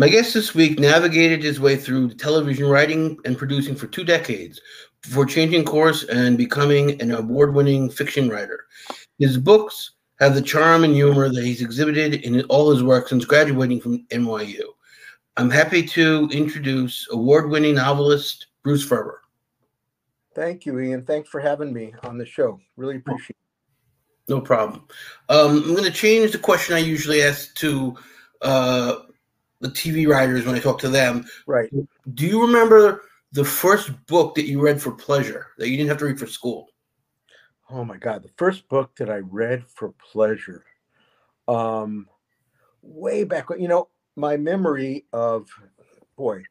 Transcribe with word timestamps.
My 0.00 0.08
guest 0.08 0.32
this 0.32 0.54
week 0.54 0.78
navigated 0.78 1.42
his 1.42 1.60
way 1.60 1.76
through 1.76 2.14
television 2.14 2.66
writing 2.66 3.18
and 3.26 3.36
producing 3.36 3.74
for 3.74 3.86
two 3.86 4.02
decades 4.02 4.58
before 5.02 5.26
changing 5.26 5.66
course 5.66 6.04
and 6.04 6.38
becoming 6.38 6.98
an 7.02 7.12
award 7.12 7.52
winning 7.52 7.90
fiction 7.90 8.30
writer. 8.30 8.64
His 9.18 9.36
books 9.36 9.90
have 10.18 10.34
the 10.34 10.40
charm 10.40 10.84
and 10.84 10.94
humor 10.94 11.28
that 11.28 11.44
he's 11.44 11.60
exhibited 11.60 12.14
in 12.14 12.40
all 12.44 12.70
his 12.70 12.82
work 12.82 13.08
since 13.08 13.26
graduating 13.26 13.82
from 13.82 14.06
NYU. 14.06 14.62
I'm 15.36 15.50
happy 15.50 15.82
to 15.88 16.30
introduce 16.32 17.06
award 17.12 17.50
winning 17.50 17.74
novelist 17.74 18.46
Bruce 18.62 18.82
Ferber. 18.82 19.20
Thank 20.34 20.64
you, 20.64 20.80
Ian. 20.80 21.04
Thanks 21.04 21.28
for 21.28 21.40
having 21.40 21.74
me 21.74 21.92
on 22.04 22.16
the 22.16 22.24
show. 22.24 22.58
Really 22.78 22.96
appreciate 22.96 23.36
it. 23.36 24.30
No 24.30 24.40
problem. 24.40 24.86
Um, 25.28 25.58
I'm 25.58 25.74
going 25.74 25.84
to 25.84 25.90
change 25.90 26.32
the 26.32 26.38
question 26.38 26.74
I 26.74 26.78
usually 26.78 27.20
ask 27.20 27.54
to 27.56 27.98
uh, 28.40 29.00
the 29.60 29.68
TV 29.68 30.08
writers 30.08 30.46
when 30.46 30.54
I 30.54 30.60
talk 30.60 30.78
to 30.80 30.88
them. 30.88 31.24
Right. 31.46 31.70
Do 32.14 32.26
you 32.26 32.40
remember 32.42 33.02
the 33.32 33.44
first 33.44 33.90
book 34.06 34.34
that 34.34 34.46
you 34.46 34.60
read 34.60 34.80
for 34.80 34.92
pleasure 34.92 35.48
that 35.58 35.68
you 35.68 35.76
didn't 35.76 35.88
have 35.88 35.98
to 35.98 36.06
read 36.06 36.18
for 36.18 36.26
school? 36.26 36.68
Oh 37.70 37.84
my 37.84 37.96
God, 37.96 38.22
the 38.22 38.30
first 38.36 38.68
book 38.68 38.96
that 38.96 39.08
I 39.08 39.18
read 39.18 39.64
for 39.64 39.92
pleasure, 40.12 40.64
um, 41.46 42.08
way 42.82 43.22
back 43.22 43.48
when, 43.48 43.60
you 43.60 43.68
know, 43.68 43.88
my 44.16 44.36
memory 44.36 45.06
of, 45.12 45.48
boy, 46.16 46.42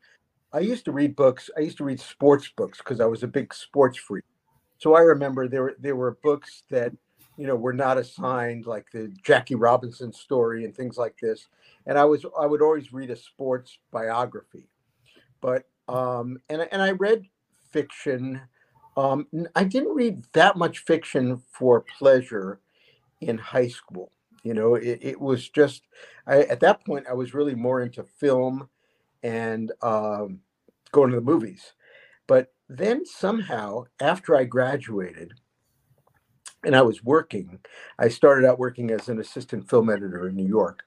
I 0.53 0.59
used 0.59 0.85
to 0.85 0.91
read 0.91 1.15
books. 1.15 1.49
I 1.57 1.61
used 1.61 1.77
to 1.77 1.83
read 1.83 1.99
sports 1.99 2.49
books 2.55 2.79
because 2.79 2.99
I 2.99 3.05
was 3.05 3.23
a 3.23 3.27
big 3.27 3.53
sports 3.53 3.97
freak. 3.97 4.23
So 4.77 4.95
I 4.95 5.01
remember 5.01 5.47
there 5.47 5.63
were 5.63 5.75
there 5.77 5.95
were 5.95 6.17
books 6.23 6.63
that 6.69 6.91
you 7.37 7.45
know 7.45 7.55
were 7.55 7.73
not 7.73 7.97
assigned, 7.97 8.65
like 8.65 8.89
the 8.91 9.13
Jackie 9.23 9.55
Robinson 9.55 10.11
story 10.11 10.65
and 10.65 10.75
things 10.75 10.97
like 10.97 11.17
this. 11.21 11.47
And 11.89 11.97
I 11.97 12.05
was 12.05 12.23
I 12.39 12.45
would 12.45 12.61
always 12.61 12.93
read 12.93 13.09
a 13.09 13.15
sports 13.15 13.79
biography, 13.89 14.69
but 15.41 15.63
um, 15.87 16.37
and 16.47 16.67
and 16.71 16.83
I 16.83 16.91
read 16.91 17.25
fiction. 17.71 18.41
Um, 18.95 19.25
I 19.55 19.63
didn't 19.63 19.95
read 19.95 20.23
that 20.33 20.55
much 20.55 20.85
fiction 20.85 21.41
for 21.51 21.83
pleasure 21.97 22.59
in 23.21 23.39
high 23.39 23.69
school. 23.69 24.11
You 24.43 24.53
know, 24.53 24.75
it, 24.75 24.99
it 25.01 25.19
was 25.19 25.49
just 25.49 25.87
I, 26.27 26.43
at 26.43 26.59
that 26.59 26.85
point 26.85 27.07
I 27.09 27.13
was 27.13 27.33
really 27.33 27.55
more 27.55 27.81
into 27.81 28.03
film 28.03 28.69
and 29.23 29.71
um, 29.81 30.41
going 30.91 31.09
to 31.09 31.15
the 31.15 31.21
movies. 31.21 31.73
But 32.27 32.53
then 32.67 33.03
somehow, 33.03 33.85
after 33.99 34.35
I 34.35 34.43
graduated 34.43 35.33
and 36.63 36.75
I 36.75 36.83
was 36.83 37.03
working, 37.03 37.61
I 37.97 38.09
started 38.09 38.47
out 38.47 38.59
working 38.59 38.91
as 38.91 39.09
an 39.09 39.19
assistant 39.19 39.67
film 39.67 39.89
editor 39.89 40.27
in 40.27 40.35
New 40.35 40.47
York. 40.47 40.83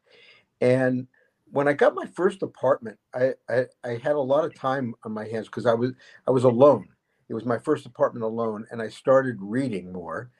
And 0.62 1.08
when 1.50 1.68
I 1.68 1.74
got 1.74 1.94
my 1.94 2.06
first 2.06 2.42
apartment, 2.42 2.98
I, 3.14 3.34
I, 3.50 3.66
I 3.84 3.98
had 4.02 4.12
a 4.14 4.20
lot 4.20 4.44
of 4.44 4.54
time 4.54 4.94
on 5.04 5.12
my 5.12 5.26
hands 5.28 5.46
because 5.46 5.66
I 5.66 5.74
was 5.74 5.90
I 6.26 6.30
was 6.30 6.44
alone. 6.44 6.88
It 7.28 7.34
was 7.34 7.44
my 7.44 7.58
first 7.58 7.84
apartment 7.84 8.24
alone, 8.24 8.66
and 8.70 8.80
I 8.80 8.88
started 8.88 9.36
reading 9.40 9.92
more. 9.92 10.30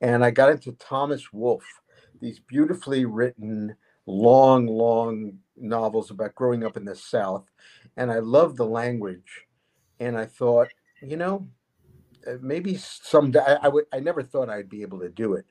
And 0.00 0.24
I 0.24 0.30
got 0.30 0.50
into 0.50 0.72
Thomas 0.72 1.32
Wolfe, 1.32 1.80
these 2.20 2.40
beautifully 2.40 3.04
written, 3.04 3.76
long, 4.06 4.66
long 4.66 5.38
novels 5.56 6.10
about 6.10 6.34
growing 6.34 6.64
up 6.64 6.76
in 6.76 6.84
the 6.84 6.94
South. 6.96 7.44
And 7.96 8.10
I 8.10 8.18
loved 8.18 8.56
the 8.56 8.66
language. 8.66 9.46
And 10.00 10.16
I 10.18 10.26
thought, 10.26 10.68
you 11.00 11.16
know, 11.16 11.48
uh, 12.26 12.34
maybe 12.40 12.76
someday 12.76 13.40
I, 13.40 13.54
I 13.62 13.68
would 13.68 13.86
I 13.92 14.00
never 14.00 14.22
thought 14.22 14.48
I'd 14.48 14.68
be 14.68 14.82
able 14.82 15.00
to 15.00 15.08
do 15.08 15.34
it, 15.34 15.46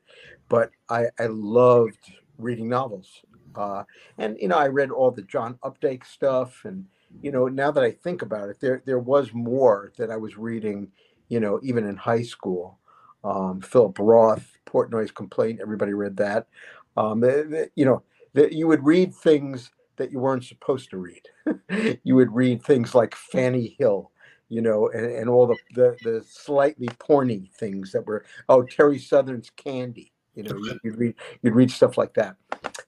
but 0.48 0.70
I, 0.88 1.06
I 1.18 1.26
loved 1.26 1.98
reading 2.38 2.68
novels. 2.68 3.22
Uh, 3.56 3.84
and 4.18 4.36
you 4.40 4.48
know, 4.48 4.58
I 4.58 4.68
read 4.68 4.90
all 4.90 5.10
the 5.10 5.22
John 5.22 5.58
Updike 5.64 6.04
stuff, 6.04 6.64
and 6.64 6.86
you 7.20 7.32
know, 7.32 7.48
now 7.48 7.70
that 7.70 7.84
I 7.84 7.90
think 7.90 8.22
about 8.22 8.48
it, 8.48 8.60
there 8.60 8.82
there 8.84 8.98
was 8.98 9.32
more 9.32 9.92
that 9.98 10.10
I 10.10 10.16
was 10.16 10.36
reading, 10.36 10.88
you 11.28 11.40
know, 11.40 11.60
even 11.62 11.86
in 11.86 11.96
high 11.96 12.22
school. 12.22 12.78
Um, 13.24 13.60
Philip 13.60 13.98
Roth, 14.00 14.58
Portnoy's 14.66 15.12
Complaint, 15.12 15.60
everybody 15.62 15.92
read 15.92 16.16
that. 16.16 16.48
Um, 16.96 17.20
the, 17.20 17.28
the, 17.48 17.70
you 17.76 17.84
know, 17.84 18.02
that 18.34 18.52
you 18.52 18.66
would 18.66 18.84
read 18.84 19.14
things 19.14 19.70
that 19.96 20.10
you 20.10 20.18
weren't 20.18 20.44
supposed 20.44 20.90
to 20.90 20.96
read. 20.96 21.22
you 22.02 22.14
would 22.14 22.34
read 22.34 22.62
things 22.62 22.94
like 22.94 23.14
Fanny 23.14 23.76
Hill, 23.78 24.10
you 24.48 24.60
know, 24.60 24.88
and, 24.88 25.06
and 25.06 25.30
all 25.30 25.46
the, 25.46 25.56
the, 25.74 25.96
the 26.02 26.24
slightly 26.28 26.88
porny 26.88 27.50
things 27.52 27.92
that 27.92 28.06
were 28.06 28.24
oh 28.48 28.62
Terry 28.62 28.98
Southern's 28.98 29.50
Candy, 29.50 30.12
you 30.34 30.42
know, 30.42 30.58
you'd 30.84 30.96
read 30.96 31.14
you'd 31.42 31.54
read 31.54 31.70
stuff 31.70 31.96
like 31.98 32.14
that. 32.14 32.36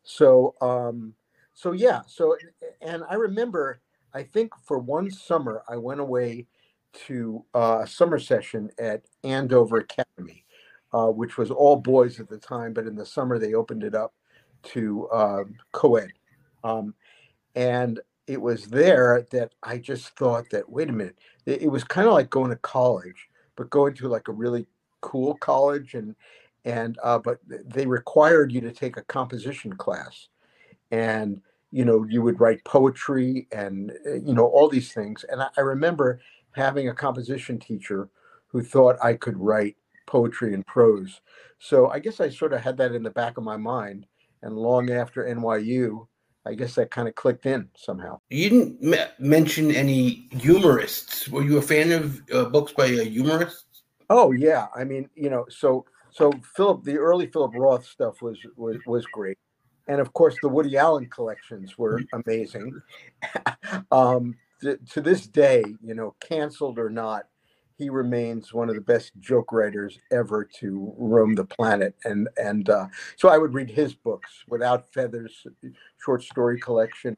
So 0.04 0.54
um, 0.60 1.15
so 1.54 1.72
yeah, 1.72 2.03
so 2.06 2.37
and 2.81 3.03
I 3.09 3.15
remember 3.15 3.81
I 4.12 4.22
think 4.22 4.53
for 4.65 4.78
one 4.78 5.10
summer 5.10 5.62
I 5.69 5.76
went 5.76 6.00
away 6.00 6.47
to 7.06 7.44
uh, 7.54 7.81
a 7.82 7.87
summer 7.87 8.19
session 8.19 8.70
at 8.78 9.03
Andover 9.25 9.78
Academy, 9.78 10.44
uh, 10.92 11.09
which 11.09 11.37
was 11.37 11.50
all 11.50 11.76
boys 11.76 12.20
at 12.20 12.28
the 12.28 12.38
time, 12.38 12.72
but 12.72 12.87
in 12.87 12.94
the 12.94 13.06
summer 13.06 13.38
they 13.38 13.54
opened 13.54 13.82
it 13.82 13.94
up 13.94 14.15
to 14.62 15.09
uh, 15.09 15.44
co-ed. 15.72 16.12
Um, 16.62 16.94
and 17.56 17.98
it 18.26 18.41
was 18.41 18.66
there 18.66 19.26
that 19.32 19.53
I 19.62 19.78
just 19.78 20.16
thought 20.16 20.48
that, 20.50 20.69
wait 20.71 20.88
a 20.88 20.92
minute, 20.92 21.19
it, 21.47 21.62
it 21.62 21.69
was 21.69 21.82
kind 21.84 22.06
of 22.06 22.15
like 22.15 22.31
going 22.31 22.50
to 22.50 22.56
college, 22.56 23.28
but 23.56 23.71
going 23.71 23.94
to 23.94 24.09
like 24.09 24.28
a 24.28 24.32
really 24.32 24.66
cool 25.00 25.34
college 25.34 25.94
and, 25.94 26.15
and, 26.65 26.99
uh, 27.03 27.19
but 27.19 27.39
they 27.47 27.87
required 27.87 28.53
you 28.53 28.61
to 28.63 28.73
take 28.73 28.97
a 28.97 29.03
composition 29.03 29.73
class 29.75 30.29
and, 30.91 31.41
you 31.71 31.85
know, 31.85 32.07
you 32.09 32.23
would 32.23 32.41
write 32.41 32.65
poetry 32.65 33.49
and, 33.53 33.93
uh, 34.07 34.15
you 34.15 34.35
know, 34.35 34.47
all 34.47 34.69
these 34.69 34.93
things. 34.93 35.25
And 35.29 35.43
I, 35.43 35.49
I 35.57 35.61
remember 35.61 36.21
having 36.53 36.89
a 36.89 36.95
composition 36.95 37.59
teacher 37.59 38.09
who 38.47 38.63
thought 38.63 38.97
I 39.03 39.15
could 39.15 39.37
write 39.37 39.77
poetry 40.07 40.55
and 40.55 40.67
prose. 40.67 41.21
So 41.59 41.89
I 41.89 41.99
guess 41.99 42.21
I 42.21 42.29
sort 42.29 42.53
of 42.53 42.61
had 42.61 42.77
that 42.77 42.93
in 42.93 43.03
the 43.03 43.11
back 43.11 43.37
of 43.37 43.45
my 43.45 43.57
mind. 43.57 44.07
And 44.43 44.57
long 44.57 44.91
after 44.91 45.25
NYU, 45.25 46.07
I 46.47 46.55
guess 46.55 46.75
that 46.75 46.91
kind 46.91 47.09
of 47.09 47.15
clicked 47.15 47.47
in 47.47 47.69
somehow. 47.77 48.21
You 48.29 48.51
didn't 48.51 48.95
m- 48.95 49.09
mention 49.19 49.75
any 49.75 50.29
humorists. 50.31 51.29
Were 51.29 51.43
you 51.43 51.57
a 51.57 51.63
fan 51.63 51.91
of 51.91 52.23
uh, 52.33 52.45
books 52.45 52.73
by 52.73 52.85
uh, 52.85 53.05
humorists? 53.05 53.83
Oh 54.11 54.33
yeah, 54.33 54.67
I 54.77 54.85
mean, 54.85 55.09
you 55.15 55.31
know, 55.31 55.47
so 55.49 55.87
so 56.15 56.33
Philip, 56.55 56.85
the 56.85 56.97
early 56.97 57.27
Philip 57.27 57.55
Roth 57.57 57.85
stuff 57.85 58.23
was 58.23 58.39
was 58.57 58.77
was 58.87 59.05
great, 59.07 59.37
and 59.89 60.01
of 60.01 60.13
course 60.13 60.37
the 60.41 60.49
Woody 60.49 60.77
Allen 60.77 61.11
collections 61.11 61.77
were 61.77 62.01
amazing. 62.13 62.81
um, 63.91 64.37
to, 64.63 64.77
to 64.93 65.01
this 65.01 65.27
day, 65.27 65.65
you 65.83 65.95
know, 65.95 66.15
canceled 66.21 66.79
or 66.79 66.89
not, 66.89 67.25
he 67.79 67.91
remains 67.91 68.55
one 68.55 68.69
of 68.69 68.77
the 68.77 68.81
best 68.81 69.11
joke 69.19 69.51
writers 69.51 69.99
ever 70.13 70.45
to 70.61 70.95
roam 70.97 71.35
the 71.35 71.45
planet. 71.45 71.97
And 72.05 72.29
and 72.37 72.71
uh, 72.71 72.87
so 73.17 73.29
I 73.29 73.37
would 73.37 73.53
read 73.53 73.69
his 73.69 73.93
books, 73.93 74.45
Without 74.47 74.93
Feathers, 74.95 75.45
short 75.99 76.23
story 76.23 76.61
collection. 76.61 77.17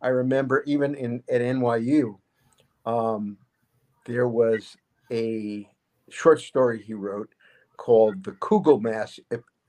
I 0.00 0.08
remember 0.08 0.64
even 0.66 0.94
in 0.94 1.22
at 1.30 1.42
NYU, 1.42 2.18
um, 2.86 3.36
there 4.06 4.28
was 4.28 4.74
a 5.12 5.68
short 6.08 6.40
story 6.40 6.82
he 6.82 6.94
wrote 6.94 7.28
called 7.78 8.22
"The 8.24 8.32
Kugelmass 8.32 9.18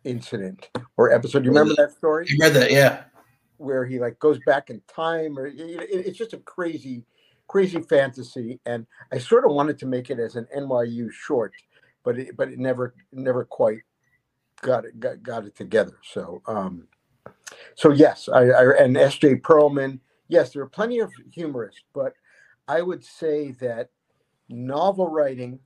Incident" 0.03 0.70
or 0.97 1.14
episode. 1.14 1.46
You 1.46 1.52
remember 1.52 1.75
that 1.78 1.94
story? 1.94 2.25
You 2.28 2.38
read 2.42 2.53
that, 2.56 2.72
yeah. 2.72 3.03
Where 3.58 3.86
he 3.86 4.00
like 4.00 4.20
goes 4.20 4.40
back 4.46 4.70
in 4.70 4.81
time, 4.94 5.40
or 5.40 5.50
it's 5.56 6.18
just 6.18 6.34
a 6.34 6.38
crazy 6.40 7.06
crazy 7.50 7.81
fantasy, 7.81 8.59
and 8.66 8.86
I 9.12 9.18
sort 9.18 9.44
of 9.44 9.52
wanted 9.52 9.78
to 9.80 9.86
make 9.86 10.09
it 10.09 10.19
as 10.19 10.38
an 10.38 10.48
NYU 10.56 11.12
short, 11.12 11.52
but 12.03 12.18
it, 12.18 12.38
but 12.38 12.48
it 12.48 12.59
never 12.59 12.94
never 13.12 13.44
quite 13.44 13.80
got 14.62 14.86
it 14.86 14.98
got, 15.00 15.22
got 15.22 15.46
it 15.46 15.56
together. 15.56 15.98
So 16.03 16.42
um, 16.46 16.88
so 17.75 17.92
yes, 17.92 18.30
I, 18.31 18.44
I 18.50 18.78
and 18.78 18.96
S.J. 18.96 19.36
Perelman. 19.38 20.00
Yes, 20.30 20.52
there 20.52 20.62
are 20.62 20.69
plenty 20.69 21.00
of 21.00 21.12
humorists, 21.34 21.81
but 21.94 22.13
I 22.68 22.84
would 22.84 23.04
say 23.04 23.51
that 23.54 23.89
novel 24.48 25.07
writing, 25.10 25.60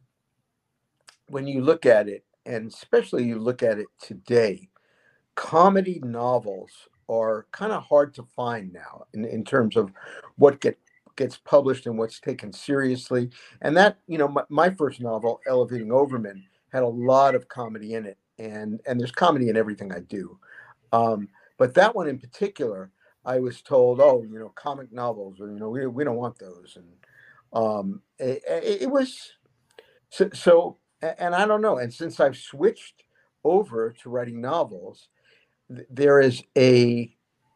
when 1.27 1.47
you 1.47 1.62
look 1.62 1.85
at 1.85 2.07
it, 2.07 2.23
and 2.45 2.68
especially 2.68 3.25
you 3.25 3.40
look 3.40 3.63
at 3.63 3.80
it 3.80 3.88
today, 4.01 4.69
comedy 5.36 6.00
novels 6.04 6.72
are 7.10 7.48
kind 7.51 7.72
of 7.72 7.84
hard 7.84 8.13
to 8.16 8.24
find 8.36 8.72
now 8.72 9.06
in, 9.13 9.25
in 9.25 9.44
terms 9.44 9.75
of 9.75 9.92
what 10.38 10.60
get 10.62 10.78
gets 11.16 11.38
published 11.38 11.86
and 11.86 11.98
what's 11.98 12.19
taken 12.19 12.51
seriously. 12.51 13.30
And 13.62 13.78
that, 13.78 14.00
you 14.07 14.18
know, 14.18 14.28
my, 14.28 14.44
my, 14.50 14.69
first 14.72 15.00
novel, 15.00 15.40
Elevating 15.48 15.90
Oberman, 15.90 16.42
had 16.72 16.81
a 16.84 16.88
lot 16.88 17.36
of 17.36 17.48
comedy 17.48 17.94
in 17.94 18.06
it, 18.06 18.18
and 18.40 18.81
and 18.88 19.00
there's 19.00 19.12
comedy 19.12 19.50
in 19.50 19.57
everything 19.57 19.92
I 19.92 20.00
do. 20.00 20.40
Um, 20.92 21.30
but 21.57 21.74
that 21.75 21.95
one 21.95 22.07
in 22.07 22.18
particular, 22.18 22.92
I 23.25 23.40
was 23.40 23.62
told, 23.62 24.01
oh, 24.01 24.24
you 24.24 24.40
know, 24.40 24.50
comic 24.56 24.92
novels, 24.92 25.40
or 25.40 25.51
you 25.51 25.60
know, 25.60 25.69
we 25.69 25.86
we 25.86 26.04
don't 26.04 26.16
want 26.16 26.40
those, 26.40 26.78
and 26.78 26.88
um, 27.54 28.01
it, 28.18 28.42
it 28.81 28.90
was 28.90 29.34
so, 30.10 30.30
so. 30.34 30.78
And 31.17 31.35
I 31.35 31.45
don't 31.45 31.61
know. 31.61 31.77
And 31.77 31.94
since 31.94 32.19
I've 32.19 32.38
switched 32.38 33.03
over 33.44 33.91
to 34.01 34.09
writing 34.09 34.41
novels, 34.41 35.09
there 35.89 36.19
is 36.19 36.44
a 36.57 37.13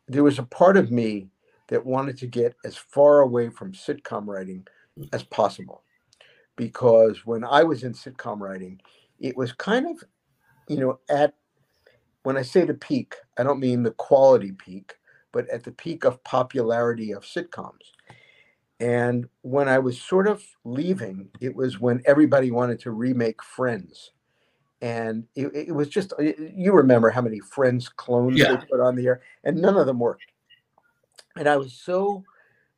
there 0.08 0.24
was 0.24 0.40
a 0.40 0.44
part 0.44 0.78
of 0.78 0.92
me 0.92 1.30
that 1.68 1.86
wanted 1.86 2.18
to 2.18 2.28
get 2.28 2.56
as 2.64 2.78
far 2.78 3.20
away 3.20 3.50
from 3.50 3.74
sitcom 3.74 4.26
writing 4.26 4.66
mm. 4.98 5.10
as 5.14 5.24
possible. 5.24 5.84
Because 6.56 7.26
when 7.26 7.44
I 7.44 7.64
was 7.64 7.84
in 7.84 7.94
sitcom 7.94 8.40
writing, 8.40 8.80
it 9.20 9.36
was 9.36 9.52
kind 9.52 9.86
of, 9.86 10.04
you 10.68 10.80
know, 10.80 11.00
at 11.10 11.34
when 12.24 12.38
I 12.38 12.42
say 12.42 12.64
the 12.66 12.74
peak, 12.74 13.16
I 13.38 13.44
don't 13.44 13.60
mean 13.60 13.84
the 13.84 13.92
quality 13.92 14.52
peak, 14.52 14.96
but 15.32 15.48
at 15.50 15.64
the 15.64 15.72
peak 15.72 16.04
of 16.04 16.24
popularity 16.24 17.12
of 17.12 17.24
sitcoms. 17.24 17.92
And 18.80 19.28
when 19.42 19.68
I 19.68 19.80
was 19.80 20.00
sort 20.00 20.28
of 20.28 20.44
leaving, 20.64 21.30
it 21.42 21.56
was 21.56 21.80
when 21.80 22.02
everybody 22.06 22.52
wanted 22.52 22.80
to 22.82 22.92
remake 22.92 23.42
Friends. 23.42 24.12
And 24.82 25.26
it, 25.36 25.48
it 25.56 25.72
was 25.74 25.90
just, 25.90 26.14
you 26.20 26.72
remember 26.74 27.10
how 27.10 27.22
many 27.22 27.40
Friends 27.40 27.90
clones 27.90 28.38
Yeah. 28.38 28.56
they 28.56 28.66
put 28.68 28.80
on 28.80 28.96
the 28.96 29.08
air, 29.08 29.22
and 29.44 29.60
none 29.60 29.78
of 29.78 29.88
them 29.88 30.00
worked. 30.00 30.32
And 31.36 31.50
I 31.50 31.58
was 31.58 31.74
so 31.74 32.24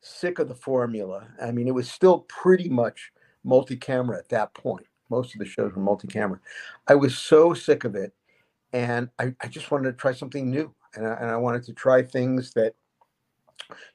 sick 0.01 0.39
of 0.39 0.47
the 0.47 0.55
formula. 0.55 1.27
I 1.41 1.51
mean, 1.51 1.67
it 1.67 1.73
was 1.73 1.91
still 1.91 2.19
pretty 2.29 2.69
much 2.69 3.11
multi 3.43 3.75
camera 3.75 4.17
at 4.17 4.29
that 4.29 4.53
point. 4.53 4.85
Most 5.09 5.33
of 5.33 5.39
the 5.39 5.45
shows 5.45 5.73
were 5.73 5.81
multi 5.81 6.07
camera. 6.07 6.39
I 6.87 6.95
was 6.95 7.17
so 7.17 7.53
sick 7.53 7.83
of 7.83 7.95
it. 7.95 8.13
And 8.71 9.09
I, 9.17 9.33
I 9.41 9.47
just 9.47 9.71
wanted 9.71 9.91
to 9.91 9.97
try 9.97 10.13
something 10.13 10.49
new. 10.49 10.73
And 10.95 11.05
I, 11.05 11.13
and 11.15 11.29
I 11.31 11.37
wanted 11.37 11.63
to 11.63 11.73
try 11.73 12.01
things 12.01 12.53
that 12.53 12.75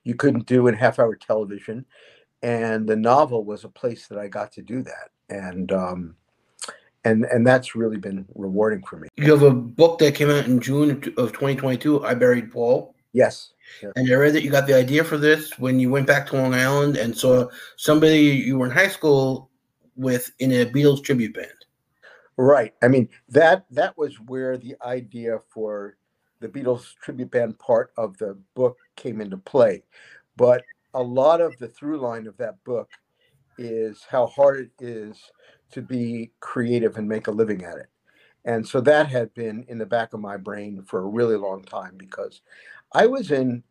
you 0.03 0.15
couldn't 0.15 0.47
do 0.47 0.67
in 0.67 0.75
half 0.75 0.99
hour 0.99 1.15
television. 1.17 1.85
And 2.43 2.87
the 2.87 2.97
novel 2.97 3.45
was 3.45 3.65
a 3.65 3.69
place 3.69 4.07
that 4.09 4.19
I 4.19 4.29
got 4.29 4.53
to 4.53 4.63
do 4.63 4.83
that. 4.83 5.11
And, 5.31 5.73
um, 5.73 6.17
and, 7.05 7.25
and 7.25 7.47
that's 7.47 7.75
really 7.75 7.97
been 7.97 8.27
rewarding 8.35 8.83
for 8.83 8.97
me. 8.97 9.09
You 9.17 9.33
have 9.33 9.43
a 9.43 9.51
book 9.51 9.99
that 9.99 10.15
came 10.15 10.31
out 10.31 10.47
in 10.47 10.61
June 10.61 10.91
of 10.91 11.33
2022, 11.33 12.05
I 12.05 12.15
Buried 12.15 12.53
Paul. 12.53 12.95
Yes. 13.13 13.53
And 13.97 14.11
I 14.11 14.15
read 14.15 14.35
that 14.35 14.43
you 14.43 14.51
got 14.51 14.67
the 14.67 14.75
idea 14.75 15.05
for 15.05 15.17
this 15.17 15.59
when 15.59 15.79
you 15.79 15.91
went 15.91 16.07
back 16.07 16.27
to 16.27 16.37
Long 16.37 16.55
Island 16.55 16.97
and 16.97 17.17
saw 17.17 17.49
somebody 17.77 18.19
you 18.19 18.59
were 18.59 18.67
in 18.67 18.73
high 18.73 18.89
school 18.89 19.51
with 19.97 20.31
in 20.39 20.53
a 20.53 20.67
Beatles 20.67 21.03
tribute 21.03 21.35
band. 21.35 21.49
Right. 22.37 22.75
I 22.83 22.89
mean 22.89 23.09
that 23.29 23.65
that 23.71 23.97
was 23.97 24.17
where 24.21 24.59
the 24.59 24.75
idea 24.85 25.39
for 25.49 25.97
the 26.45 26.61
Beatles 26.61 26.95
tribute 27.03 27.31
band 27.31 27.59
part 27.59 27.93
of 27.97 28.19
the 28.19 28.39
book 28.55 28.77
came 28.97 29.21
into 29.21 29.39
play. 29.39 29.83
But 30.37 30.63
a 30.93 31.03
lot 31.03 31.41
of 31.41 31.57
the 31.59 31.69
through 31.69 31.99
line 31.99 32.27
of 32.27 32.37
that 32.37 32.63
book 32.65 32.91
is 33.57 34.05
how 34.11 34.27
hard 34.27 34.59
it 34.61 34.85
is 34.85 35.19
to 35.73 35.81
be 35.81 36.33
creative 36.41 36.97
and 36.99 37.09
make 37.09 37.29
a 37.29 37.33
living 37.33 37.65
at 37.65 37.79
it. 37.79 37.87
And 38.45 38.67
so 38.67 38.83
that 38.83 39.09
had 39.09 39.33
been 39.33 39.65
in 39.69 39.79
the 39.79 39.87
back 39.87 40.13
of 40.13 40.21
my 40.21 40.37
brain 40.37 40.83
for 40.83 41.01
a 41.01 41.09
really 41.09 41.37
long 41.37 41.63
time 41.63 41.95
because 41.97 42.43
I 42.93 43.07
was 43.07 43.31
in 43.31 43.63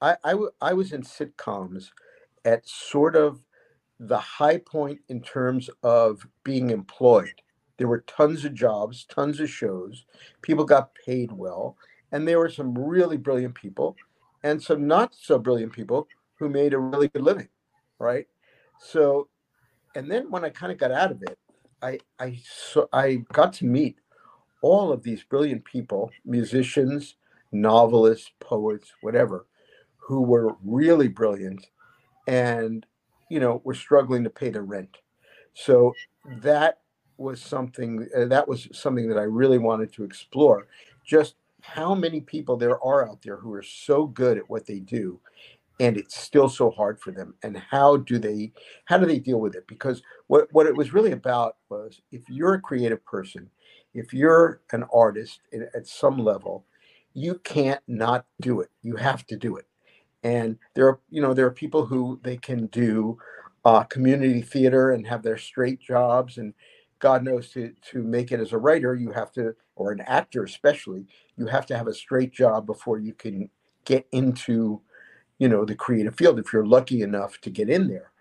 I 0.00 0.16
I 0.60 0.72
was 0.72 0.92
in 0.92 1.02
sitcoms 1.02 1.90
at 2.44 2.66
sort 2.66 3.14
of 3.14 3.44
the 4.00 4.18
high 4.18 4.56
point 4.56 5.00
in 5.08 5.20
terms 5.20 5.68
of 5.82 6.26
being 6.44 6.70
employed 6.70 7.42
there 7.82 7.88
were 7.88 8.04
tons 8.06 8.44
of 8.44 8.54
jobs, 8.54 9.04
tons 9.06 9.40
of 9.40 9.50
shows. 9.50 10.04
People 10.40 10.64
got 10.64 10.94
paid 10.94 11.32
well. 11.32 11.76
And 12.12 12.28
there 12.28 12.38
were 12.38 12.50
some 12.50 12.76
really 12.78 13.16
brilliant 13.16 13.54
people 13.54 13.96
and 14.44 14.62
some 14.62 14.86
not 14.86 15.14
so 15.14 15.38
brilliant 15.38 15.72
people 15.72 16.06
who 16.34 16.48
made 16.48 16.74
a 16.74 16.78
really 16.78 17.08
good 17.08 17.22
living. 17.22 17.48
Right. 17.98 18.26
So, 18.78 19.28
and 19.94 20.10
then 20.10 20.30
when 20.30 20.44
I 20.44 20.50
kind 20.50 20.72
of 20.72 20.78
got 20.78 20.92
out 20.92 21.10
of 21.10 21.22
it, 21.22 21.38
I, 21.82 21.98
I, 22.18 22.40
so 22.44 22.88
I 22.92 23.24
got 23.32 23.52
to 23.54 23.64
meet 23.64 23.96
all 24.60 24.92
of 24.92 25.02
these 25.02 25.24
brilliant 25.24 25.64
people, 25.64 26.10
musicians, 26.24 27.16
novelists, 27.50 28.30
poets, 28.40 28.92
whatever, 29.00 29.46
who 29.96 30.22
were 30.22 30.56
really 30.64 31.08
brilliant 31.08 31.66
and, 32.28 32.86
you 33.28 33.40
know, 33.40 33.60
were 33.64 33.74
struggling 33.74 34.24
to 34.24 34.30
pay 34.30 34.50
their 34.50 34.62
rent. 34.62 34.98
So 35.54 35.94
that 36.40 36.78
was 37.18 37.40
something 37.40 38.08
uh, 38.16 38.24
that 38.26 38.48
was 38.48 38.68
something 38.72 39.08
that 39.08 39.18
I 39.18 39.22
really 39.22 39.58
wanted 39.58 39.92
to 39.94 40.04
explore. 40.04 40.66
Just 41.04 41.36
how 41.62 41.94
many 41.94 42.20
people 42.20 42.56
there 42.56 42.82
are 42.84 43.08
out 43.08 43.22
there 43.22 43.36
who 43.36 43.52
are 43.54 43.62
so 43.62 44.06
good 44.06 44.36
at 44.38 44.50
what 44.50 44.66
they 44.66 44.80
do, 44.80 45.20
and 45.80 45.96
it's 45.96 46.16
still 46.20 46.48
so 46.48 46.70
hard 46.70 47.00
for 47.00 47.12
them. 47.12 47.34
And 47.42 47.56
how 47.56 47.98
do 47.98 48.18
they 48.18 48.52
how 48.86 48.98
do 48.98 49.06
they 49.06 49.18
deal 49.18 49.40
with 49.40 49.54
it? 49.54 49.66
Because 49.66 50.02
what 50.26 50.48
what 50.52 50.66
it 50.66 50.76
was 50.76 50.92
really 50.92 51.12
about 51.12 51.56
was 51.70 52.00
if 52.12 52.22
you're 52.28 52.54
a 52.54 52.60
creative 52.60 53.04
person, 53.04 53.50
if 53.94 54.12
you're 54.12 54.60
an 54.72 54.84
artist 54.94 55.40
at 55.74 55.86
some 55.86 56.18
level, 56.18 56.66
you 57.14 57.36
can't 57.44 57.80
not 57.88 58.26
do 58.40 58.60
it. 58.60 58.70
You 58.82 58.96
have 58.96 59.26
to 59.26 59.36
do 59.36 59.56
it. 59.56 59.66
And 60.24 60.58
there 60.74 60.88
are 60.88 61.00
you 61.10 61.22
know 61.22 61.34
there 61.34 61.46
are 61.46 61.52
people 61.52 61.86
who 61.86 62.20
they 62.22 62.36
can 62.36 62.66
do 62.66 63.18
uh, 63.64 63.84
community 63.84 64.42
theater 64.42 64.90
and 64.92 65.06
have 65.06 65.22
their 65.22 65.38
straight 65.38 65.80
jobs 65.80 66.38
and 66.38 66.54
God 67.02 67.24
knows 67.24 67.50
to 67.50 67.74
to 67.90 68.02
make 68.04 68.30
it 68.30 68.38
as 68.38 68.52
a 68.52 68.58
writer, 68.58 68.94
you 68.94 69.10
have 69.10 69.32
to, 69.32 69.56
or 69.74 69.90
an 69.90 70.00
actor 70.02 70.44
especially, 70.44 71.04
you 71.36 71.46
have 71.46 71.66
to 71.66 71.76
have 71.76 71.88
a 71.88 71.94
straight 71.94 72.32
job 72.32 72.64
before 72.64 73.00
you 73.00 73.12
can 73.12 73.50
get 73.84 74.06
into, 74.12 74.80
you 75.38 75.48
know, 75.48 75.64
the 75.64 75.74
creative 75.74 76.14
field 76.14 76.38
if 76.38 76.52
you're 76.52 76.64
lucky 76.64 77.02
enough 77.02 77.40
to 77.40 77.50
get 77.50 77.68
in 77.68 77.88
there. 77.88 78.12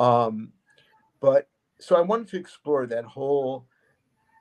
Um, 0.00 0.52
but 1.20 1.48
so 1.78 1.94
I 1.94 2.00
wanted 2.00 2.26
to 2.30 2.38
explore 2.38 2.84
that 2.88 3.04
whole 3.04 3.64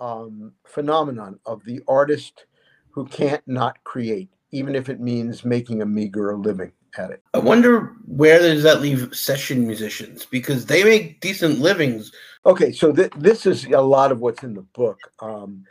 um, 0.02 0.54
phenomenon 0.66 1.40
of 1.46 1.64
the 1.64 1.80
artist 1.88 2.48
who 2.90 3.06
can't 3.06 3.44
not 3.46 3.84
create, 3.84 4.30
even 4.50 4.76
if 4.76 4.90
it 4.90 5.00
means 5.00 5.46
making 5.46 5.84
a 5.84 5.86
meager 5.86 6.36
living 6.36 6.72
at 6.98 7.12
it. 7.12 7.22
I 7.36 7.40
wonder 7.40 7.94
where 8.08 8.40
does 8.40 8.64
that 8.64 8.82
leave 8.82 9.16
session 9.16 9.68
musicians 9.68 10.26
because 10.26 10.66
they 10.66 10.84
make 10.84 11.22
decent 11.22 11.60
livings. 11.60 12.12
Okay, 12.46 12.72
so 12.72 12.92
th- 12.92 13.12
this 13.18 13.46
is 13.46 13.66
a 13.66 13.82
lot 13.82 14.12
of 14.12 14.20
what's 14.20 14.44
in 14.44 14.54
the 14.54 14.62
book. 14.62 15.00
Um, 15.20 15.64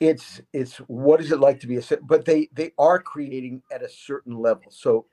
it's 0.00 0.40
it's 0.52 0.76
what 0.88 1.20
is 1.20 1.32
it 1.32 1.40
like 1.40 1.60
to 1.60 1.66
be 1.66 1.78
a 1.78 1.82
but 2.02 2.24
they 2.24 2.48
they 2.52 2.72
are 2.78 3.00
creating 3.00 3.62
at 3.72 3.82
a 3.82 3.88
certain 3.88 4.36
level. 4.36 4.64
So 4.70 5.06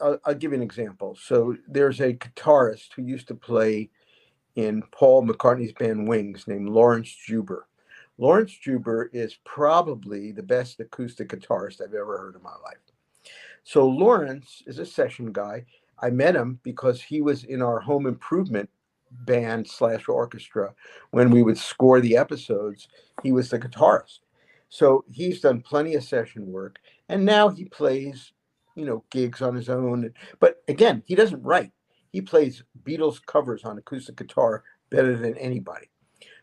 I'll, 0.00 0.18
I'll 0.24 0.34
give 0.34 0.52
you 0.52 0.58
an 0.58 0.62
example. 0.62 1.16
So 1.20 1.56
there's 1.68 2.00
a 2.00 2.14
guitarist 2.14 2.88
who 2.94 3.02
used 3.02 3.28
to 3.28 3.34
play 3.34 3.90
in 4.56 4.82
Paul 4.92 5.26
McCartney's 5.26 5.72
band 5.72 6.08
Wings 6.08 6.46
named 6.46 6.68
Laurence 6.68 7.14
Juber. 7.26 7.66
Laurence 8.18 8.52
Juber 8.52 9.10
is 9.12 9.38
probably 9.44 10.32
the 10.32 10.42
best 10.42 10.80
acoustic 10.80 11.28
guitarist 11.30 11.80
I've 11.80 11.94
ever 11.94 12.18
heard 12.18 12.36
in 12.36 12.42
my 12.42 12.56
life. 12.64 12.78
So 13.64 13.88
Laurence 13.88 14.62
is 14.66 14.78
a 14.78 14.86
session 14.86 15.32
guy. 15.32 15.64
I 16.00 16.10
met 16.10 16.36
him 16.36 16.60
because 16.62 17.02
he 17.02 17.22
was 17.22 17.44
in 17.44 17.62
our 17.62 17.80
home 17.80 18.06
improvement 18.06 18.68
band 19.26 19.68
slash 19.68 20.08
orchestra 20.08 20.74
when 21.10 21.30
we 21.30 21.42
would 21.42 21.58
score 21.58 22.00
the 22.00 22.16
episodes. 22.16 22.88
He 23.22 23.32
was 23.32 23.50
the 23.50 23.58
guitarist. 23.58 24.20
So 24.68 25.04
he's 25.10 25.40
done 25.40 25.60
plenty 25.60 25.94
of 25.94 26.02
session 26.02 26.50
work, 26.50 26.78
and 27.08 27.24
now 27.24 27.48
he 27.48 27.64
plays, 27.64 28.32
you 28.74 28.84
know, 28.84 29.04
gigs 29.10 29.40
on 29.40 29.54
his 29.54 29.68
own. 29.68 30.12
But 30.40 30.62
again, 30.68 31.02
he 31.06 31.14
doesn't 31.14 31.42
write. 31.42 31.72
He 32.10 32.20
plays 32.20 32.62
Beatles 32.84 33.24
covers 33.24 33.64
on 33.64 33.78
acoustic 33.78 34.16
guitar 34.16 34.64
better 34.90 35.16
than 35.16 35.36
anybody. 35.38 35.90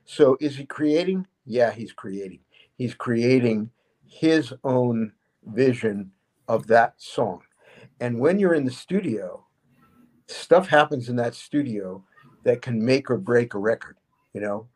So 0.06 0.38
is 0.40 0.56
he 0.56 0.66
creating? 0.66 1.28
Yeah, 1.46 1.72
he's 1.72 1.94
creating. 1.94 2.40
He's 2.78 2.94
creating 2.94 3.70
his 4.06 4.54
own 4.64 5.14
vision 5.46 6.12
of 6.48 6.68
that 6.68 6.96
song. 6.98 7.42
And 8.00 8.20
when 8.20 8.40
you're 8.40 8.54
in 8.54 8.66
the 8.66 8.72
studio, 8.72 9.46
stuff 10.28 10.68
happens 10.68 11.10
in 11.10 11.16
that 11.18 11.36
studio 11.36 12.04
that 12.44 12.62
can 12.62 12.84
make 12.84 13.10
or 13.10 13.18
break 13.18 13.54
a 13.54 13.60
record. 13.60 13.98
You 14.34 14.42
know, 14.42 14.68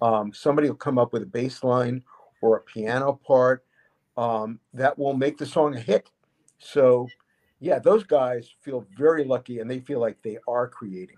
um, 0.00 0.32
somebody 0.32 0.68
will 0.68 0.76
come 0.76 0.98
up 0.98 1.12
with 1.12 1.22
a 1.22 1.26
bass 1.26 1.62
line 1.62 2.02
or 2.40 2.56
a 2.56 2.60
piano 2.60 3.20
part 3.26 3.64
um, 4.16 4.58
that 4.74 4.98
will 4.98 5.14
make 5.14 5.38
the 5.38 5.46
song 5.46 5.76
a 5.76 5.80
hit. 5.80 6.10
So, 6.58 7.08
yeah, 7.60 7.78
those 7.78 8.04
guys 8.04 8.48
feel 8.60 8.86
very 8.96 9.24
lucky 9.24 9.60
and 9.60 9.70
they 9.70 9.80
feel 9.80 10.00
like 10.00 10.20
they 10.22 10.38
are 10.48 10.68
creating. 10.68 11.16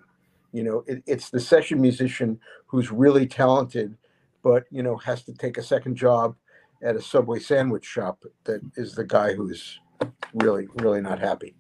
You 0.53 0.65
know, 0.65 0.85
it, 0.87 1.03
it's 1.07 1.31
the 1.31 1.41
session 1.41 1.81
musician 1.81 2.39
who's 2.67 2.91
really 2.91 3.27
talented, 3.27 3.97
but, 4.43 4.65
you 4.71 4.83
know, 4.83 4.97
has 4.99 5.25
to 5.25 5.33
take 5.33 5.59
a 5.59 5.63
second 5.63 5.97
job 5.97 6.37
at 6.83 6.97
a 6.97 7.03
Subway 7.03 7.39
sandwich 7.39 7.85
shop 7.85 8.25
that 8.45 8.61
is 8.77 8.95
the 8.95 9.05
guy 9.05 9.33
who's 9.33 9.81
really, 10.35 10.69
really 10.77 11.01
not 11.01 11.19
happy. 11.19 11.55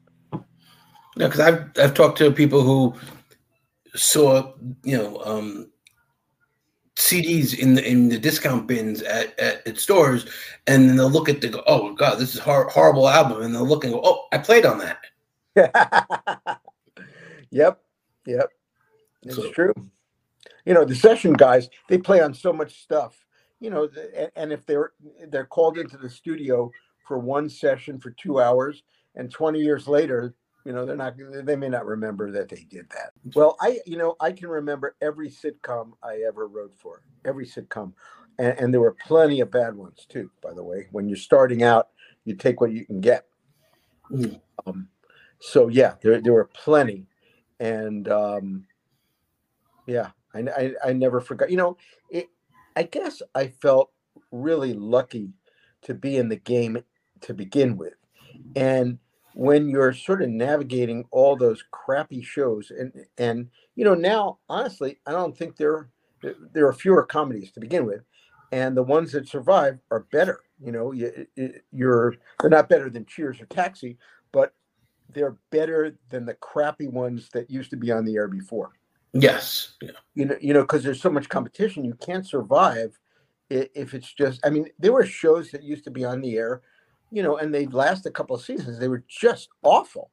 Yeah, 1.16 1.28
because 1.28 1.40
I've 1.40 1.70
I've 1.78 1.94
talked 1.94 2.18
to 2.18 2.30
people 2.32 2.62
who 2.62 2.94
saw 3.94 4.52
you 4.82 4.96
know 4.96 5.18
um, 5.24 5.70
CDs 6.96 7.58
in 7.58 7.74
the 7.74 7.88
in 7.88 8.08
the 8.08 8.18
discount 8.18 8.66
bins 8.66 9.02
at, 9.02 9.38
at, 9.38 9.66
at 9.66 9.78
stores, 9.78 10.26
and 10.66 10.88
then 10.88 10.96
they'll 10.96 11.10
look 11.10 11.28
at 11.28 11.40
the 11.40 11.48
go, 11.48 11.62
oh 11.66 11.92
god, 11.94 12.18
this 12.18 12.34
is 12.34 12.40
hor- 12.40 12.68
horrible 12.68 13.08
album, 13.08 13.42
and 13.42 13.54
they'll 13.54 13.66
look 13.66 13.84
and 13.84 13.92
go, 13.92 14.00
oh, 14.04 14.26
I 14.32 14.38
played 14.38 14.66
on 14.66 14.78
that. 14.78 15.00
yep, 17.50 17.80
yep, 18.26 18.50
it's 19.22 19.36
So- 19.36 19.50
true. 19.52 19.74
You 20.66 20.72
know, 20.72 20.86
the 20.86 20.94
session 20.94 21.34
guys 21.34 21.68
they 21.90 21.98
play 21.98 22.22
on 22.22 22.32
so 22.32 22.50
much 22.52 22.82
stuff. 22.82 23.26
You 23.60 23.70
know, 23.70 23.88
and 24.34 24.52
if 24.52 24.64
they're 24.64 24.92
they're 25.28 25.44
called 25.44 25.78
into 25.78 25.98
the 25.98 26.08
studio 26.08 26.70
for 27.06 27.18
one 27.18 27.50
session 27.50 27.98
for 27.98 28.10
two 28.12 28.40
hours, 28.40 28.82
and 29.14 29.30
twenty 29.30 29.60
years 29.60 29.86
later 29.86 30.34
You 30.64 30.72
know, 30.72 30.86
they're 30.86 30.96
not. 30.96 31.14
They 31.18 31.56
may 31.56 31.68
not 31.68 31.84
remember 31.84 32.30
that 32.32 32.48
they 32.48 32.66
did 32.70 32.88
that. 32.90 33.12
Well, 33.34 33.56
I, 33.60 33.80
you 33.84 33.98
know, 33.98 34.16
I 34.18 34.32
can 34.32 34.48
remember 34.48 34.96
every 35.02 35.28
sitcom 35.28 35.92
I 36.02 36.22
ever 36.26 36.48
wrote 36.48 36.74
for. 36.74 37.02
Every 37.26 37.46
sitcom, 37.46 37.92
and, 38.38 38.58
and 38.58 38.72
there 38.72 38.80
were 38.80 38.96
plenty 39.06 39.40
of 39.40 39.50
bad 39.50 39.74
ones 39.74 40.06
too. 40.08 40.30
By 40.42 40.54
the 40.54 40.64
way, 40.64 40.86
when 40.90 41.06
you're 41.06 41.18
starting 41.18 41.62
out, 41.62 41.88
you 42.24 42.34
take 42.34 42.62
what 42.62 42.72
you 42.72 42.86
can 42.86 43.02
get. 43.02 43.26
Mm. 44.10 44.40
Um, 44.66 44.88
so 45.38 45.68
yeah, 45.68 45.96
there 46.00 46.18
there 46.22 46.32
were 46.32 46.50
plenty, 46.54 47.06
and 47.60 48.08
um, 48.08 48.66
yeah, 49.86 50.10
I, 50.34 50.40
I 50.40 50.74
I 50.86 50.92
never 50.94 51.20
forgot. 51.20 51.50
You 51.50 51.58
know, 51.58 51.76
it. 52.08 52.28
I 52.74 52.84
guess 52.84 53.20
I 53.34 53.48
felt 53.48 53.90
really 54.32 54.72
lucky 54.72 55.34
to 55.82 55.92
be 55.92 56.16
in 56.16 56.30
the 56.30 56.36
game 56.36 56.82
to 57.20 57.34
begin 57.34 57.76
with, 57.76 57.94
and 58.56 58.98
when 59.34 59.68
you're 59.68 59.92
sort 59.92 60.22
of 60.22 60.30
navigating 60.30 61.04
all 61.10 61.36
those 61.36 61.62
crappy 61.72 62.22
shows 62.22 62.70
and 62.70 62.92
and 63.18 63.48
you 63.74 63.84
know 63.84 63.94
now 63.94 64.38
honestly 64.48 64.98
i 65.06 65.10
don't 65.10 65.36
think 65.36 65.56
there 65.56 65.88
there 66.52 66.66
are 66.66 66.72
fewer 66.72 67.04
comedies 67.04 67.50
to 67.50 67.60
begin 67.60 67.84
with 67.84 68.02
and 68.52 68.76
the 68.76 68.82
ones 68.82 69.12
that 69.12 69.28
survive 69.28 69.78
are 69.90 70.06
better 70.12 70.40
you 70.62 70.70
know 70.72 70.92
you, 70.92 71.26
you're 71.72 72.14
they're 72.40 72.50
not 72.50 72.68
better 72.68 72.88
than 72.88 73.04
cheers 73.06 73.40
or 73.40 73.46
taxi 73.46 73.98
but 74.32 74.54
they're 75.10 75.36
better 75.50 75.96
than 76.10 76.24
the 76.24 76.34
crappy 76.34 76.86
ones 76.86 77.28
that 77.32 77.50
used 77.50 77.70
to 77.70 77.76
be 77.76 77.90
on 77.90 78.04
the 78.04 78.14
air 78.16 78.28
before 78.28 78.72
Yes. 79.12 79.74
Yeah. 79.82 79.90
you 80.14 80.24
know 80.26 80.36
you 80.40 80.54
know 80.54 80.62
because 80.62 80.84
there's 80.84 81.02
so 81.02 81.10
much 81.10 81.28
competition 81.28 81.84
you 81.84 81.94
can't 81.94 82.26
survive 82.26 82.98
if 83.50 83.94
it's 83.94 84.12
just 84.12 84.40
i 84.46 84.50
mean 84.50 84.68
there 84.78 84.92
were 84.92 85.04
shows 85.04 85.50
that 85.50 85.62
used 85.64 85.84
to 85.84 85.90
be 85.90 86.04
on 86.04 86.20
the 86.20 86.36
air 86.36 86.62
you 87.14 87.22
know 87.22 87.36
and 87.36 87.54
they'd 87.54 87.72
last 87.72 88.04
a 88.06 88.10
couple 88.10 88.34
of 88.34 88.42
seasons 88.42 88.78
they 88.78 88.88
were 88.88 89.04
just 89.08 89.48
awful 89.62 90.10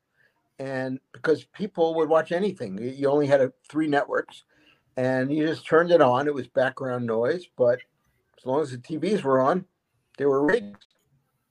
and 0.60 1.00
because 1.13 1.43
people 1.46 1.96
would 1.96 2.08
watch 2.08 2.31
anything 2.31 2.77
you 2.77 3.10
only 3.10 3.25
had 3.25 3.41
a, 3.41 3.51
three 3.70 3.88
networks 3.88 4.43
and 4.98 5.34
you 5.34 5.48
just 5.48 5.65
turned 5.65 5.89
it 5.91 6.01
on 6.01 6.27
it 6.27 6.34
was 6.34 6.48
background 6.48 7.05
noise 7.05 7.46
but 7.58 7.79
as 8.38 8.46
long 8.46 8.62
as 8.62 8.72
the 8.72 8.77
tvs 8.77 9.24
were 9.24 9.41
on 9.41 9.65
they 10.17 10.25
were 10.25 10.46
rigged. 10.46 10.86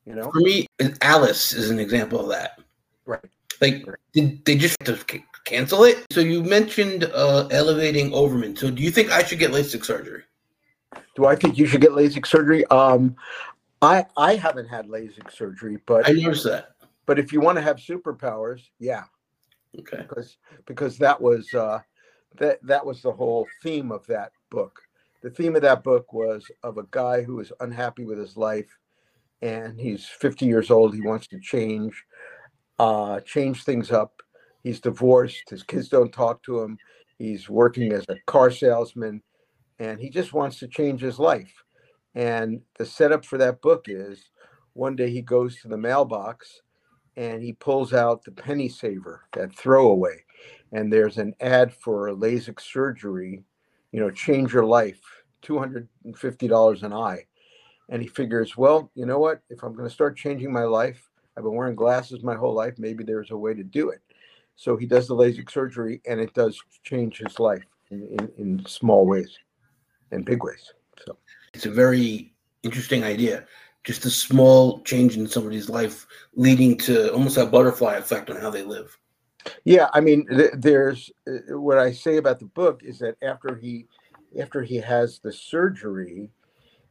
you 0.07 0.15
know 0.15 0.31
For 0.31 0.41
me, 0.41 0.67
Alice 1.03 1.53
is 1.53 1.71
an 1.71 1.81
example 1.81 2.21
of 2.21 2.29
that. 2.29 2.61
right 3.07 3.21
Like, 3.61 3.85
Right. 3.87 3.97
did 4.13 4.45
they 4.45 4.57
just 4.57 4.77
have 4.87 5.05
to 5.07 5.13
c- 5.17 5.25
cancel 5.45 5.85
it? 5.85 6.07
So 6.13 6.21
you 6.21 6.43
mentioned 6.43 7.05
uh, 7.05 7.49
elevating 7.51 8.11
Oberman. 8.11 8.57
So 8.57 8.71
do 8.71 8.83
you 8.83 8.91
think 8.91 9.11
I 9.11 9.23
should 9.25 9.39
get 9.39 9.51
LASIK 9.51 9.85
surgery? 9.85 10.23
do 11.15 11.27
i 11.27 11.37
think 11.37 11.59
you 11.59 11.67
should 11.67 11.81
get 11.81 11.91
lasik 11.91 12.27
surgery 12.27 12.65
um 12.67 13.15
i 13.83 14.05
i 14.17 14.35
haven't 14.35 14.67
had 14.69 14.87
lasik 14.87 15.31
surgery 15.33 15.79
but 15.87 16.09
I 16.09 16.13
noticed 16.13 16.45
that. 16.45 16.71
but 17.07 17.19
if 17.19 17.33
you 17.33 17.41
want 17.41 17.57
to 17.57 17.63
have 17.63 17.77
superpowers 17.77 18.63
yeah 18.79 19.05
Okay. 19.79 19.99
because 20.03 20.37
because 20.67 20.99
that 20.99 21.21
was 21.21 21.53
uh, 21.55 21.79
that 22.39 22.59
that 22.65 22.85
was 22.85 23.03
the 23.03 23.13
whole 23.13 23.47
theme 23.63 23.93
of 23.93 24.05
that 24.09 24.33
book. 24.51 24.81
The 25.23 25.31
theme 25.31 25.55
of 25.55 25.63
that 25.63 25.85
book 25.85 26.13
was 26.13 26.45
of 26.65 26.79
a 26.79 26.87
guy 26.91 27.23
who 27.23 27.39
is 27.39 27.53
unhappy 27.61 28.05
with 28.05 28.19
his 28.19 28.37
life, 28.37 28.69
and 29.43 29.79
he's 29.79 30.05
50 30.07 30.45
years 30.47 30.73
old. 30.73 30.93
He 30.93 31.03
wants 31.03 31.29
to 31.29 31.39
change, 31.39 32.03
uh, 32.81 33.21
change 33.21 33.63
things 33.63 33.93
up. 33.93 34.21
He's 34.65 34.81
divorced. 34.81 35.49
His 35.51 35.63
kids 35.63 35.89
don't 35.89 36.13
talk 36.13 36.43
to 36.45 36.61
him. 36.61 36.77
He's 37.19 37.49
working 37.49 37.93
as 37.93 38.05
a 38.09 38.17
car 38.27 38.51
salesman, 38.51 39.23
and 39.79 40.01
he 40.01 40.11
just 40.11 40.33
wants 40.33 40.59
to 40.59 40.67
change 40.67 41.01
his 41.01 41.21
life. 41.21 41.53
And 42.15 42.61
the 42.79 42.87
setup 42.87 43.25
for 43.25 43.39
that 43.39 43.63
book 43.63 43.87
is 43.89 44.31
one 44.73 44.97
day 44.97 45.11
he 45.11 45.23
goes 45.23 45.61
to 45.61 45.69
the 45.69 45.77
mailbox 45.77 46.63
and 47.17 47.43
he 47.43 47.53
pulls 47.53 47.93
out 47.93 48.25
the 48.25 48.33
penny 48.33 48.69
saver, 48.69 49.25
that 49.35 49.55
throwaway, 49.55 50.25
and 50.73 50.93
there's 50.93 51.19
an 51.19 51.35
ad 51.41 51.73
for 51.73 52.09
a 52.09 52.15
LASIK 52.15 52.61
surgery, 52.61 53.45
you 53.93 54.01
know, 54.01 54.11
change 54.11 54.53
your 54.53 54.65
life, 54.65 55.01
$250 55.43 56.83
an 56.83 56.93
eye. 56.93 57.27
And 57.89 58.01
he 58.01 58.09
figures, 58.09 58.57
well, 58.57 58.91
you 58.95 59.05
know 59.05 59.19
what? 59.19 59.41
If 59.51 59.65
I'm 59.65 59.75
going 59.75 59.89
to 59.89 59.95
start 59.95 60.17
changing 60.17 60.53
my 60.53 60.63
life, 60.63 61.11
I've 61.37 61.43
been 61.43 61.55
wearing 61.55 61.75
glasses 61.75 62.23
my 62.23 62.37
whole 62.37 62.55
life, 62.55 62.75
maybe 62.79 63.03
there's 63.03 63.33
a 63.33 63.37
way 63.37 63.55
to 63.55 63.65
do 63.65 63.91
it. 63.91 64.01
So 64.55 64.77
he 64.77 64.87
does 64.87 65.09
the 65.09 65.17
LASIK 65.17 65.51
surgery 65.51 66.01
and 66.07 66.21
it 66.21 66.33
does 66.35 66.61
change 66.85 67.19
his 67.19 67.41
life 67.41 67.65
in, 67.91 68.07
in, 68.19 68.31
in 68.39 68.67
small 68.67 69.07
ways 69.07 69.37
and 70.13 70.25
big 70.25 70.45
ways. 70.45 70.73
So, 71.05 71.17
It's 71.55 71.67
a 71.67 71.71
very 71.71 72.33
interesting 72.63 73.05
idea. 73.05 73.45
Just 73.85 74.05
a 74.05 74.11
small 74.11 74.83
change 74.83 75.17
in 75.17 75.27
somebody's 75.27 75.69
life 75.69 76.07
leading 76.35 76.77
to 76.79 77.13
almost 77.13 77.39
a 77.39 77.47
butterfly 77.47 77.95
effect 77.95 78.31
on 78.31 78.37
how 78.37 78.51
they 78.51 78.63
live. 78.63 78.97
Yeah, 79.65 79.89
I 79.95 80.01
mean, 80.01 80.27
th- 80.27 80.53
there's 80.57 81.11
uh, 81.27 81.59
what 81.59 81.79
I 81.79 81.93
say 81.93 82.19
about 82.19 82.39
the 82.39 82.47
book 82.47 82.83
is 82.85 82.99
that 82.99 83.17
after 83.23 83.57
he 83.57 83.87
after 84.39 84.63
he 84.63 84.77
has 84.77 85.19
the 85.19 85.33
surgery, 85.33 86.31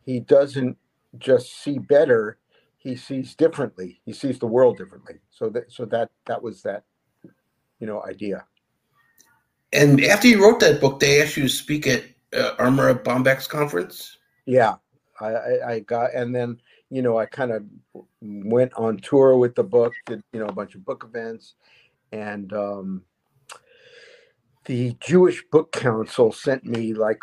he 0.04 0.20
doesn't 0.20 0.78
just 1.20 1.62
see 1.62 1.78
better; 1.78 2.40
he 2.78 2.96
sees 2.96 3.36
differently. 3.36 4.02
He 4.04 4.14
sees 4.14 4.40
the 4.40 4.48
world 4.48 4.78
differently. 4.78 5.20
So 5.30 5.50
that 5.50 5.72
so 5.72 5.86
that 5.86 6.10
that 6.26 6.42
was 6.42 6.64
that 6.64 6.84
you 7.80 7.86
know 7.86 8.04
idea. 8.04 8.46
And 9.72 10.04
after 10.06 10.28
you 10.28 10.44
wrote 10.44 10.60
that 10.62 10.82
book, 10.82 11.00
they 11.00 11.22
asked 11.22 11.38
you 11.38 11.44
to 11.44 11.50
speak 11.50 11.86
at 11.86 12.04
uh, 12.34 12.56
Erma 12.58 12.96
Bombeck 12.96 13.48
conference. 13.48 14.18
Yeah, 14.50 14.78
I, 15.22 15.60
I, 15.74 15.80
got 15.82 16.16
and 16.16 16.34
then 16.34 16.60
you 16.90 17.04
know 17.04 17.20
I 17.20 17.28
kind 17.28 17.52
of 17.52 17.64
went 18.20 18.74
on 18.74 18.98
tour 18.98 19.38
with 19.38 19.54
the 19.54 19.64
book, 19.64 19.94
did 20.08 20.24
you 20.34 20.40
know 20.40 20.48
a 20.48 20.52
bunch 20.52 20.74
of 20.74 20.84
book 20.84 21.04
events, 21.08 21.54
and 22.12 22.52
um, 22.52 23.04
the 24.66 24.98
Jewish 25.00 25.44
Book 25.52 25.72
Council 25.72 26.32
sent 26.32 26.66
me 26.66 26.96
like 26.96 27.22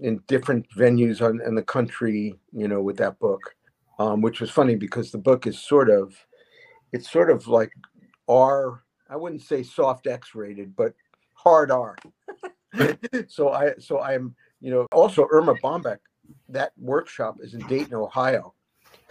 in 0.00 0.20
different 0.26 0.66
venues 0.76 1.22
on 1.22 1.40
in 1.46 1.54
the 1.54 1.62
country, 1.62 2.34
you 2.50 2.66
know, 2.66 2.82
with 2.82 2.96
that 2.96 3.20
book, 3.20 3.54
um, 4.00 4.20
which 4.20 4.40
was 4.40 4.50
funny 4.50 4.74
because 4.74 5.12
the 5.12 5.18
book 5.18 5.46
is 5.46 5.56
sort 5.60 5.88
of, 5.88 6.16
it's 6.92 7.08
sort 7.08 7.30
of 7.30 7.46
like 7.46 7.70
R. 8.26 8.82
I 9.08 9.14
wouldn't 9.14 9.42
say 9.42 9.62
soft 9.62 10.08
X 10.08 10.34
rated, 10.34 10.74
but 10.74 10.94
hard 11.34 11.70
R. 11.70 11.94
so 13.28 13.52
I, 13.52 13.74
so 13.78 14.00
I'm, 14.00 14.34
you 14.60 14.72
know, 14.72 14.88
also 14.90 15.28
Erma 15.30 15.54
Bombeck. 15.62 15.98
That 16.48 16.72
workshop 16.78 17.38
is 17.40 17.54
in 17.54 17.66
Dayton, 17.66 17.94
Ohio, 17.94 18.54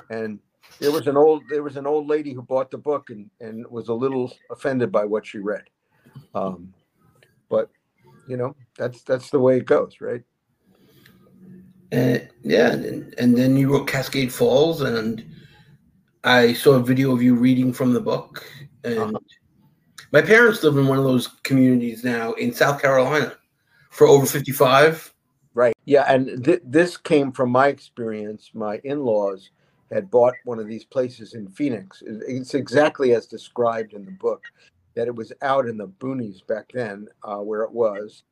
and 0.09 0.39
there 0.79 0.91
was 0.91 1.07
an 1.07 1.17
old 1.17 1.43
there 1.49 1.63
was 1.63 1.77
an 1.77 1.87
old 1.87 2.07
lady 2.07 2.33
who 2.33 2.41
bought 2.41 2.71
the 2.71 2.77
book 2.77 3.09
and 3.09 3.29
and 3.39 3.65
was 3.67 3.89
a 3.89 3.93
little 3.93 4.33
offended 4.51 4.91
by 4.91 5.05
what 5.05 5.25
she 5.25 5.39
read. 5.39 5.63
Um, 6.33 6.73
but 7.49 7.69
you 8.27 8.37
know 8.37 8.55
that's 8.77 9.03
that's 9.03 9.29
the 9.29 9.39
way 9.39 9.57
it 9.57 9.65
goes, 9.65 10.01
right? 10.01 10.23
And 11.91 12.27
yeah, 12.43 12.71
and, 12.73 13.13
and 13.17 13.37
then 13.37 13.55
you 13.57 13.71
wrote 13.71 13.87
Cascade 13.87 14.33
Falls, 14.33 14.81
and 14.81 15.25
I 16.23 16.53
saw 16.53 16.73
a 16.73 16.83
video 16.83 17.13
of 17.13 17.21
you 17.21 17.35
reading 17.35 17.71
from 17.71 17.93
the 17.93 18.01
book. 18.01 18.45
And 18.83 19.15
Uh-huh. 19.15 19.19
my 20.11 20.21
parents 20.21 20.63
live 20.63 20.77
in 20.77 20.87
one 20.87 20.97
of 20.97 21.03
those 21.03 21.27
communities 21.43 22.03
now 22.03 22.33
in 22.33 22.53
South 22.53 22.81
Carolina 22.81 23.37
for 23.91 24.07
over 24.07 24.25
55. 24.25 24.83
Right. 24.83 25.14
Yeah, 25.85 26.05
and 26.07 26.43
th- 26.43 26.61
this 26.65 26.97
came 26.97 27.31
from 27.31 27.51
my 27.51 27.67
experience. 27.67 28.51
My 28.53 28.81
in-laws 28.83 29.51
had 29.91 30.11
bought 30.11 30.33
one 30.45 30.59
of 30.59 30.67
these 30.67 30.85
places 30.85 31.33
in 31.33 31.47
Phoenix. 31.49 32.03
It's 32.05 32.55
exactly 32.55 33.13
as 33.13 33.27
described 33.27 33.93
in 33.93 34.05
the 34.05 34.11
book. 34.11 34.43
That 34.95 35.07
it 35.07 35.15
was 35.15 35.33
out 35.41 35.67
in 35.67 35.77
the 35.77 35.89
boonies 35.89 36.45
back 36.47 36.71
then, 36.73 37.07
uh, 37.23 37.37
where 37.39 37.63
it 37.63 37.71
was, 37.71 38.23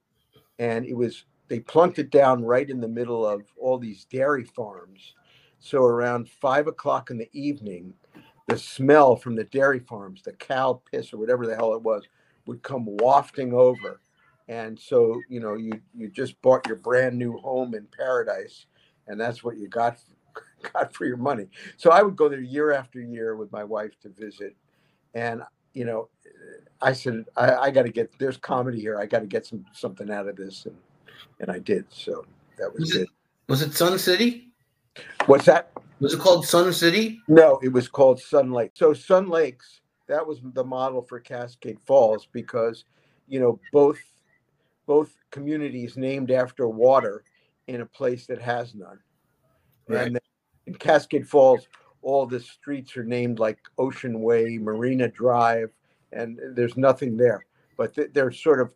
and 0.60 0.86
it 0.86 0.94
was 0.94 1.26
they 1.50 1.60
plunked 1.60 2.00
it 2.00 2.10
down 2.10 2.46
right 2.46 2.70
in 2.70 2.80
the 2.80 2.88
middle 2.88 3.26
of 3.28 3.44
all 3.60 3.78
these 3.78 4.06
dairy 4.06 4.46
farms. 4.46 5.14
So 5.60 5.84
around 5.84 6.30
five 6.30 6.68
o'clock 6.68 7.12
in 7.12 7.18
the 7.18 7.30
evening, 7.34 7.94
the 8.48 8.58
smell 8.58 9.18
from 9.18 9.36
the 9.36 9.44
dairy 9.46 9.80
farms, 9.80 10.22
the 10.24 10.34
cow 10.34 10.82
piss 10.92 11.14
or 11.14 11.18
whatever 11.18 11.46
the 11.46 11.56
hell 11.56 11.74
it 11.74 11.82
was, 11.82 12.04
would 12.46 12.64
come 12.64 12.86
wafting 12.98 13.54
over 13.54 14.00
and 14.48 14.78
so 14.80 15.22
you 15.30 15.40
know 15.40 15.56
you 15.56 15.80
you 15.96 16.10
just 16.10 16.42
bought 16.42 16.68
your 16.68 16.76
brand 16.76 17.18
new 17.18 17.38
home 17.38 17.74
in 17.76 17.88
paradise 17.96 18.66
and 19.08 19.20
that's 19.20 19.44
what 19.44 19.58
you 19.58 19.68
got 19.68 19.98
got 20.74 20.94
for 20.94 21.06
your 21.06 21.18
money. 21.18 21.48
So 21.78 21.92
i 21.92 22.02
would 22.02 22.16
go 22.16 22.30
there 22.30 22.42
year 22.42 22.72
after 22.72 23.00
year 23.02 23.36
with 23.36 23.52
my 23.52 23.64
wife 23.64 23.92
to 24.02 24.10
visit. 24.10 24.56
And 25.14 25.44
you 25.74 25.86
know 25.86 26.10
i 26.82 26.94
said 26.94 27.26
i, 27.36 27.56
I 27.56 27.72
got 27.72 27.84
to 27.84 27.90
get 27.92 28.12
there's 28.20 28.38
comedy 28.38 28.80
here. 28.80 29.00
I 29.00 29.06
got 29.06 29.20
to 29.20 29.28
get 29.28 29.46
some 29.46 29.66
something 29.74 30.10
out 30.12 30.28
of 30.28 30.36
this. 30.36 30.66
And 30.66 30.76
and 31.40 31.52
i 31.52 31.60
did. 31.60 31.86
So 31.90 32.26
that 32.58 32.72
was 32.72 32.82
Was 32.82 32.92
good. 32.94 33.02
it, 33.04 33.10
was 33.48 33.62
it 33.62 33.74
Sun 33.74 34.00
City? 34.00 34.50
what's 35.26 35.46
that? 35.46 35.72
Was 36.00 36.14
it 36.14 36.20
called 36.20 36.46
Sun 36.46 36.74
City? 36.74 37.20
No, 37.28 37.60
it 37.64 37.70
was 37.70 37.88
called 37.88 38.20
Sun 38.20 38.52
Lake. 38.52 38.72
So 38.74 38.94
Sun 38.94 39.30
Lakes, 39.30 39.82
that 40.08 40.26
was 40.26 40.40
the 40.44 40.64
model 40.64 41.02
for 41.02 41.20
Cascade 41.20 41.80
Falls 41.86 42.28
because, 42.32 42.86
you 43.28 43.40
know, 43.40 43.60
both 43.72 44.00
both 44.86 45.16
communities 45.32 45.98
named 45.98 46.32
after 46.32 46.68
water 46.68 47.24
in 47.68 47.82
a 47.82 47.86
place 47.86 48.26
that 48.28 48.42
has 48.42 48.76
none. 48.76 49.00
Right. 49.88 50.08
And 50.08 50.20
in 50.66 50.76
Cascade 50.76 51.28
Falls, 51.28 51.68
all 52.02 52.26
the 52.26 52.40
streets 52.40 52.96
are 52.98 53.04
named 53.04 53.40
like 53.40 53.60
Ocean 53.78 54.22
Way, 54.22 54.58
Marina 54.58 55.08
Drive, 55.08 55.72
and 56.12 56.40
there's 56.54 56.78
nothing 56.78 57.18
there. 57.18 57.46
But 57.78 57.98
they're 58.14 58.32
sort 58.32 58.60
of 58.62 58.72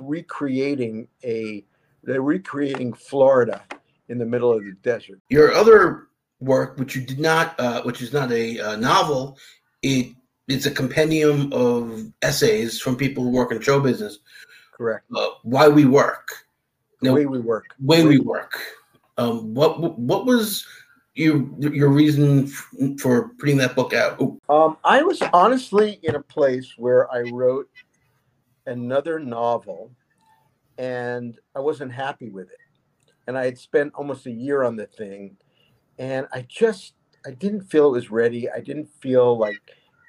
recreating 0.00 1.08
a 1.24 1.64
they're 2.04 2.22
recreating 2.22 2.92
Florida 2.92 3.62
in 4.08 4.18
the 4.18 4.26
middle 4.26 4.52
of 4.52 4.64
the 4.64 4.72
desert. 4.82 5.20
Your 5.28 5.52
other 5.52 6.08
work, 6.40 6.76
which 6.76 6.96
you 6.96 7.02
did 7.02 7.20
not, 7.20 7.58
uh, 7.60 7.82
which 7.82 8.02
is 8.02 8.12
not 8.12 8.32
a 8.32 8.58
uh, 8.58 8.76
novel, 8.76 9.38
it 9.82 10.14
it's 10.48 10.66
a 10.66 10.70
compendium 10.70 11.52
of 11.52 12.12
essays 12.20 12.80
from 12.80 12.96
people 12.96 13.22
who 13.22 13.30
work 13.30 13.52
in 13.52 13.60
show 13.60 13.80
business. 13.80 14.18
Correct. 14.72 15.04
Uh, 15.14 15.28
why 15.42 15.68
we 15.68 15.84
work. 15.84 16.28
The 17.00 17.12
way 17.12 17.26
we 17.26 17.38
work. 17.40 17.66
Way 17.80 18.04
we 18.04 18.18
work. 18.18 18.58
Um, 19.18 19.54
what 19.54 19.98
what 19.98 20.24
was 20.24 20.66
your 21.14 21.44
your 21.58 21.90
reason 21.90 22.46
for 22.98 23.30
putting 23.38 23.58
that 23.58 23.76
book 23.76 23.92
out? 23.92 24.20
Um, 24.48 24.76
I 24.84 25.02
was 25.02 25.22
honestly 25.32 26.00
in 26.02 26.14
a 26.14 26.22
place 26.22 26.74
where 26.76 27.12
I 27.12 27.20
wrote 27.32 27.68
another 28.66 29.18
novel, 29.18 29.90
and 30.78 31.38
I 31.54 31.60
wasn't 31.60 31.92
happy 31.92 32.30
with 32.30 32.48
it. 32.50 32.58
And 33.26 33.36
I 33.36 33.44
had 33.44 33.58
spent 33.58 33.92
almost 33.94 34.26
a 34.26 34.30
year 34.30 34.62
on 34.62 34.76
the 34.76 34.86
thing, 34.86 35.36
and 35.98 36.26
I 36.32 36.46
just 36.48 36.94
I 37.26 37.32
didn't 37.32 37.62
feel 37.62 37.86
it 37.88 37.92
was 37.92 38.10
ready. 38.10 38.50
I 38.50 38.60
didn't 38.60 38.88
feel 39.00 39.36
like 39.36 39.60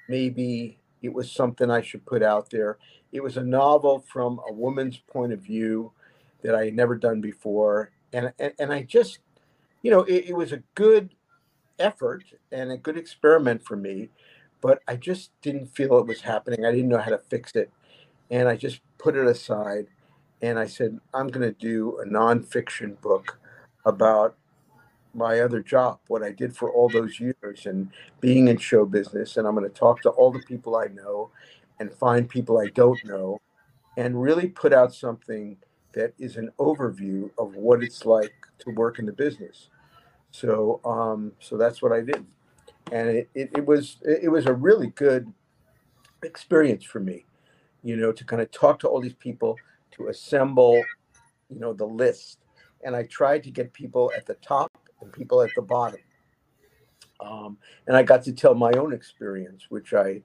maybe 0.07 0.79
it 1.01 1.13
was 1.13 1.31
something 1.31 1.69
I 1.69 1.81
should 1.81 2.05
put 2.05 2.23
out 2.23 2.49
there. 2.49 2.77
It 3.13 3.23
was 3.23 3.37
a 3.37 3.43
novel 3.43 4.03
from 4.11 4.41
a 4.49 4.53
woman's 4.53 4.97
point 4.97 5.31
of 5.31 5.39
view 5.39 5.93
that 6.43 6.55
I 6.55 6.65
had 6.65 6.75
never 6.75 6.97
done 6.97 7.21
before, 7.21 7.91
and 8.11 8.33
and, 8.39 8.53
and 8.59 8.73
I 8.73 8.83
just 8.83 9.19
you 9.83 9.91
know, 9.91 10.01
it, 10.03 10.29
it 10.29 10.33
was 10.35 10.51
a 10.51 10.63
good 10.75 11.13
effort 11.77 12.23
and 12.51 12.71
a 12.71 12.77
good 12.77 12.97
experiment 12.97 13.63
for 13.63 13.75
me, 13.75 14.09
but 14.61 14.81
I 14.87 14.95
just 14.95 15.31
didn't 15.41 15.67
feel 15.67 15.97
it 15.99 16.07
was 16.07 16.21
happening. 16.21 16.65
I 16.65 16.71
didn't 16.71 16.89
know 16.89 16.99
how 16.99 17.11
to 17.11 17.19
fix 17.19 17.55
it. 17.55 17.69
And 18.31 18.47
I 18.47 18.55
just 18.55 18.79
put 18.97 19.15
it 19.15 19.27
aside 19.27 19.87
and 20.41 20.57
I 20.57 20.67
said, 20.67 20.99
I'm 21.13 21.27
going 21.27 21.47
to 21.47 21.57
do 21.59 21.99
a 21.99 22.05
nonfiction 22.05 22.99
book 23.01 23.39
about 23.85 24.35
my 25.13 25.41
other 25.41 25.61
job, 25.61 25.99
what 26.07 26.23
I 26.23 26.31
did 26.31 26.55
for 26.55 26.71
all 26.71 26.89
those 26.89 27.19
years 27.19 27.65
and 27.65 27.89
being 28.19 28.47
in 28.47 28.57
show 28.57 28.85
business. 28.85 29.37
And 29.37 29.47
I'm 29.47 29.55
going 29.55 29.69
to 29.69 29.75
talk 29.75 30.01
to 30.03 30.09
all 30.09 30.31
the 30.31 30.39
people 30.39 30.75
I 30.75 30.87
know 30.87 31.29
and 31.83 31.93
find 31.93 32.29
people 32.29 32.59
I 32.59 32.67
don't 32.67 33.03
know 33.03 33.41
and 33.97 34.21
really 34.21 34.47
put 34.47 34.71
out 34.73 34.93
something 34.93 35.57
that 35.93 36.13
is 36.17 36.37
an 36.37 36.49
overview 36.57 37.29
of 37.37 37.55
what 37.55 37.83
it's 37.83 38.05
like 38.05 38.33
to 38.59 38.71
work 38.71 38.99
in 38.99 39.05
the 39.05 39.11
business. 39.11 39.69
So 40.31 40.79
um, 40.85 41.33
so 41.39 41.57
that's 41.57 41.81
what 41.81 41.91
I 41.91 42.01
did, 42.01 42.25
and 42.91 43.09
it, 43.09 43.29
it, 43.35 43.51
it 43.57 43.65
was 43.65 43.97
it 44.01 44.31
was 44.31 44.45
a 44.47 44.53
really 44.53 44.87
good 44.87 45.31
experience 46.23 46.85
for 46.85 46.99
me, 46.99 47.25
you 47.83 47.97
know, 47.97 48.11
to 48.11 48.23
kind 48.23 48.41
of 48.41 48.49
talk 48.49 48.79
to 48.79 48.87
all 48.87 49.01
these 49.01 49.13
people, 49.13 49.57
to 49.91 50.07
assemble, 50.07 50.83
you 51.49 51.59
know, 51.59 51.73
the 51.73 51.85
list, 51.85 52.39
and 52.83 52.95
I 52.95 53.03
tried 53.03 53.43
to 53.43 53.51
get 53.51 53.73
people 53.73 54.11
at 54.17 54.25
the 54.25 54.35
top 54.35 54.71
and 55.01 55.13
people 55.13 55.41
at 55.43 55.51
the 55.55 55.61
bottom, 55.61 56.01
um, 57.19 57.57
and 57.85 57.95
I 57.95 58.01
got 58.01 58.23
to 58.23 58.31
tell 58.33 58.55
my 58.55 58.71
own 58.71 58.91
experience, 58.91 59.65
which 59.69 59.93
I 59.93 60.23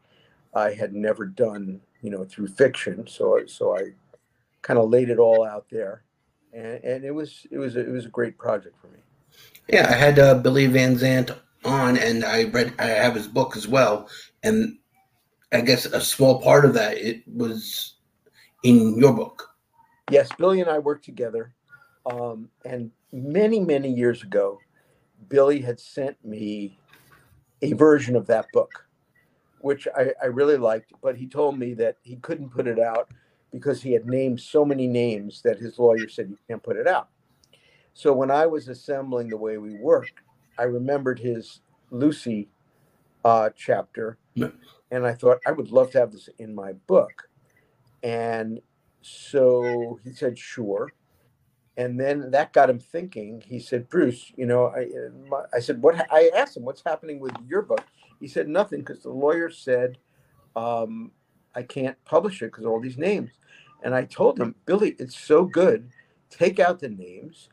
I 0.59 0.75
had 0.75 0.93
never 0.93 1.25
done, 1.25 1.81
you 2.03 2.11
know, 2.11 2.25
through 2.25 2.49
fiction. 2.49 3.07
So 3.07 3.41
so 3.47 3.77
I 3.77 3.93
kind 4.63 4.79
of 4.79 4.91
laid 4.91 5.09
it 5.11 5.19
all 5.19 5.47
out 5.47 5.67
there, 5.71 6.03
and, 6.53 6.83
and 6.85 7.05
it 7.05 7.13
was 7.13 7.47
it 7.51 7.59
was 7.59 7.77
a, 7.77 7.81
it 7.81 7.91
was 7.91 8.07
a 8.07 8.11
great 8.11 8.37
project 8.39 8.77
for 8.81 8.89
me. 8.89 8.99
Yeah, 9.69 9.87
I 9.89 9.95
had 9.95 10.19
uh, 10.19 10.35
Billy 10.35 10.67
Van 10.67 10.97
Zandt 10.97 11.31
on, 11.65 11.97
and 11.97 12.25
I 12.25 12.45
read. 12.45 12.75
I 12.79 12.87
have 12.87 13.15
his 13.15 13.29
book 13.29 13.57
as 13.57 13.69
well, 13.69 14.09
and 14.43 14.79
I 15.53 15.61
guess 15.61 15.87
a 15.87 16.01
small 16.01 16.43
part 16.43 16.65
of 16.65 16.75
that 16.75 16.99
it 16.99 17.23
was 17.27 17.95
in 18.63 18.99
your 18.99 19.13
book. 19.13 19.55
Yes, 20.11 20.29
Billy 20.39 20.61
and 20.61 20.71
I 20.71 20.79
worked 20.79 21.05
together, 21.05 21.53
um, 22.11 22.49
and 22.65 22.91
many 23.13 23.61
many 23.61 23.93
years 23.93 24.23
ago, 24.23 24.59
Billy 25.29 25.61
had 25.61 25.79
sent 25.79 26.23
me 26.25 26.79
a 27.63 27.73
version 27.75 28.17
of 28.17 28.27
that 28.27 28.47
book, 28.53 28.88
which 29.61 29.89
I, 29.97 30.13
I 30.23 30.27
really 30.27 30.57
liked. 30.57 30.93
But 31.03 31.17
he 31.17 31.27
told 31.27 31.59
me 31.59 31.75
that 31.75 31.97
he 32.03 32.17
couldn't 32.17 32.51
put 32.51 32.67
it 32.67 32.79
out 32.79 33.11
because 33.53 33.83
he 33.83 33.93
had 33.93 34.07
named 34.07 34.41
so 34.41 34.65
many 34.65 34.87
names 34.87 35.43
that 35.43 35.59
his 35.59 35.79
lawyer 35.79 36.09
said 36.09 36.29
you 36.29 36.39
can't 36.49 36.63
put 36.63 36.77
it 36.77 36.87
out. 36.87 37.09
So 37.95 38.13
when 38.13 38.31
I 38.31 38.47
was 38.47 38.69
assembling 38.69 39.29
the 39.29 39.37
way 39.37 39.59
we 39.59 39.75
work, 39.75 40.23
I 40.59 40.65
remembered 40.65 41.19
his 41.19 41.61
Lucy 41.91 42.49
uh, 43.25 43.51
chapter, 43.57 44.19
and 44.91 45.07
I 45.07 45.15
thought 45.15 45.39
I 45.47 45.53
would 45.53 45.71
love 45.71 45.91
to 45.93 45.99
have 45.99 46.13
this 46.13 46.29
in 46.39 46.55
my 46.55 46.73
book. 46.73 47.29
And 48.03 48.61
so 49.03 49.99
he 50.05 50.13
said, 50.13 50.39
"Sure." 50.39 50.93
And 51.77 51.99
then 51.99 52.31
that 52.33 52.53
got 52.53 52.71
him 52.71 52.79
thinking. 52.79 53.43
He 53.47 53.61
said, 53.61 53.89
"Bruce, 53.89 54.33
you 54.37 54.47
know," 54.47 54.67
I, 54.67 54.89
I 55.57 55.61
said, 55.61 55.83
"What?" 55.83 56.07
I 56.13 56.31
asked 56.37 56.57
him, 56.57 56.65
"What's 56.65 56.83
happening 56.85 57.21
with 57.21 57.35
your 57.49 57.63
book?" 57.63 57.85
He 58.21 58.29
said, 58.29 58.49
"Nothing," 58.49 58.81
because 58.81 59.03
the 59.03 59.11
lawyer 59.11 59.51
said, 59.51 59.99
um, 60.57 61.13
"I 61.55 61.63
can't 61.63 62.03
publish 62.05 62.43
it 62.43 62.47
because 62.47 62.65
all 62.67 62.81
these 62.81 62.99
names." 62.99 63.31
And 63.83 63.95
I 63.95 64.05
told 64.05 64.39
him, 64.39 64.55
Billy, 64.67 64.97
it's 64.99 65.19
so 65.19 65.45
good. 65.45 65.91
Take 66.31 66.59
out 66.59 66.81
the 66.81 66.89
names 66.89 67.49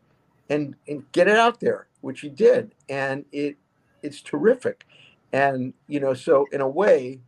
and 0.49 0.75
and 0.87 1.09
get 1.11 1.27
it 1.27 1.37
out 1.37 1.59
there, 1.59 1.87
which 2.01 2.21
he 2.21 2.29
did, 2.29 2.73
and 2.89 3.25
it 3.31 3.57
it's 4.01 4.21
terrific. 4.21 4.85
And 5.33 5.73
you 5.87 5.99
know, 5.99 6.13
so 6.13 6.47
in 6.51 6.61
a 6.61 6.67
way, 6.67 7.21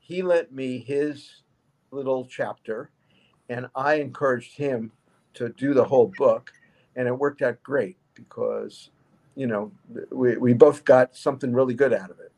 he 0.00 0.22
lent 0.22 0.52
me 0.52 0.78
his 0.78 1.42
little 1.90 2.24
chapter, 2.26 2.90
and 3.48 3.66
I 3.74 3.94
encouraged 3.94 4.56
him 4.56 4.92
to 5.34 5.50
do 5.50 5.74
the 5.74 5.84
whole 5.84 6.12
book, 6.18 6.52
and 6.94 7.06
it 7.08 7.18
worked 7.18 7.42
out 7.42 7.62
great 7.62 7.96
because 8.14 8.90
you 9.34 9.46
know 9.46 9.72
we, 10.10 10.36
we 10.36 10.52
both 10.52 10.84
got 10.84 11.16
something 11.16 11.52
really 11.52 11.74
good 11.74 11.92
out 11.92 12.10
of 12.10 12.20
it. 12.20 12.32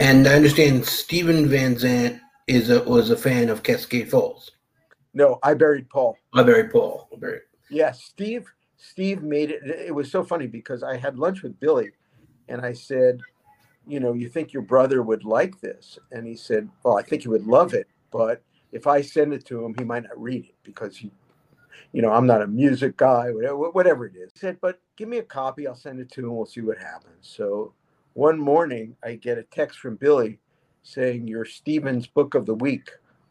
And 0.00 0.26
I 0.26 0.34
understand 0.34 0.86
Steven 0.86 1.46
Van 1.46 1.76
Zandt 1.78 2.20
is 2.46 2.70
a, 2.70 2.82
was 2.84 3.10
a 3.10 3.16
fan 3.16 3.50
of 3.50 3.62
Cascade 3.62 4.10
Falls. 4.10 4.50
No, 5.12 5.38
I 5.42 5.52
buried 5.52 5.90
Paul. 5.90 6.16
I 6.32 6.42
buried 6.42 6.70
Paul. 6.70 7.06
I 7.12 7.16
buried. 7.16 7.42
Yes, 7.68 8.02
Steve 8.02 8.46
Steve 8.78 9.22
made 9.22 9.50
it. 9.50 9.62
It 9.64 9.94
was 9.94 10.10
so 10.10 10.24
funny 10.24 10.46
because 10.46 10.82
I 10.82 10.96
had 10.96 11.18
lunch 11.18 11.42
with 11.42 11.60
Billy, 11.60 11.92
and 12.48 12.62
I 12.62 12.72
said, 12.72 13.20
"You 13.86 14.00
know, 14.00 14.14
you 14.14 14.30
think 14.30 14.54
your 14.54 14.62
brother 14.62 15.02
would 15.02 15.24
like 15.24 15.60
this?" 15.60 15.98
And 16.12 16.26
he 16.26 16.34
said, 16.34 16.70
"Well, 16.82 16.96
I 16.96 17.02
think 17.02 17.22
he 17.22 17.28
would 17.28 17.46
love 17.46 17.74
it, 17.74 17.86
but 18.10 18.42
if 18.72 18.86
I 18.86 19.02
send 19.02 19.34
it 19.34 19.44
to 19.46 19.62
him, 19.62 19.74
he 19.76 19.84
might 19.84 20.04
not 20.04 20.20
read 20.20 20.46
it 20.46 20.54
because 20.62 20.96
he, 20.96 21.12
you 21.92 22.00
know, 22.00 22.10
I'm 22.10 22.26
not 22.26 22.40
a 22.40 22.46
music 22.46 22.96
guy, 22.96 23.30
whatever 23.32 24.06
it 24.06 24.16
is." 24.16 24.32
He 24.32 24.38
said, 24.38 24.58
"But 24.62 24.80
give 24.96 25.08
me 25.08 25.18
a 25.18 25.22
copy. 25.22 25.66
I'll 25.66 25.74
send 25.74 26.00
it 26.00 26.10
to 26.12 26.22
him. 26.22 26.34
We'll 26.34 26.46
see 26.46 26.62
what 26.62 26.78
happens." 26.78 27.28
So 27.28 27.74
one 28.14 28.38
morning, 28.38 28.96
I 29.02 29.14
get 29.14 29.38
a 29.38 29.42
text 29.44 29.78
from 29.78 29.96
Billy 29.96 30.38
saying, 30.82 31.28
"Your 31.28 31.44
Stevens 31.44 32.06
Book 32.06 32.34
of 32.34 32.46
the 32.46 32.54
Week." 32.54 32.90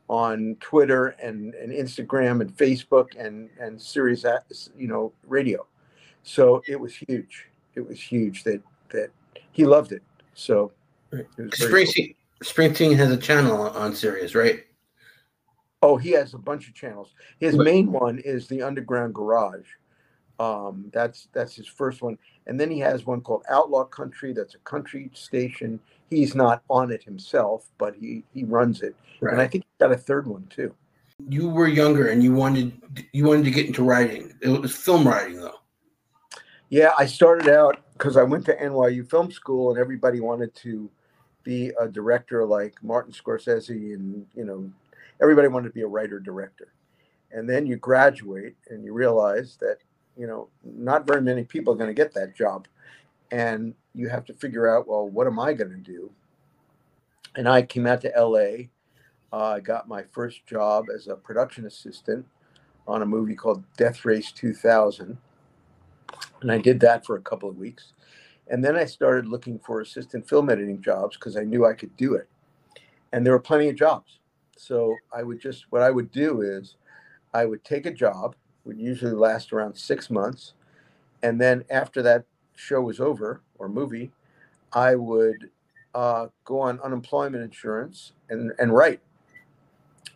on 0.10 0.58
Twitter 0.60 1.10
and, 1.22 1.54
and 1.54 1.72
Instagram 1.72 2.42
and 2.42 2.56
Facebook 2.58 3.10
and 3.18 3.50
and 3.60 3.80
Sirius, 3.80 4.26
you 4.76 4.88
know, 4.88 5.14
radio. 5.28 5.66
So 6.24 6.62
it 6.68 6.80
was 6.80 6.96
huge. 6.96 7.46
It 7.76 7.88
was 7.88 8.02
huge 8.02 8.44
that 8.44 8.62
that 8.90 9.12
he 9.52 9.66
loved 9.66 9.92
it. 9.92 10.04
So 10.34 10.72
it 11.12 11.28
Springsteen, 11.38 12.16
cool. 12.16 12.44
Springsteen 12.44 12.96
has 12.98 13.12
a 13.12 13.18
channel 13.18 13.70
on 13.70 13.96
Sirius, 13.96 14.36
right? 14.36 14.62
Oh, 15.82 15.96
he 15.96 16.12
has 16.12 16.34
a 16.34 16.38
bunch 16.38 16.68
of 16.68 16.74
channels. 16.74 17.14
His 17.40 17.56
main 17.56 17.92
one 17.92 18.20
is 18.20 18.48
the 18.48 18.62
Underground 18.64 19.16
Garage. 19.16 19.68
Um, 20.40 20.90
that's 20.94 21.28
that's 21.34 21.56
his 21.56 21.68
first 21.68 22.02
one, 22.02 22.18
and 22.48 22.60
then 22.60 22.72
he 22.72 22.80
has 22.80 23.06
one 23.06 23.22
called 23.22 23.44
Outlaw 23.50 23.84
Country. 23.84 24.32
That's 24.34 24.56
a 24.56 24.60
country 24.60 25.12
station 25.14 25.80
he's 26.10 26.36
not 26.36 26.64
on 26.70 26.92
it 26.92 27.04
himself, 27.04 27.70
but 27.78 27.96
he 27.96 28.24
he 28.34 28.44
runs 28.44 28.82
it, 28.82 28.96
right. 29.22 29.34
and 29.34 29.42
I 29.42 29.48
think 29.48 29.64
he 29.64 29.86
got 29.86 29.92
a 29.92 29.98
third 29.98 30.28
one 30.28 30.46
too. 30.50 30.74
You 31.28 31.50
were 31.50 31.68
younger, 31.68 32.08
and 32.08 32.24
you 32.24 32.34
wanted 32.34 32.82
you 33.14 33.26
wanted 33.26 33.46
to 33.46 33.52
get 33.52 33.68
into 33.68 33.84
writing. 33.84 34.34
It 34.42 34.50
was 34.50 34.76
film 34.76 35.08
writing, 35.08 35.40
though. 35.40 35.60
Yeah, 36.70 36.92
I 36.98 37.06
started 37.06 37.50
out 37.50 37.80
because 37.94 38.16
I 38.16 38.24
went 38.24 38.46
to 38.46 38.56
NYU 38.56 39.10
Film 39.10 39.32
School, 39.32 39.72
and 39.72 39.80
everybody 39.80 40.20
wanted 40.20 40.54
to 40.56 40.90
be 41.44 41.72
a 41.80 41.88
director 41.88 42.46
like 42.46 42.76
Martin 42.84 43.14
Scorsese, 43.14 43.94
and 43.96 44.26
you 44.36 44.46
know, 44.46 44.72
everybody 45.22 45.48
wanted 45.48 45.70
to 45.70 45.74
be 45.74 45.82
a 45.82 45.88
writer 45.88 46.20
director. 46.20 46.74
And 47.32 47.48
then 47.48 47.68
you 47.68 47.76
graduate, 47.76 48.56
and 48.70 48.84
you 48.84 48.94
realize 48.94 49.58
that 49.62 49.78
you 50.18 50.28
know 50.28 50.50
not 50.64 51.08
very 51.08 51.22
many 51.22 51.44
people 51.44 51.74
are 51.74 51.78
going 51.78 51.90
to 51.90 51.94
get 51.94 52.14
that 52.14 52.36
job. 52.36 52.68
And 53.32 53.76
you 53.94 54.10
have 54.10 54.26
to 54.26 54.34
figure 54.34 54.68
out 54.68 54.88
well 54.88 55.08
what 55.08 55.28
am 55.28 55.40
i 55.40 55.54
going 55.54 55.72
to 55.72 55.78
do? 55.78 56.12
And 57.36 57.48
i 57.48 57.62
came 57.62 57.88
out 57.88 58.02
to 58.02 58.12
la 58.16 58.40
uh, 59.32 59.56
i 59.56 59.60
got 59.60 59.88
my 59.88 60.04
first 60.12 60.46
job 60.48 60.88
as 60.94 61.08
a 61.08 61.16
production 61.16 61.66
assistant 61.66 62.26
on 62.88 63.02
a 63.02 63.06
movie 63.06 63.36
called 63.36 63.64
death 63.78 64.04
race 64.04 64.32
2000 64.32 65.18
and 66.42 66.52
i 66.52 66.58
did 66.58 66.80
that 66.80 67.06
for 67.06 67.18
a 67.18 67.22
couple 67.22 67.50
of 67.50 67.58
weeks. 67.58 67.94
And 68.48 68.64
then 68.64 68.76
i 68.76 68.86
started 68.86 69.28
looking 69.28 69.60
for 69.60 69.82
assistant 69.82 70.28
film 70.28 70.50
editing 70.50 70.82
jobs 70.82 71.16
because 71.18 71.38
i 71.38 71.44
knew 71.44 71.66
i 71.66 71.74
could 71.74 71.96
do 71.98 72.16
it. 72.16 72.28
And 73.12 73.26
there 73.26 73.34
were 73.34 73.40
plenty 73.40 73.70
of 73.70 73.76
jobs. 73.76 74.20
So 74.58 74.96
I 75.14 75.24
would 75.24 75.40
just 75.40 75.66
what 75.70 75.82
I 75.82 75.90
would 75.90 76.12
do 76.12 76.42
is 76.42 76.76
I 77.34 77.46
would 77.46 77.64
take 77.64 77.86
a 77.86 77.94
job, 77.94 78.36
would 78.70 78.80
usually 78.80 79.12
last 79.12 79.52
around 79.52 79.76
six 79.76 80.10
months, 80.10 80.54
and 81.24 81.42
then 81.42 81.66
after 81.70 82.02
that 82.04 82.24
show 82.56 82.82
was 82.82 83.00
over 83.00 83.42
or 83.58 83.68
movie, 83.68 84.12
I 84.72 84.96
would 84.96 85.50
uh, 85.94 86.28
go 86.46 86.62
on 86.62 86.80
unemployment 86.80 87.44
insurance 87.44 88.14
and 88.30 88.54
and 88.60 88.74
write. 88.74 89.02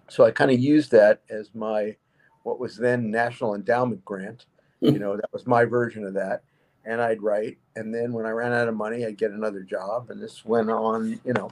So 0.07 0.23
I 0.23 0.31
kind 0.31 0.51
of 0.51 0.59
used 0.59 0.91
that 0.91 1.21
as 1.29 1.49
my 1.53 1.95
what 2.43 2.59
was 2.59 2.77
then 2.77 3.09
National 3.09 3.55
Endowment 3.55 4.05
Grant. 4.05 4.45
You 4.81 4.99
know, 4.99 5.15
that 5.15 5.31
was 5.31 5.47
my 5.47 5.63
version 5.63 6.05
of 6.05 6.13
that. 6.15 6.43
And 6.83 7.01
I'd 7.01 7.21
write. 7.21 7.57
And 7.77 7.95
then 7.95 8.11
when 8.11 8.25
I 8.25 8.31
ran 8.31 8.51
out 8.51 8.67
of 8.67 8.75
money, 8.75 9.05
I'd 9.05 9.17
get 9.17 9.31
another 9.31 9.61
job. 9.61 10.09
And 10.09 10.21
this 10.21 10.43
went 10.43 10.69
on, 10.69 11.21
you 11.23 11.31
know, 11.31 11.49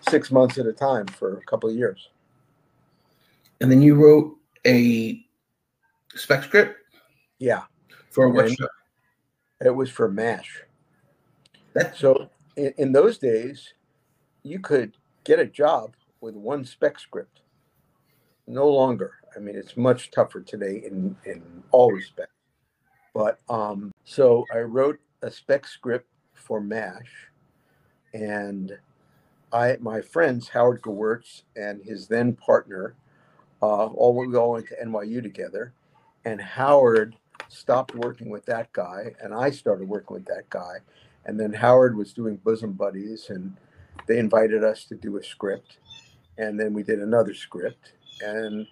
six 0.00 0.30
months 0.30 0.58
at 0.58 0.66
a 0.66 0.72
time 0.72 1.06
for 1.06 1.38
a 1.38 1.42
couple 1.44 1.70
of 1.70 1.74
years. 1.74 2.10
And 3.62 3.72
then 3.72 3.80
you 3.80 3.94
wrote 3.94 4.36
a 4.66 5.24
spec 6.16 6.44
script 6.44 6.78
Yeah. 7.38 7.62
for 8.10 8.28
what 8.28 8.50
show? 8.50 8.68
It 9.60 9.70
was 9.70 9.90
for 9.90 10.10
MASH. 10.10 10.62
That's 11.72 11.98
So 11.98 12.30
in, 12.56 12.72
in 12.78 12.92
those 12.92 13.18
days, 13.18 13.74
you 14.42 14.58
could 14.60 14.96
get 15.24 15.38
a 15.38 15.46
job 15.46 15.94
with 16.20 16.34
one 16.34 16.64
spec 16.64 16.98
script. 16.98 17.40
No 18.46 18.68
longer. 18.68 19.14
I 19.34 19.40
mean, 19.40 19.56
it's 19.56 19.76
much 19.76 20.10
tougher 20.10 20.40
today 20.40 20.82
in, 20.86 21.16
in 21.24 21.42
all 21.70 21.90
respects. 21.90 22.30
But 23.14 23.38
um, 23.48 23.92
so 24.04 24.44
I 24.52 24.58
wrote 24.58 24.98
a 25.22 25.30
spec 25.30 25.66
script 25.66 26.08
for 26.34 26.60
MASH, 26.60 27.30
and 28.12 28.76
I 29.52 29.76
my 29.80 30.00
friends 30.00 30.48
Howard 30.48 30.82
Gewirtz 30.82 31.42
and 31.56 31.80
his 31.82 32.08
then 32.08 32.34
partner 32.34 32.96
uh, 33.62 33.86
all 33.86 34.14
were 34.14 34.26
going 34.26 34.66
to 34.66 34.76
NYU 34.84 35.22
together, 35.22 35.72
and 36.24 36.40
Howard 36.40 37.16
stopped 37.48 37.94
working 37.94 38.30
with 38.30 38.44
that 38.46 38.72
guy, 38.72 39.14
and 39.20 39.34
I 39.34 39.50
started 39.50 39.88
working 39.88 40.14
with 40.14 40.26
that 40.26 40.48
guy, 40.50 40.76
and 41.26 41.38
then 41.38 41.52
Howard 41.52 41.96
was 41.96 42.12
doing 42.12 42.36
bosom 42.36 42.72
buddies, 42.72 43.30
and 43.30 43.56
they 44.06 44.18
invited 44.18 44.64
us 44.64 44.84
to 44.86 44.94
do 44.94 45.16
a 45.16 45.22
script, 45.22 45.78
and 46.38 46.58
then 46.58 46.72
we 46.72 46.82
did 46.82 47.00
another 47.00 47.34
script, 47.34 47.92
and 48.20 48.66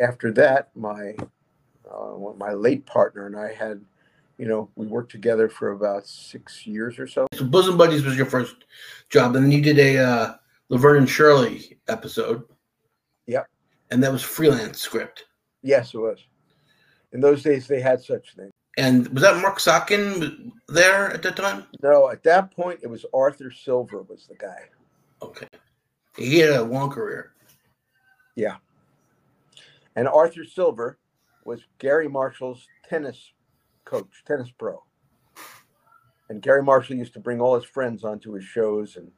after 0.00 0.32
that, 0.32 0.70
my 0.74 1.14
uh, 1.90 2.16
my 2.36 2.52
late 2.52 2.86
partner 2.86 3.26
and 3.26 3.36
I 3.36 3.52
had, 3.52 3.80
you 4.38 4.46
know, 4.46 4.70
we 4.74 4.86
worked 4.86 5.12
together 5.12 5.48
for 5.48 5.72
about 5.72 6.06
six 6.06 6.66
years 6.66 6.98
or 6.98 7.06
so. 7.06 7.26
so 7.34 7.44
Bosom 7.44 7.76
Buddies 7.76 8.04
was 8.04 8.16
your 8.16 8.26
first 8.26 8.64
job, 9.10 9.36
and 9.36 9.44
then 9.44 9.52
you 9.52 9.60
did 9.60 9.78
a 9.78 9.98
uh, 9.98 10.34
Laverne 10.70 10.98
and 10.98 11.10
Shirley 11.10 11.78
episode. 11.88 12.42
Yep. 13.26 13.48
And 13.90 14.02
that 14.02 14.12
was 14.12 14.22
freelance 14.22 14.80
script. 14.80 15.24
Yes, 15.62 15.94
it 15.94 15.98
was. 15.98 16.18
In 17.14 17.20
those 17.20 17.42
days, 17.42 17.66
they 17.66 17.80
had 17.80 18.02
such 18.02 18.34
things. 18.34 18.52
And 18.76 19.08
was 19.08 19.22
that 19.22 19.40
Marc 19.40 19.58
Sotkin 19.58 20.50
there 20.68 21.10
at 21.12 21.22
that 21.22 21.36
time? 21.36 21.64
No, 21.82 22.10
at 22.10 22.22
that 22.24 22.50
point, 22.50 22.80
it 22.82 22.88
was 22.88 23.06
Arthur 23.14 23.50
Silver 23.50 24.02
was 24.02 24.26
the 24.26 24.34
guy. 24.34 24.68
Okay. 25.22 25.46
He 26.16 26.40
had 26.40 26.50
a 26.50 26.62
long 26.62 26.90
career. 26.90 27.32
Yeah, 28.36 28.56
and 29.96 30.08
Arthur 30.08 30.44
Silver 30.44 30.98
was 31.44 31.60
Garry 31.78 32.08
Marshall's 32.08 32.66
tennis 32.88 33.32
coach, 33.84 34.22
tennis 34.26 34.50
pro. 34.50 34.82
And 36.30 36.40
Garry 36.40 36.62
Marshall 36.62 36.96
used 36.96 37.12
to 37.14 37.20
bring 37.20 37.40
all 37.40 37.54
his 37.54 37.64
friends 37.64 38.02
onto 38.02 38.32
his 38.32 38.44
shows. 38.44 38.96
And, 38.96 39.10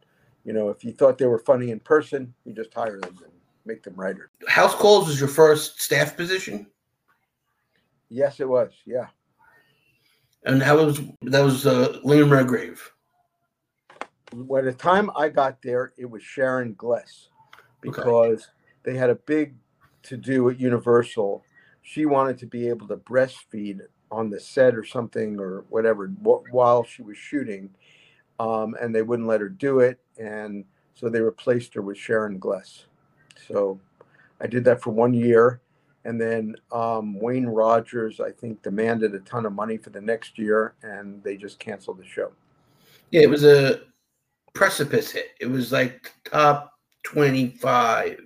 you 0.45 0.53
know, 0.53 0.71
if 0.71 0.85
you 0.85 0.93
thought 0.93 1.19
they 1.19 1.27
were 1.27 1.39
funny 1.39 1.71
in 1.71 1.79
person, 1.81 2.35
you 2.45 2.53
just 2.53 2.75
hire 2.75 3.01
them 3.01 3.17
and 3.23 3.33
make 3.65 3.85
them 3.85 3.95
writers. 3.95 4.29
House 4.49 4.75
Calls 4.75 5.07
was 5.07 5.21
your 5.21 5.29
first 5.29 5.81
staff 5.81 6.17
position, 6.17 6.67
Yes, 8.09 8.41
it 8.41 8.49
was. 8.49 8.73
Yeah. 8.85 9.07
and 10.47 10.63
that 10.63 10.77
was 10.77 11.01
that 11.23 11.41
was 11.41 11.67
uh, 11.67 11.99
Lynn 12.03 12.31
Redgrave. 12.31 12.93
By 14.33 14.63
the 14.63 14.73
time 14.73 15.11
I 15.17 15.29
got 15.29 15.61
there, 15.63 15.93
it 15.97 16.09
was 16.09 16.23
Sharon 16.23 16.75
Gless 16.75 17.29
because 17.81 18.49
they 18.83 18.97
had 18.97 19.11
a 19.11 19.15
big 19.15 19.55
to 20.05 20.17
do 20.17 20.49
at 20.49 20.61
Universal. 20.61 21.45
She 21.83 22.07
wanted 22.07 22.39
to 22.39 22.47
be 22.47 22.69
able 22.69 22.89
to 22.89 22.97
breastfeed 22.97 23.81
on 24.11 24.31
the 24.31 24.41
set 24.41 24.75
or 24.75 24.85
something 24.85 25.39
or 25.41 25.65
whatever 25.69 26.09
while 26.51 26.85
she 26.85 27.03
was 27.03 27.17
shooting, 27.17 27.71
um, 28.39 28.77
and 28.81 28.95
they 28.95 29.03
wouldn't 29.03 29.29
let 29.29 29.41
her 29.41 29.49
do 29.49 29.81
it, 29.81 29.99
and 30.19 30.65
so 30.95 31.09
they 31.09 31.21
replaced 31.21 31.75
her 31.75 31.83
with 31.83 31.99
Sharon 31.99 32.39
Gless. 32.39 32.87
So 33.49 33.81
I 34.41 34.47
did 34.47 34.65
that 34.65 34.81
for 34.81 34.91
one 34.91 35.15
year, 35.15 35.61
and 36.07 36.21
then 36.21 36.55
um, 36.73 37.19
Wayne 37.21 37.47
Rogers, 37.47 38.21
I 38.21 38.31
think, 38.31 38.63
demanded 38.63 39.15
a 39.15 39.21
ton 39.21 39.45
of 39.47 39.53
money 39.53 39.77
for 39.77 39.91
the 39.91 40.01
next 40.01 40.39
year, 40.39 40.75
and 40.83 41.23
they 41.23 41.37
just 41.37 41.59
canceled 41.59 41.99
the 41.99 42.07
show. 42.07 42.31
Yeah, 43.11 43.23
it 43.23 43.31
was 43.31 43.45
a 43.45 43.81
precipice 44.55 45.11
hit. 45.11 45.31
It 45.41 45.47
was 45.47 45.73
like 45.73 46.13
top 46.25 46.73
twenty-five. 47.03 48.21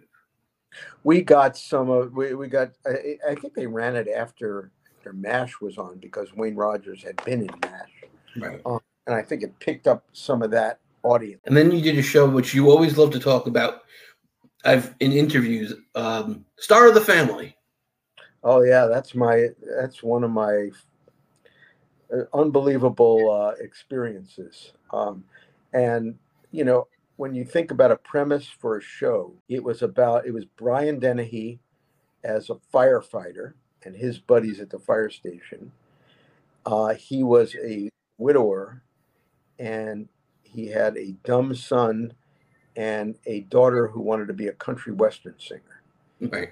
we 1.04 1.22
got 1.22 1.56
some 1.56 1.90
of 1.90 2.12
we, 2.12 2.34
we 2.34 2.48
got 2.48 2.70
I, 2.86 3.16
I 3.30 3.34
think 3.34 3.54
they 3.54 3.66
ran 3.66 3.96
it 3.96 4.08
after 4.08 4.70
after 4.96 5.12
mash 5.12 5.60
was 5.60 5.78
on 5.78 5.98
because 5.98 6.34
wayne 6.34 6.54
rogers 6.54 7.02
had 7.02 7.16
been 7.24 7.40
in 7.42 7.50
mash 7.62 7.90
Right. 8.36 8.60
and 9.06 9.14
i 9.14 9.22
think 9.22 9.42
it 9.42 9.58
picked 9.58 9.86
up 9.88 10.04
some 10.12 10.42
of 10.42 10.50
that 10.52 10.78
audience 11.02 11.40
And 11.46 11.56
then 11.56 11.70
you 11.72 11.80
did 11.82 11.98
a 11.98 12.02
show 12.02 12.28
which 12.28 12.54
you 12.54 12.70
always 12.70 12.96
love 12.98 13.10
to 13.12 13.18
talk 13.18 13.46
about. 13.46 13.82
I've 14.64 14.94
in 15.00 15.12
interviews, 15.12 15.72
um, 15.94 16.44
Star 16.58 16.86
of 16.88 16.94
the 16.94 17.00
Family. 17.00 17.56
Oh 18.42 18.62
yeah 18.62 18.87
that's 18.87 19.14
my 19.14 19.48
that's 19.79 20.03
one 20.03 20.24
of 20.24 20.31
my 20.31 20.70
uh, 22.12 22.24
unbelievable 22.35 23.31
uh, 23.31 23.55
experiences. 23.62 24.72
Um, 24.92 25.24
and 25.72 26.18
you 26.50 26.64
know 26.64 26.88
when 27.16 27.35
you 27.35 27.44
think 27.44 27.70
about 27.70 27.92
a 27.92 27.96
premise 27.96 28.46
for 28.48 28.76
a 28.76 28.83
show 28.83 29.33
it 29.48 29.62
was 29.62 29.83
about 29.83 30.26
it 30.26 30.33
was 30.33 30.44
brian 30.57 30.98
dennehy 30.98 31.61
as 32.24 32.50
a 32.50 32.57
firefighter 32.74 33.55
and 33.85 33.96
his 33.96 34.18
buddies 34.18 34.61
at 34.61 34.70
the 34.70 34.79
fire 34.79 35.11
station. 35.11 35.72
Uh, 36.66 36.94
he 36.94 37.22
was 37.22 37.57
a 37.62 37.88
widower 38.18 38.83
and 39.59 40.09
he 40.42 40.68
had 40.68 40.96
a 40.96 41.12
dumb 41.24 41.55
son 41.55 42.12
and 42.76 43.16
a 43.26 43.40
daughter 43.42 43.88
who 43.88 44.00
wanted 44.00 44.29
to 44.29 44.35
be 44.35 44.48
a 44.48 44.53
country 44.53 44.92
western 44.92 45.35
singer. 45.38 45.83
Right. 46.20 46.50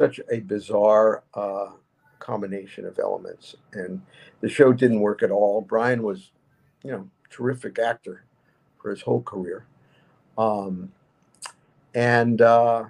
Such 0.00 0.20
a 0.30 0.40
bizarre 0.40 1.24
uh, 1.34 1.72
combination 2.20 2.86
of 2.86 2.98
elements 2.98 3.56
and 3.74 4.00
the 4.40 4.48
show 4.48 4.72
didn't 4.72 5.00
work 5.00 5.22
at 5.22 5.30
all. 5.30 5.60
Brian 5.60 6.02
was 6.02 6.32
you 6.82 6.90
know 6.90 7.08
terrific 7.28 7.78
actor 7.78 8.24
for 8.80 8.90
his 8.90 9.02
whole 9.02 9.22
career. 9.22 9.66
Um, 10.38 10.90
and 11.94 12.40
uh, 12.40 12.84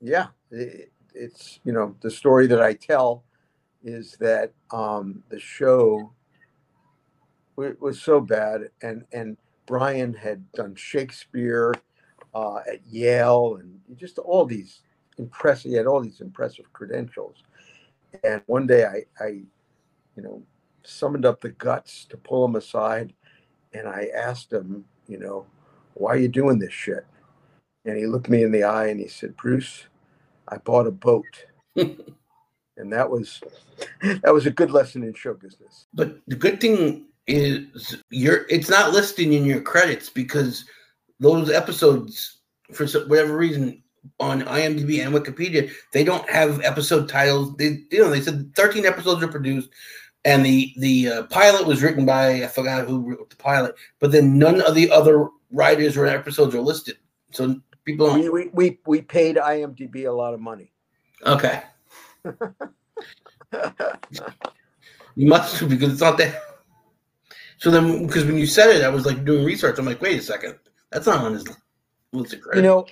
yeah 0.00 0.28
it, 0.50 0.92
it's 1.14 1.60
you 1.64 1.72
know 1.72 1.94
the 2.00 2.10
story 2.10 2.46
that 2.46 2.62
i 2.62 2.72
tell 2.72 3.24
is 3.82 4.16
that 4.20 4.52
um, 4.72 5.22
the 5.28 5.38
show 5.38 6.12
wa- 7.56 7.72
was 7.80 8.00
so 8.00 8.20
bad 8.20 8.62
and 8.82 9.04
and 9.12 9.36
brian 9.66 10.14
had 10.14 10.50
done 10.52 10.74
shakespeare 10.74 11.74
uh, 12.34 12.58
at 12.72 12.80
yale 12.86 13.58
and 13.60 13.80
just 13.96 14.18
all 14.18 14.44
these 14.44 14.82
impressive 15.18 15.70
he 15.70 15.76
had 15.76 15.86
all 15.86 16.00
these 16.00 16.20
impressive 16.20 16.72
credentials. 16.72 17.42
And 18.24 18.42
one 18.46 18.66
day 18.66 18.84
i 18.84 19.24
i 19.24 19.28
you 20.16 20.22
know 20.22 20.42
summoned 20.84 21.26
up 21.26 21.40
the 21.40 21.50
guts 21.50 22.06
to 22.06 22.16
pull 22.16 22.44
him 22.44 22.56
aside 22.56 23.12
and 23.74 23.86
i 23.86 24.08
asked 24.16 24.52
him 24.52 24.84
you 25.06 25.18
know 25.18 25.46
why 25.94 26.12
are 26.12 26.18
you 26.18 26.28
doing 26.28 26.58
this 26.58 26.72
shit? 26.72 27.04
And 27.84 27.96
he 27.96 28.06
looked 28.06 28.28
me 28.28 28.42
in 28.42 28.52
the 28.52 28.62
eye 28.62 28.86
and 28.88 29.00
he 29.00 29.08
said 29.08 29.36
bruce 29.36 29.86
i 30.48 30.56
bought 30.58 30.86
a 30.86 30.90
boat. 30.90 31.26
And 32.78 32.92
that 32.92 33.10
was 33.10 33.40
that 34.22 34.32
was 34.32 34.46
a 34.46 34.50
good 34.50 34.70
lesson 34.70 35.02
in 35.02 35.12
show 35.12 35.34
business. 35.34 35.86
But 35.92 36.18
the 36.28 36.36
good 36.36 36.60
thing 36.60 37.06
is 37.26 37.96
you're 38.10 38.46
it's 38.48 38.70
not 38.70 38.92
listed 38.92 39.32
in 39.32 39.44
your 39.44 39.60
credits 39.60 40.08
because 40.08 40.64
those 41.20 41.50
episodes 41.50 42.38
for 42.72 42.86
whatever 43.06 43.36
reason 43.36 43.82
on 44.20 44.42
IMDb 44.42 45.04
and 45.04 45.14
Wikipedia 45.14 45.70
they 45.92 46.04
don't 46.04 46.28
have 46.28 46.60
episode 46.62 47.08
titles. 47.08 47.56
They 47.56 47.84
you 47.90 48.00
know 48.00 48.10
they 48.10 48.20
said 48.20 48.54
13 48.54 48.86
episodes 48.86 49.22
are 49.22 49.28
produced 49.28 49.70
and 50.24 50.44
the 50.44 50.72
the 50.78 51.08
uh, 51.08 51.22
pilot 51.24 51.66
was 51.66 51.82
written 51.82 52.04
by 52.04 52.42
I 52.42 52.46
forgot 52.46 52.86
who 52.86 53.10
wrote 53.10 53.30
the 53.30 53.36
pilot, 53.36 53.74
but 54.00 54.12
then 54.12 54.38
none 54.38 54.60
of 54.62 54.74
the 54.74 54.90
other 54.90 55.28
writers 55.50 55.96
or 55.96 56.06
episodes 56.06 56.54
are 56.54 56.60
listed. 56.60 56.96
So 57.30 57.60
people 57.84 58.06
don't 58.06 58.20
we, 58.20 58.28
we, 58.28 58.48
we, 58.52 58.78
we 58.86 59.00
paid 59.02 59.36
imdb 59.36 60.06
a 60.06 60.10
lot 60.10 60.34
of 60.34 60.40
money 60.40 60.72
okay. 61.26 61.62
You 65.18 65.26
must 65.26 65.68
because 65.68 65.94
it's 65.94 66.00
not 66.00 66.16
there. 66.16 66.40
So 67.56 67.72
then, 67.72 68.06
because 68.06 68.24
when 68.24 68.38
you 68.38 68.46
said 68.46 68.70
it, 68.70 68.84
I 68.84 68.88
was 68.88 69.04
like 69.04 69.24
doing 69.24 69.44
research. 69.44 69.76
I'm 69.76 69.84
like, 69.84 70.00
wait 70.00 70.20
a 70.20 70.22
second, 70.22 70.54
that's 70.92 71.08
not 71.08 71.24
on 71.24 71.34
his. 71.34 71.44
Was 72.12 72.34
great? 72.34 72.56
You 72.56 72.62
know, 72.62 72.86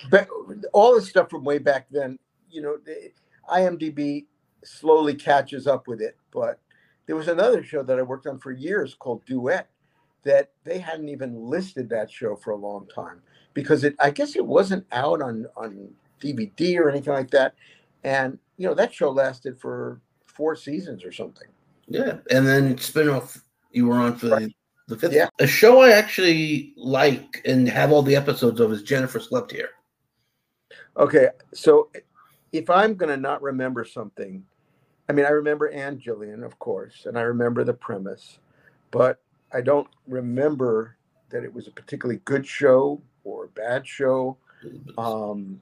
all 0.72 0.94
the 0.94 1.02
stuff 1.02 1.31
from 1.31 1.44
way 1.44 1.59
back 1.59 1.87
then. 1.90 2.18
You 2.50 2.62
know, 2.62 2.76
the, 2.85 3.11
IMDb 3.50 4.26
slowly 4.64 5.14
catches 5.14 5.66
up 5.66 5.87
with 5.87 6.00
it. 6.00 6.16
But 6.33 6.61
there 7.07 7.16
was 7.16 7.29
another 7.29 7.62
show 7.62 7.83
that 7.83 7.98
I 7.98 8.02
worked 8.02 8.26
on 8.26 8.38
for 8.38 8.52
years 8.52 8.94
called 8.94 9.24
Duet 9.24 9.68
that 10.24 10.50
they 10.64 10.79
hadn't 10.79 11.09
even 11.09 11.48
listed 11.48 11.88
that 11.88 12.11
show 12.11 12.35
for 12.35 12.50
a 12.50 12.57
long 12.57 12.87
time 12.92 13.22
because 13.55 13.85
it 13.85 13.94
I 14.00 14.11
guess 14.11 14.35
it 14.37 14.44
wasn't 14.44 14.85
out 14.92 15.22
on 15.22 15.46
on 15.57 15.88
DVD 16.20 16.79
or 16.79 16.90
anything 16.90 17.12
like 17.12 17.31
that. 17.31 17.55
And 18.02 18.38
you 18.57 18.66
know, 18.66 18.74
that 18.74 18.92
show 18.92 19.11
lasted 19.11 19.59
for 19.61 20.00
four 20.26 20.57
seasons 20.57 21.05
or 21.05 21.12
something. 21.12 21.48
Yeah, 21.87 22.18
and 22.31 22.46
then 22.46 22.72
it 22.72 22.79
spinoff 22.79 23.40
you 23.70 23.87
were 23.87 23.96
on 23.96 24.16
for 24.16 24.26
the, 24.26 24.52
the 24.88 24.96
fifth. 24.96 25.12
Yeah. 25.12 25.29
A 25.38 25.46
show 25.46 25.81
I 25.81 25.90
actually 25.90 26.72
like 26.77 27.42
and 27.44 27.68
have 27.68 27.92
all 27.92 28.03
the 28.03 28.16
episodes 28.16 28.61
of 28.61 28.72
is 28.72 28.83
Jennifer 28.83 29.20
Slept 29.20 29.53
Here. 29.53 29.70
Okay, 30.96 31.29
so 31.53 31.90
if 32.53 32.70
I'm 32.70 32.94
going 32.94 33.11
to 33.11 33.16
not 33.16 33.42
remember 33.42 33.85
something, 33.85 34.44
I 35.09 35.12
mean, 35.12 35.27
I 35.27 35.31
remember 35.31 35.68
Ann 35.68 35.99
Jillian, 35.99 36.44
of 36.44 36.59
course, 36.59 37.07
and 37.07 37.18
I 37.18 37.22
remember 37.22 37.64
the 37.64 37.75
premise, 37.75 38.38
but 38.90 39.20
I 39.53 39.61
don't 39.61 39.88
remember 40.09 40.96
that 41.31 41.44
it 41.44 41.53
was 41.53 41.68
a 41.68 41.70
particularly 41.70 42.20
good 42.25 42.46
show 42.46 43.03
or 43.25 43.44
a 43.44 43.49
bad 43.49 43.87
show. 43.87 44.38
Um, 44.96 45.61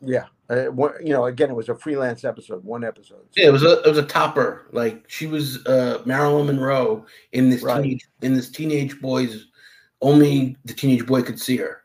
yeah, 0.00 0.24
uh, 0.48 0.64
one, 0.66 0.92
you 1.04 1.12
know, 1.12 1.26
again, 1.26 1.50
it 1.50 1.54
was 1.54 1.68
a 1.68 1.74
freelance 1.74 2.24
episode, 2.24 2.64
one 2.64 2.84
episode. 2.84 3.22
Yeah, 3.36 3.46
it 3.46 3.52
was 3.52 3.62
a 3.62 3.80
it 3.82 3.88
was 3.88 3.98
a 3.98 4.02
topper. 4.04 4.66
Like 4.72 5.04
she 5.08 5.26
was 5.26 5.64
uh, 5.66 6.02
Marilyn 6.06 6.46
Monroe 6.46 7.06
in 7.32 7.50
this 7.50 7.62
Right. 7.62 7.82
teenage 7.82 8.08
in 8.22 8.34
this 8.34 8.50
teenage 8.50 9.00
boy's. 9.00 9.46
Only 10.02 10.56
the 10.64 10.72
teenage 10.72 11.06
boy 11.06 11.20
could 11.20 11.38
see 11.38 11.58
her, 11.58 11.82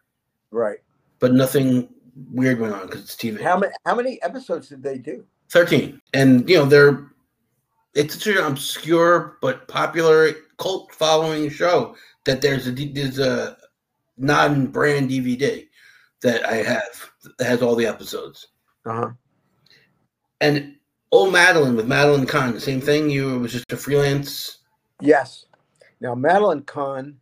Right. 0.51 0.77
but 1.19 1.33
nothing 1.33 1.89
weird 2.31 2.61
went 2.61 2.73
on 2.73 2.85
because 2.85 3.01
it's 3.01 3.15
TV. 3.15 3.41
How 3.41 3.57
many 3.59 3.73
how 3.85 3.93
many 3.95 4.21
episodes 4.21 4.69
did 4.69 4.81
they 4.81 4.97
do? 4.97 5.25
13 5.49 6.01
and 6.13 6.49
you 6.49 6.57
know 6.57 6.65
they're 6.65 7.07
it's 7.93 8.15
such 8.15 8.35
an 8.35 8.43
obscure 8.43 9.37
but 9.41 9.67
popular 9.67 10.31
cult 10.57 10.91
following 10.93 11.49
show 11.49 11.95
that 12.23 12.41
there's 12.41 12.67
a 12.67 12.71
there's 12.71 13.19
a 13.19 13.55
non-brand 14.17 15.09
dvd 15.09 15.67
that 16.21 16.45
i 16.47 16.55
have 16.55 17.11
that 17.37 17.47
has 17.47 17.61
all 17.61 17.75
the 17.75 17.85
episodes 17.85 18.47
Uh-huh. 18.85 19.11
and 20.41 20.75
old 21.11 21.31
madeline 21.33 21.75
with 21.75 21.87
madeline 21.87 22.25
kahn 22.25 22.53
the 22.53 22.59
same 22.59 22.81
thing 22.81 23.09
you 23.09 23.39
was 23.39 23.51
just 23.51 23.71
a 23.71 23.77
freelance 23.77 24.59
Yes. 25.01 25.45
Now 25.99 26.15
Madeline 26.15 26.61
Kahn 26.63 27.17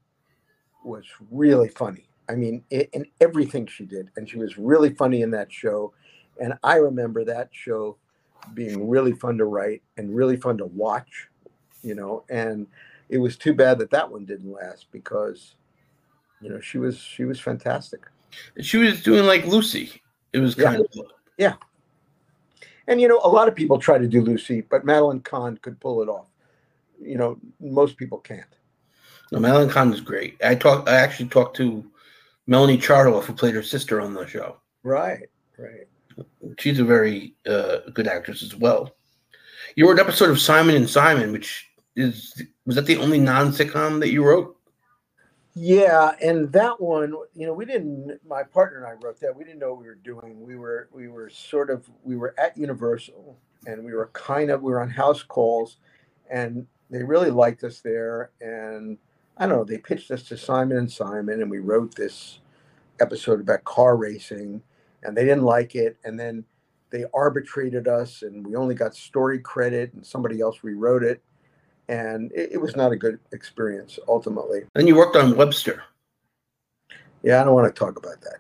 was 0.84 1.06
really 1.32 1.70
funny. 1.70 2.08
I 2.30 2.36
mean, 2.36 2.64
i 2.72 2.88
in 2.94 3.06
everything 3.20 3.66
she 3.68 3.86
did, 3.86 4.12
and 4.16 4.30
she 4.30 4.38
was 4.38 4.58
really 4.58 4.94
funny 4.94 5.22
in 5.22 5.32
that 5.32 5.52
show. 5.52 5.94
And 6.40 6.54
I 6.64 6.76
remember 6.76 7.26
that 7.26 7.50
show 7.52 7.98
being 8.54 8.88
really 8.90 9.14
fun 9.14 9.38
to 9.38 9.46
write 9.46 9.82
and 9.98 10.16
really 10.16 10.38
fun 10.38 10.58
to 10.60 10.66
watch. 10.68 11.30
You 11.82 11.96
know, 11.96 12.24
and 12.30 12.68
it 13.10 13.18
was 13.18 13.38
too 13.38 13.54
bad 13.54 13.80
that 13.80 13.90
that 13.92 14.10
one 14.10 14.26
didn't 14.26 14.52
last 14.52 14.86
because, 14.92 15.56
you 16.42 16.50
know, 16.50 16.62
she 16.62 16.78
was 16.78 16.98
she 17.00 17.26
was 17.26 17.40
fantastic. 17.40 18.02
She 18.62 18.78
was 18.78 19.02
doing 19.04 19.26
like 19.26 19.46
lucy 19.46 20.02
it 20.34 20.40
was 20.40 20.56
Yeah. 20.58 20.64
kind 20.66 20.82
of 20.82 20.88
Yeah. 21.38 21.54
And 22.88 23.00
you 23.00 23.08
know, 23.08 23.22
a 23.24 23.30
lot 23.30 23.48
of 23.48 23.56
people 23.56 23.80
try 23.80 23.98
to 23.98 24.08
do 24.08 24.22
Lucy, 24.22 24.60
but 24.62 24.84
Madeline 24.84 25.22
Kahn 25.22 25.58
could 25.62 25.80
pull 25.80 26.02
it 26.02 26.10
off. 26.10 26.26
You 27.02 27.18
know, 27.18 27.40
most 27.62 27.96
people 27.98 28.18
can't. 28.20 28.54
no, 29.32 29.40
madeline 29.40 29.70
kahn 29.70 29.92
is 29.94 30.02
great 30.02 30.36
i 30.44 30.54
talked 30.54 30.88
i 30.88 30.96
actually 30.96 31.28
talked 31.30 31.56
to 31.58 31.84
melanie 32.46 32.80
charlotte 32.80 33.26
who 33.26 33.34
played 33.34 33.56
her 33.56 33.64
sister 33.64 34.00
on 34.02 34.14
the 34.14 34.26
show 34.28 34.58
Right. 34.84 35.28
Right. 35.58 35.88
she's 36.60 36.80
a 36.80 36.84
very 36.84 37.34
uh, 37.48 37.78
good 37.94 38.08
actress 38.08 38.44
as 38.44 38.54
well. 38.56 38.82
You 39.76 39.88
wrote 39.88 39.98
an 40.00 40.06
episode 40.08 40.30
of 40.30 40.40
Simon 40.40 40.76
and 40.76 40.90
Simon, 40.90 41.32
which 41.32 41.70
is 41.96 42.16
was 42.66 42.76
that 42.76 42.86
the 42.86 42.98
only 42.98 43.20
non 43.20 43.52
sitcom 43.54 44.00
that 44.02 44.12
you 44.12 44.24
wrote? 44.26 44.56
Yeah, 45.56 46.14
and 46.24 46.52
that 46.54 46.82
one, 46.82 47.14
you 47.36 47.46
know, 47.48 47.54
we 47.54 47.66
didn't. 47.66 48.20
My 48.28 48.44
partner 48.44 48.80
and 48.80 48.88
I 48.88 48.94
wrote 49.06 49.20
that. 49.22 49.36
We 49.38 49.44
didn't 49.44 49.60
know 49.60 49.74
what 49.74 49.82
we 49.82 49.88
were 49.88 49.96
doing. 49.98 50.42
We 50.42 50.56
were, 50.58 50.90
we 50.94 51.10
were 51.10 51.30
sort 51.30 51.70
of, 51.72 51.90
we 52.06 52.16
were 52.18 52.36
at 52.40 52.58
Universal, 52.58 53.38
and 53.68 53.84
we 53.86 53.94
were 53.94 54.12
kind 54.14 54.50
of, 54.52 54.64
we 54.64 54.72
were 54.72 54.82
on 54.82 54.92
house 54.92 55.24
calls, 55.24 55.78
and 56.32 56.68
they 56.90 57.04
really 57.04 57.32
liked 57.32 57.66
us 57.66 57.82
there. 57.82 58.32
And 58.42 58.98
I 59.38 59.48
don't 59.48 59.58
know, 59.58 59.66
they 59.66 59.80
pitched 59.80 60.12
us 60.12 60.24
to 60.26 60.38
Simon 60.38 60.78
and 60.78 60.92
Simon, 60.92 61.42
and 61.42 61.52
we 61.52 61.60
wrote 61.60 61.96
this 61.96 62.40
episode 63.02 63.42
about 63.42 63.64
car 63.66 63.98
racing, 63.98 64.64
and 65.04 65.18
they 65.18 65.26
didn't 65.26 65.44
like 65.44 65.76
it, 65.76 65.98
and 66.04 66.20
then 66.20 66.46
they 66.92 67.06
arbitrated 67.14 67.88
us, 67.88 68.22
and 68.22 68.46
we 68.46 68.56
only 68.56 68.76
got 68.76 68.96
story 68.96 69.40
credit, 69.40 69.94
and 69.94 70.06
somebody 70.06 70.42
else 70.42 70.60
rewrote 70.64 71.04
it, 71.04 71.22
and 71.90 72.32
it, 72.34 72.54
it 72.54 72.58
was 72.62 72.76
not 72.76 72.92
a 72.92 72.96
good 72.96 73.20
experience 73.32 74.00
ultimately. 74.08 74.62
And 74.76 74.88
you 74.88 74.96
worked 74.96 75.16
on 75.16 75.36
Webster. 75.36 75.84
Yeah, 77.24 77.42
I 77.42 77.44
don't 77.44 77.54
want 77.54 77.74
to 77.74 77.80
talk 77.80 77.98
about 77.98 78.22
that. 78.22 78.40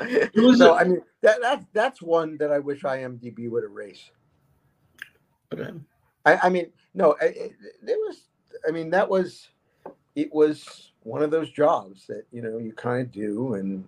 was 0.34 0.58
no, 0.58 0.74
it? 0.74 0.80
I 0.80 0.84
mean 0.84 1.02
that 1.22 1.38
that's 1.40 1.64
that's 1.72 2.02
one 2.02 2.36
that 2.38 2.52
I 2.52 2.58
wish 2.58 2.82
IMDb 2.82 3.50
would 3.50 3.64
erase. 3.64 4.10
Okay. 5.52 5.70
I, 6.24 6.38
I 6.44 6.48
mean, 6.48 6.70
no, 6.94 7.12
it, 7.20 7.52
it 7.86 7.98
was. 8.06 8.22
I 8.66 8.70
mean, 8.72 8.90
that 8.90 9.08
was. 9.08 9.48
It 10.14 10.32
was 10.32 10.92
one 11.02 11.22
of 11.22 11.30
those 11.30 11.50
jobs 11.50 12.06
that 12.06 12.24
you 12.32 12.42
know 12.42 12.58
you 12.58 12.72
kind 12.72 13.02
of 13.02 13.12
do, 13.12 13.54
and 13.54 13.84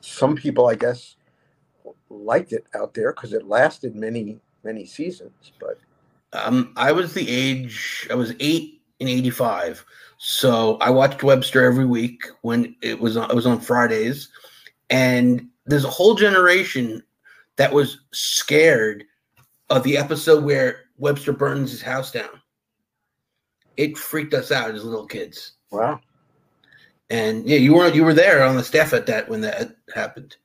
some 0.00 0.36
people, 0.36 0.68
I 0.68 0.76
guess, 0.76 1.16
liked 2.08 2.52
it 2.52 2.64
out 2.74 2.94
there 2.94 3.12
because 3.12 3.32
it 3.32 3.46
lasted 3.46 3.94
many 3.94 4.40
many 4.62 4.86
seasons. 4.86 5.52
But 5.60 5.78
Um, 6.34 6.72
I 6.76 6.92
was 6.92 7.14
the 7.14 7.28
age 7.28 8.06
I 8.10 8.14
was 8.14 8.34
eight 8.40 8.82
in 8.98 9.08
eighty 9.08 9.30
five, 9.30 9.84
so 10.18 10.76
I 10.78 10.90
watched 10.90 11.22
Webster 11.22 11.64
every 11.64 11.86
week 11.86 12.24
when 12.42 12.74
it 12.82 13.00
was 13.00 13.16
on, 13.16 13.30
it 13.30 13.34
was 13.34 13.46
on 13.46 13.60
Fridays, 13.60 14.28
and 14.90 15.48
there's 15.66 15.84
a 15.84 15.90
whole 15.90 16.14
generation 16.14 17.02
that 17.56 17.72
was 17.72 18.00
scared 18.12 19.04
of 19.70 19.82
the 19.84 19.96
episode 19.96 20.44
where 20.44 20.80
Webster 20.98 21.32
burns 21.32 21.70
his 21.70 21.82
house 21.82 22.10
down. 22.10 22.40
It 23.76 23.96
freaked 23.96 24.34
us 24.34 24.50
out 24.52 24.72
as 24.74 24.84
little 24.84 25.06
kids. 25.06 25.52
wow, 25.70 26.00
And 27.10 27.44
yeah, 27.48 27.58
you 27.58 27.74
were 27.74 27.88
you 27.88 28.04
were 28.04 28.14
there 28.14 28.44
on 28.44 28.56
the 28.56 28.64
staff 28.64 28.92
at 28.92 29.06
that 29.06 29.28
when 29.28 29.40
that 29.42 29.76
happened. 29.94 30.36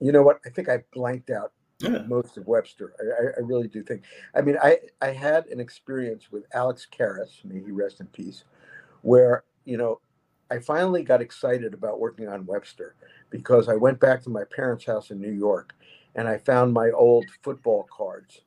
you 0.00 0.12
know 0.12 0.22
what? 0.22 0.40
I 0.44 0.50
think 0.50 0.68
I 0.68 0.82
blanked 0.92 1.30
out 1.30 1.52
Yeah. 1.80 2.02
most 2.06 2.36
of 2.36 2.46
Webster. 2.46 2.92
I, 3.00 3.40
I, 3.40 3.42
really 3.42 3.66
do 3.66 3.82
think. 3.82 4.02
I 4.34 4.42
mean, 4.42 4.56
I 4.62 4.78
I 5.00 5.08
had 5.08 5.46
an 5.46 5.60
experience 5.60 6.30
with 6.30 6.44
Alex 6.52 6.86
Karras, 6.90 7.42
may 7.44 7.62
he 7.62 7.70
rest 7.70 8.00
in 8.00 8.06
peace, 8.06 8.44
where 9.02 9.44
you 9.64 9.78
know 9.78 10.00
I 10.50 10.58
finally 10.58 11.02
got 11.02 11.22
excited 11.22 11.72
about 11.72 11.98
working 11.98 12.28
on 12.28 12.44
Webster 12.44 12.96
because 13.30 13.68
I 13.68 13.76
went 13.76 13.98
back 13.98 14.22
to 14.24 14.30
my 14.30 14.44
parents' 14.44 14.84
house 14.84 15.10
in 15.10 15.20
New 15.20 15.32
York 15.32 15.74
and 16.14 16.28
I 16.28 16.38
found 16.38 16.72
my 16.72 16.90
old 16.90 17.26
football 17.42 17.86
cards, 17.90 18.42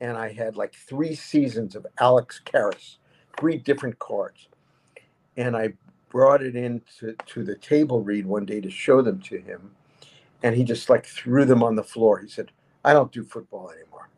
and 0.00 0.16
I 0.18 0.32
had 0.32 0.56
like 0.56 0.74
three 0.74 1.14
seasons 1.14 1.74
of 1.74 1.86
Alex 2.00 2.40
Karras, 2.44 2.96
three 3.38 3.56
different 3.56 3.98
cards, 3.98 4.48
and 5.36 5.56
I 5.56 5.72
brought 6.10 6.42
it 6.42 6.54
into 6.54 7.14
to 7.26 7.44
the 7.44 7.56
table 7.56 8.02
read 8.02 8.26
one 8.26 8.44
day 8.44 8.60
to 8.60 8.70
show 8.70 9.00
them 9.00 9.20
to 9.20 9.38
him 9.38 9.70
and 10.44 10.54
he 10.54 10.62
just 10.62 10.90
like 10.90 11.06
threw 11.06 11.46
them 11.46 11.62
on 11.62 11.74
the 11.74 11.82
floor. 11.82 12.18
He 12.18 12.28
said, 12.28 12.52
"I 12.84 12.92
don't 12.92 13.10
do 13.12 13.22
football 13.24 13.70
anymore." 13.70 14.08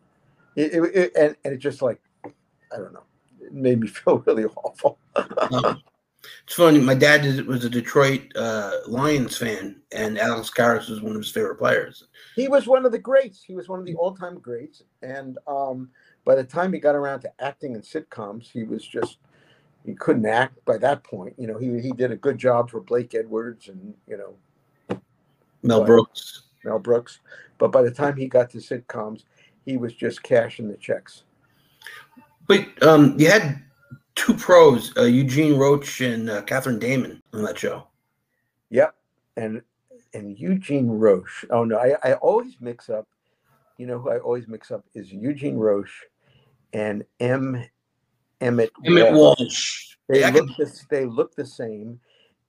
It, 0.57 0.73
it, 0.73 0.83
it- 0.97 1.13
and 1.17 1.37
and 1.45 1.55
it 1.55 1.59
just 1.59 1.83
like 1.83 2.01
I 2.25 2.77
don't 2.77 2.93
know, 2.93 3.05
it 3.41 3.53
made 3.53 3.81
me 3.81 3.87
feel 3.89 4.19
really 4.27 4.45
awful. 4.45 4.99
Um, 5.15 5.83
it's 6.45 6.55
funny. 6.55 6.81
My 6.81 6.95
dad 6.95 7.25
is, 7.25 7.43
was 7.43 7.65
a 7.65 7.71
Detroit 7.71 8.23
uh, 8.37 8.73
Lions 8.89 9.37
fan, 9.39 9.81
and 9.93 10.19
Alex 10.19 10.51
Karras 10.51 10.89
was 10.91 11.01
one 11.01 11.13
of 11.13 11.19
his 11.23 11.31
favorite 11.31 11.57
players. 11.57 12.05
he 12.35 12.49
was 12.49 12.67
one 12.67 12.85
of 12.85 12.91
the 12.93 12.99
greats. 12.99 13.43
He 13.45 13.55
was 13.55 13.69
one 13.69 13.79
of 13.79 13.87
the 13.87 13.95
all-time 13.95 14.39
greats. 14.41 14.83
And 15.03 15.39
um, 15.47 15.89
by 16.25 16.35
the 16.35 16.43
time 16.43 16.73
he 16.73 16.81
got 16.81 16.97
around 16.97 17.21
to 17.21 17.33
acting 17.39 17.75
in 17.75 17.83
sitcoms, 17.83 18.51
he 18.51 18.65
was 18.65 18.85
just 18.85 19.19
he 19.85 19.95
couldn't 19.95 20.27
act 20.27 20.65
by 20.65 20.79
that 20.79 21.05
point. 21.05 21.35
You 21.39 21.47
know, 21.47 21.59
he 21.59 21.81
he 21.81 21.93
did 21.93 22.11
a 22.11 22.17
good 22.17 22.39
job 22.39 22.71
for 22.71 22.81
Blake 22.81 23.15
Edwards 23.15 23.69
and 23.69 23.95
you 24.09 24.17
know 24.17 24.99
Mel 25.63 25.81
Right. 25.81 25.87
Brooks. 25.87 26.43
Mel 26.67 26.79
Brooks, 26.79 27.21
but 27.59 27.73
by 27.73 27.83
the 27.83 27.91
time 27.91 28.17
he 28.17 28.27
got 28.27 28.51
to 28.51 28.59
sitcoms, 28.59 29.25
he 29.65 29.77
was 29.77 29.95
just 29.95 30.23
cashing 30.23 30.69
the 30.69 30.77
checks. 30.77 31.23
But 32.47 32.83
um, 32.83 33.15
you 33.19 33.31
had 33.31 33.63
two 34.15 34.35
pros, 34.35 34.97
uh, 34.97 35.05
Eugene 35.05 35.57
Roche 35.57 36.01
and 36.01 36.29
uh, 36.29 36.43
Cathryn 36.43 36.79
Damon, 36.79 37.23
on 37.33 37.43
that 37.43 37.59
show. 37.59 37.87
Yep. 38.71 38.95
And 39.37 39.63
and 40.15 40.39
Eugene 40.39 40.89
Roche. 40.89 41.45
Oh 41.51 41.65
no, 41.65 41.79
I, 41.79 41.95
I 42.03 42.15
always 42.15 42.57
mix 42.61 42.89
up. 42.89 43.07
You 43.79 43.87
know 43.87 43.99
who 43.99 44.11
I 44.11 44.19
always 44.19 44.49
mix 44.49 44.71
up 44.71 44.85
is 44.95 45.13
Eugene 45.13 45.57
Roche 45.57 46.05
and 46.73 47.05
M. 47.21 47.63
Emmett. 48.41 48.73
Emmett 48.85 49.13
Walsh. 49.13 49.39
Walsh. 49.39 49.97
They 50.09 50.21
Yeah, 50.21 50.31
look 50.31 50.57
the, 50.57 50.81
they 50.91 51.05
look 51.05 51.35
the 51.35 51.47
same, 51.47 52.01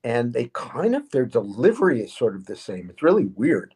and 0.04 0.32
they 0.32 0.50
kind 0.54 0.96
of 0.96 1.10
their 1.12 1.26
delivery 1.26 2.02
is 2.02 2.14
sort 2.14 2.36
of 2.36 2.46
the 2.46 2.56
same. 2.56 2.90
It's 2.90 3.04
really 3.04 3.26
weird, 3.26 3.74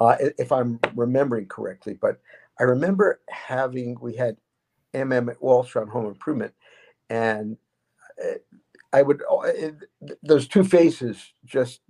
uh, 0.00 0.16
if 0.38 0.52
I'm 0.52 0.80
remembering 0.94 1.46
correctly. 1.46 1.94
But 2.00 2.20
I 2.58 2.64
remember 2.64 3.20
having 3.28 3.96
we 4.00 4.14
had 4.14 4.36
MM 4.94 5.30
at 5.30 5.42
Walsh 5.42 5.76
on 5.76 5.88
Home 5.88 6.06
Improvement, 6.06 6.52
and 7.10 7.56
uh, 8.22 8.38
I 8.92 9.02
would 9.02 9.22
uh, 9.30 9.70
those 10.22 10.48
two 10.48 10.64
faces 10.64 11.32
just 11.44 11.80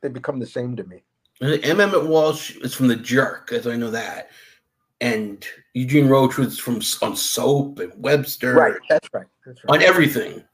they 0.00 0.08
become 0.08 0.38
the 0.38 0.46
same 0.46 0.76
to 0.76 0.84
me. 0.84 1.02
MM 1.40 1.92
at 1.92 2.06
Walsh 2.06 2.56
is 2.56 2.74
from 2.74 2.88
The 2.88 2.96
Jerk, 2.96 3.52
as 3.52 3.66
I 3.66 3.74
know 3.74 3.90
that, 3.90 4.30
and 5.00 5.44
Eugene 5.74 6.08
Roche 6.08 6.38
was 6.38 6.58
from 6.58 6.80
on 7.02 7.16
Soap 7.16 7.80
and 7.80 7.92
Webster. 7.96 8.54
Right, 8.54 8.74
that's 8.88 9.08
right. 9.12 9.26
That's 9.44 9.64
right. 9.64 9.76
On 9.76 9.82
everything. 9.82 10.44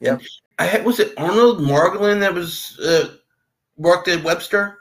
Yeah. 0.00 0.18
I 0.58 0.66
had, 0.66 0.84
was 0.84 1.00
it 1.00 1.12
Arnold 1.16 1.58
Margolin 1.58 2.20
that 2.20 2.32
was 2.32 2.78
uh, 2.78 3.16
worked 3.76 4.08
at 4.08 4.22
Webster? 4.22 4.78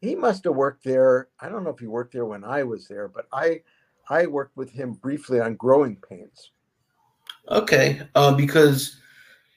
He 0.00 0.14
must 0.14 0.44
have 0.44 0.54
worked 0.54 0.84
there. 0.84 1.28
I 1.40 1.48
don't 1.48 1.64
know 1.64 1.70
if 1.70 1.80
he 1.80 1.86
worked 1.86 2.12
there 2.12 2.24
when 2.24 2.44
I 2.44 2.62
was 2.62 2.86
there, 2.86 3.08
but 3.08 3.26
I 3.32 3.62
I 4.08 4.26
worked 4.26 4.56
with 4.56 4.70
him 4.70 4.92
briefly 4.92 5.40
on 5.40 5.56
Growing 5.56 5.96
Pains. 6.08 6.52
Okay, 7.48 8.02
uh, 8.14 8.34
because 8.34 9.00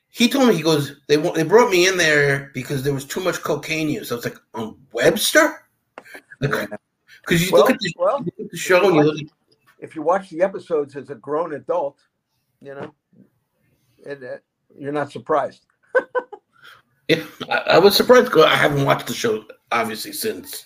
he 0.09 0.27
told 0.27 0.47
me 0.47 0.55
he 0.55 0.63
goes 0.63 0.99
they 1.07 1.17
they 1.17 1.43
brought 1.43 1.69
me 1.69 1.87
in 1.87 1.97
there 1.97 2.51
because 2.53 2.83
there 2.83 2.93
was 2.93 3.05
too 3.05 3.21
much 3.21 3.41
cocaine 3.41 3.89
use. 3.89 4.11
I 4.11 4.15
was 4.15 4.25
like 4.25 4.37
on 4.53 4.77
Webster, 4.91 5.67
because 6.39 6.69
like, 6.69 6.79
you, 7.29 7.49
well, 7.51 7.61
look 7.61 7.71
at 7.71 7.79
the, 7.79 7.93
well, 7.97 8.19
you 8.19 8.25
look 8.25 8.45
at 8.45 8.51
the 8.51 8.57
show 8.57 8.85
and 8.85 8.95
you 8.95 9.03
look. 9.03 9.21
At, 9.21 9.27
if 9.79 9.95
you 9.95 10.01
watch 10.01 10.29
the 10.29 10.41
episodes 10.41 10.95
as 10.95 11.09
a 11.09 11.15
grown 11.15 11.53
adult, 11.53 11.99
you 12.61 12.75
know, 12.75 12.93
you're 14.77 14.91
not 14.91 15.11
surprised. 15.11 15.65
yeah, 17.07 17.23
I, 17.49 17.55
I, 17.55 17.77
was 17.79 17.95
surprised 17.95 18.25
because 18.25 18.45
I 18.45 18.55
haven't 18.55 18.85
watched 18.85 19.07
the 19.07 19.13
show 19.13 19.43
obviously 19.71 20.11
since. 20.11 20.65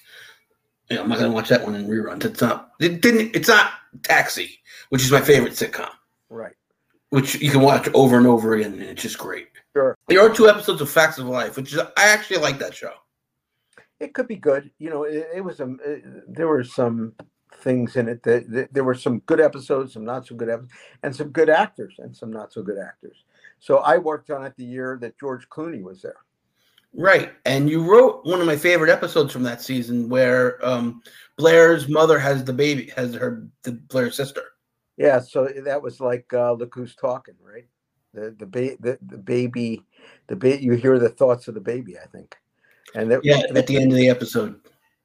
You 0.90 0.98
know, 0.98 1.04
I'm 1.04 1.10
not 1.10 1.20
gonna 1.20 1.32
watch 1.32 1.50
that 1.50 1.64
one 1.64 1.76
in 1.76 1.88
reruns. 1.88 2.26
It's 2.26 2.42
not. 2.42 2.72
It 2.80 3.02
didn't. 3.02 3.36
It's 3.36 3.48
not 3.48 3.72
Taxi, 4.04 4.60
which 4.90 5.04
is 5.04 5.12
my 5.12 5.22
favorite 5.22 5.54
sitcom. 5.54 5.90
Right. 6.30 6.54
Which 7.10 7.36
you 7.42 7.50
can 7.50 7.62
watch 7.62 7.88
over 7.94 8.18
and 8.18 8.28
over 8.28 8.54
again, 8.54 8.74
and 8.74 8.84
it's 8.84 9.02
just 9.02 9.18
great. 9.18 9.48
Sure. 9.74 9.98
There 10.08 10.22
are 10.22 10.30
two 10.30 10.48
episodes 10.48 10.82
of 10.82 10.90
Facts 10.90 11.18
of 11.18 11.26
Life, 11.26 11.58
which 11.58 11.74
is 11.74 11.80
I 11.80 12.10
actually 12.10 12.38
like 12.38 12.60
that 12.60 12.76
show. 12.76 12.94
It 14.00 14.14
could 14.14 14.28
be 14.28 14.36
good. 14.36 14.70
You 14.78 14.90
know, 14.90 15.04
it, 15.04 15.28
it 15.36 15.42
was 15.42 15.60
a. 15.60 15.76
It, 15.84 16.34
there 16.34 16.48
were 16.48 16.64
some 16.64 17.14
things 17.62 17.96
in 17.96 18.08
it 18.08 18.22
that, 18.24 18.50
that, 18.52 18.74
there 18.74 18.84
were 18.84 18.96
some 18.96 19.20
good 19.20 19.40
episodes, 19.40 19.94
some 19.94 20.06
not 20.06 20.28
so 20.28 20.36
good 20.36 20.50
episodes, 20.50 20.74
and 21.04 21.16
some 21.16 21.30
good 21.30 21.50
actors 21.50 21.96
and 22.00 22.16
some 22.16 22.32
not 22.32 22.52
so 22.52 22.62
good 22.62 22.78
actors. 22.78 23.24
So 23.60 23.78
I 23.78 23.98
worked 23.98 24.30
on 24.30 24.46
it 24.46 24.54
the 24.58 24.66
year 24.66 24.98
that 25.02 25.18
George 25.18 25.48
Clooney 25.50 25.82
was 25.82 26.02
there. 26.02 26.18
Right. 26.98 27.34
And 27.46 27.70
you 27.70 27.84
wrote 27.84 28.26
one 28.26 28.40
of 28.40 28.48
my 28.48 28.56
favorite 28.56 28.90
episodes 28.90 29.34
from 29.34 29.44
that 29.44 29.62
season 29.62 30.10
where 30.10 30.66
um, 30.66 31.02
Blair's 31.38 31.90
mother 31.90 32.18
has 32.18 32.44
the 32.44 32.54
baby, 32.54 32.92
has 32.96 33.14
her 33.16 33.48
the 33.64 33.74
Blair's 33.74 34.16
sister. 34.16 34.42
Yeah, 34.98 35.20
so 35.20 35.50
that 35.66 35.82
was 35.82 36.00
like 36.00 36.34
uh, 36.34 36.54
look 36.54 36.74
who's 36.74 36.96
talking, 36.96 37.36
right? 37.42 37.66
The 38.14 38.34
the, 38.38 38.46
ba- 38.46 38.78
the 38.80 38.98
the 39.06 39.18
baby, 39.18 39.82
the 40.28 40.38
ba- 40.38 40.64
you 40.64 40.74
hear 40.74 40.98
the 40.98 41.10
thoughts 41.10 41.50
of 41.50 41.54
the 41.54 41.60
baby, 41.60 41.98
I 42.00 42.08
think. 42.08 42.36
And 42.94 43.12
that, 43.12 43.20
yeah, 43.26 43.42
at 43.54 43.68
the 43.68 43.76
end 43.76 43.92
of 43.92 43.98
the 43.98 44.10
episode. 44.10 44.58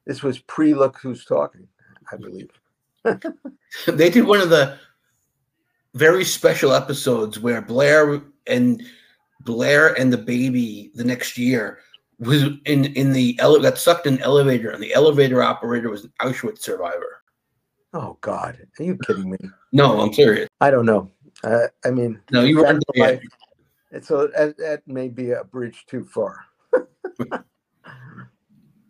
This 0.06 0.22
was 0.22 0.38
pre 0.38 0.74
look 0.74 0.98
who's 1.02 1.24
talking, 1.24 1.66
I 2.12 2.16
believe. 2.16 2.50
they 3.86 4.10
did 4.10 4.24
one 4.24 4.40
of 4.40 4.50
the 4.50 4.78
very 5.94 6.24
special 6.24 6.72
episodes 6.72 7.40
where 7.40 7.60
Blair 7.60 8.22
and 8.46 8.82
Blair 9.40 9.98
and 9.98 10.12
the 10.12 10.18
baby 10.18 10.90
the 10.94 11.04
next 11.04 11.38
year 11.38 11.80
was 12.18 12.42
in 12.66 12.84
in 12.84 13.12
the 13.12 13.38
ele- 13.40 13.60
got 13.60 13.78
sucked 13.78 14.06
in 14.06 14.20
elevator, 14.20 14.70
and 14.70 14.82
the 14.82 14.92
elevator 14.92 15.42
operator 15.42 15.90
was 15.90 16.04
an 16.04 16.12
Auschwitz 16.20 16.58
survivor. 16.58 17.22
Oh 17.94 18.18
God, 18.20 18.58
are 18.78 18.84
you 18.84 18.98
kidding 19.06 19.30
me? 19.30 19.38
No, 19.72 20.00
I'm 20.00 20.12
serious. 20.12 20.48
I 20.60 20.70
don't 20.70 20.86
know. 20.86 21.10
Uh, 21.42 21.68
I 21.84 21.90
mean, 21.90 22.20
no, 22.30 22.44
you 22.44 22.58
weren't. 22.58 22.84
Life, 22.96 23.22
it's 23.90 24.10
a 24.10 24.28
that, 24.36 24.56
that 24.58 24.86
may 24.86 25.08
be 25.08 25.30
a 25.32 25.42
bridge 25.44 25.84
too 25.86 26.04
far. 26.04 26.44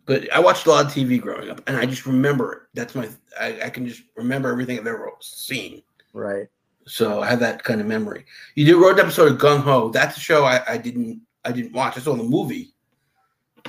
but 0.05 0.31
I 0.33 0.39
watched 0.39 0.65
a 0.65 0.69
lot 0.69 0.85
of 0.85 0.91
TV 0.91 1.19
growing 1.19 1.49
up, 1.49 1.61
and 1.67 1.77
I 1.77 1.85
just 1.85 2.05
remember 2.05 2.53
it. 2.53 2.61
That's 2.73 2.93
my. 2.93 3.09
I, 3.39 3.61
I 3.63 3.69
can 3.69 3.87
just 3.87 4.03
remember 4.15 4.51
everything 4.51 4.77
I've 4.77 4.87
ever 4.87 5.09
seen. 5.21 5.81
Right. 6.13 6.47
So 6.91 7.21
I 7.21 7.29
have 7.29 7.39
that 7.39 7.63
kind 7.63 7.79
of 7.79 7.87
memory. 7.87 8.25
You 8.55 8.65
did 8.65 8.75
wrote 8.75 8.99
an 8.99 9.05
episode 9.05 9.31
of 9.31 9.37
Gung 9.37 9.61
Ho. 9.61 9.91
That's 9.91 10.17
a 10.17 10.19
show 10.19 10.43
I, 10.43 10.61
I 10.73 10.77
didn't 10.77 11.21
I 11.45 11.53
didn't 11.53 11.71
watch. 11.71 11.95
I 11.95 12.01
saw 12.01 12.15
the 12.15 12.23
movie, 12.23 12.73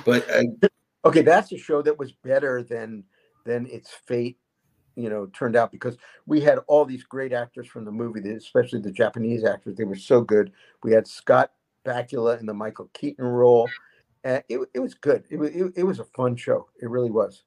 but 0.03 0.25
I, 0.29 0.43
okay, 1.05 1.21
that's 1.21 1.49
a 1.53 1.57
show 1.57 1.81
that 1.83 1.97
was 1.97 2.11
better 2.11 2.63
than 2.63 3.05
than 3.45 3.65
its 3.67 3.91
fate. 3.91 4.39
You 4.97 5.09
know, 5.09 5.27
turned 5.27 5.55
out 5.55 5.71
because 5.71 5.95
we 6.25 6.41
had 6.41 6.59
all 6.67 6.83
these 6.83 7.03
great 7.03 7.31
actors 7.31 7.65
from 7.65 7.85
the 7.85 7.93
movie, 7.93 8.29
especially 8.29 8.81
the 8.81 8.91
Japanese 8.91 9.45
actors. 9.45 9.77
They 9.77 9.85
were 9.85 9.95
so 9.95 10.19
good. 10.19 10.51
We 10.83 10.91
had 10.91 11.07
Scott 11.07 11.53
Bakula 11.85 12.41
in 12.41 12.45
the 12.45 12.53
Michael 12.53 12.89
Keaton 12.93 13.23
role, 13.23 13.69
and 14.25 14.43
it, 14.49 14.59
it 14.73 14.79
was 14.81 14.95
good. 14.95 15.23
It 15.29 15.37
was 15.37 15.51
it, 15.51 15.71
it 15.77 15.83
was 15.83 15.99
a 15.99 16.05
fun 16.13 16.35
show. 16.35 16.67
It 16.81 16.89
really 16.89 17.09
was. 17.09 17.45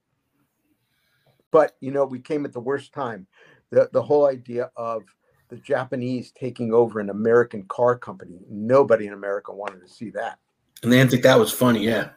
But 1.50 1.76
you 1.80 1.90
know, 1.90 2.06
we 2.06 2.18
came 2.18 2.46
at 2.46 2.54
the 2.54 2.60
worst 2.60 2.94
time. 2.94 3.26
The 3.68 3.90
the 3.92 4.02
whole 4.02 4.26
idea 4.26 4.70
of 4.74 5.02
the 5.48 5.56
Japanese 5.56 6.32
taking 6.32 6.72
over 6.72 7.00
an 7.00 7.10
American 7.10 7.64
car 7.64 7.96
company. 7.96 8.38
Nobody 8.48 9.06
in 9.06 9.12
America 9.12 9.52
wanted 9.52 9.80
to 9.80 9.88
see 9.88 10.10
that. 10.10 10.38
And 10.82 10.92
they 10.92 10.98
didn't 10.98 11.10
think 11.10 11.22
that 11.22 11.38
was 11.38 11.52
funny, 11.52 11.84
yeah. 11.84 12.10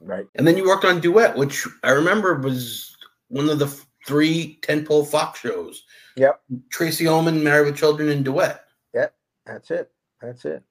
Right. 0.00 0.26
And 0.34 0.46
then 0.46 0.56
you 0.56 0.66
worked 0.66 0.84
on 0.84 1.00
Duet, 1.00 1.36
which 1.36 1.66
I 1.82 1.90
remember 1.90 2.34
was 2.34 2.96
one 3.28 3.48
of 3.48 3.58
the 3.58 3.68
three 4.06 4.58
tentpole 4.62 5.06
Fox 5.06 5.40
shows. 5.40 5.84
Yep. 6.16 6.40
Tracey 6.70 7.06
Ullman, 7.06 7.42
Married 7.42 7.66
with 7.66 7.76
Children, 7.76 8.08
and 8.08 8.24
Duet. 8.24 8.64
Yep. 8.94 9.14
That's 9.46 9.70
it. 9.70 9.90
That's 10.20 10.44
it. 10.44 10.62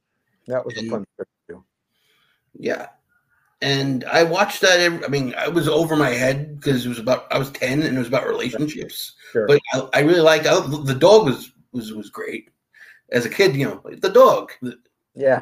That 0.47 0.65
was 0.65 0.78
a 0.78 0.89
fun 0.89 1.06
show 1.17 1.26
too. 1.47 1.63
Yeah. 2.58 2.88
And 3.62 4.04
I 4.06 4.24
watched 4.24 4.62
that. 4.62 4.80
Every, 4.80 5.06
I 5.06 5.08
mean, 5.08 5.36
I 5.38 5.47
was 5.47 5.67
over 5.67 5.95
my 5.95 6.10
head 6.10 6.60
because 6.60 6.86
it 6.86 6.89
was 6.89 7.00
about 7.00 7.32
I 7.32 7.38
was 7.38 7.52
ten 7.52 7.84
and 7.84 7.95
it 7.95 8.00
was 8.00 8.08
about 8.08 8.28
relationships. 8.28 9.13
Sure. 9.32 9.47
But 9.47 9.62
I, 9.74 9.88
I 9.93 10.00
really 10.02 10.21
liked 10.21 10.47
I, 10.47 10.60
the 10.60 10.95
dog 10.95 11.26
was 11.26 11.52
was 11.72 11.94
was 11.94 12.10
great. 12.10 12.50
As 13.12 13.26
a 13.26 13.30
kid, 13.30 13.56
you 13.56 13.66
know, 13.66 13.82
the 14.00 14.10
dog. 14.10 14.52
Yeah. 15.16 15.42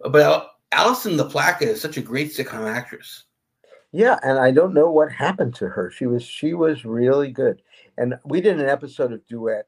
But 0.00 0.50
Alison 0.72 1.16
the 1.16 1.28
LaPlaca 1.28 1.62
is 1.62 1.80
such 1.80 1.96
a 1.96 2.02
great 2.02 2.30
sitcom 2.30 2.70
actress. 2.70 3.24
Yeah, 3.92 4.18
and 4.22 4.38
I 4.38 4.50
don't 4.50 4.74
know 4.74 4.90
what 4.90 5.10
happened 5.10 5.54
to 5.56 5.68
her. 5.68 5.90
She 5.90 6.06
was 6.06 6.22
she 6.22 6.54
was 6.54 6.84
really 6.84 7.30
good. 7.30 7.62
And 7.96 8.18
we 8.24 8.40
did 8.40 8.60
an 8.60 8.68
episode 8.68 9.12
of 9.12 9.26
Duet 9.26 9.66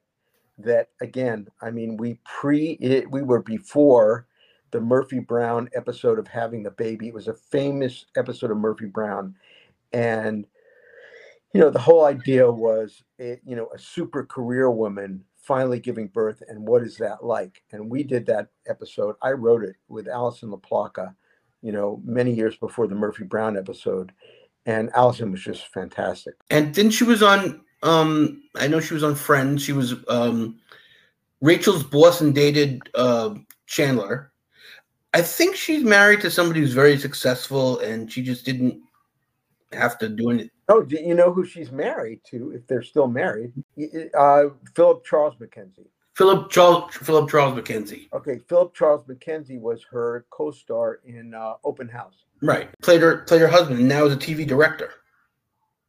that 0.58 0.88
again, 1.00 1.48
I 1.62 1.70
mean, 1.70 1.96
we 1.96 2.20
pre 2.24 2.72
it, 2.72 3.10
we 3.10 3.22
were 3.22 3.42
before 3.42 4.26
the 4.72 4.80
Murphy 4.80 5.18
Brown 5.18 5.68
episode 5.74 6.18
of 6.18 6.28
having 6.28 6.62
the 6.62 6.70
baby. 6.70 7.08
It 7.08 7.14
was 7.14 7.28
a 7.28 7.34
famous 7.34 8.06
episode 8.16 8.50
of 8.50 8.58
Murphy 8.58 8.86
Brown, 8.86 9.34
and 9.92 10.46
you 11.52 11.60
know 11.60 11.70
the 11.70 11.78
whole 11.78 12.04
idea 12.04 12.50
was, 12.50 13.02
it, 13.18 13.40
you 13.44 13.56
know, 13.56 13.68
a 13.74 13.78
super 13.78 14.24
career 14.24 14.70
woman 14.70 15.24
finally 15.36 15.80
giving 15.80 16.06
birth 16.08 16.42
and 16.48 16.66
what 16.66 16.82
is 16.82 16.96
that 16.98 17.24
like? 17.24 17.62
And 17.72 17.90
we 17.90 18.02
did 18.02 18.26
that 18.26 18.48
episode 18.68 19.16
i 19.22 19.30
wrote 19.30 19.64
it 19.64 19.76
with 19.88 20.06
alison 20.06 20.50
laplaca 20.50 21.14
you 21.62 21.72
know 21.72 22.00
many 22.04 22.32
years 22.32 22.56
before 22.56 22.86
the 22.86 22.94
murphy 22.94 23.24
brown 23.24 23.56
episode 23.56 24.12
and 24.66 24.90
alison 24.94 25.32
was 25.32 25.42
just 25.42 25.66
fantastic. 25.68 26.34
And 26.50 26.74
then 26.74 26.90
she 26.90 27.04
was 27.04 27.22
on 27.22 27.62
um 27.82 28.42
i 28.56 28.68
know 28.68 28.80
she 28.80 28.94
was 28.94 29.02
on 29.02 29.14
friends 29.14 29.62
she 29.62 29.72
was 29.72 29.94
um 30.08 30.58
rachel's 31.40 31.82
boss 31.82 32.20
and 32.20 32.34
dated 32.34 32.82
uh 32.94 33.34
chandler. 33.66 34.32
I 35.12 35.22
think 35.22 35.56
she's 35.56 35.82
married 35.82 36.20
to 36.20 36.30
somebody 36.30 36.60
who's 36.60 36.72
very 36.72 36.96
successful 36.96 37.80
and 37.80 38.12
she 38.12 38.22
just 38.22 38.44
didn't 38.44 38.80
have 39.72 39.98
to 39.98 40.08
do 40.08 40.30
anything 40.30 40.50
Oh, 40.70 40.82
do 40.82 40.96
you 40.96 41.14
know 41.14 41.32
who 41.32 41.44
she's 41.44 41.72
married 41.72 42.20
to? 42.30 42.52
If 42.52 42.64
they're 42.68 42.82
still 42.82 43.08
married, 43.08 43.52
uh, 44.16 44.44
Philip 44.76 45.04
Charles 45.04 45.34
MacKenzie. 45.40 45.88
Philip 46.14 46.48
Charles 46.50 46.94
Philip 46.94 47.28
Charles 47.28 47.58
MacKenzie. 47.58 48.08
Okay, 48.12 48.38
Philip 48.48 48.72
Charles 48.72 49.04
MacKenzie 49.06 49.60
was 49.60 49.82
her 49.90 50.26
co-star 50.30 51.00
in 51.04 51.34
uh, 51.34 51.54
Open 51.64 51.88
House. 51.88 52.24
Right, 52.40 52.68
played 52.82 53.02
her 53.02 53.18
played 53.22 53.40
her 53.40 53.48
husband, 53.48 53.80
and 53.80 53.88
now 53.88 54.04
is 54.04 54.14
a 54.14 54.16
TV 54.16 54.46
director. 54.46 54.92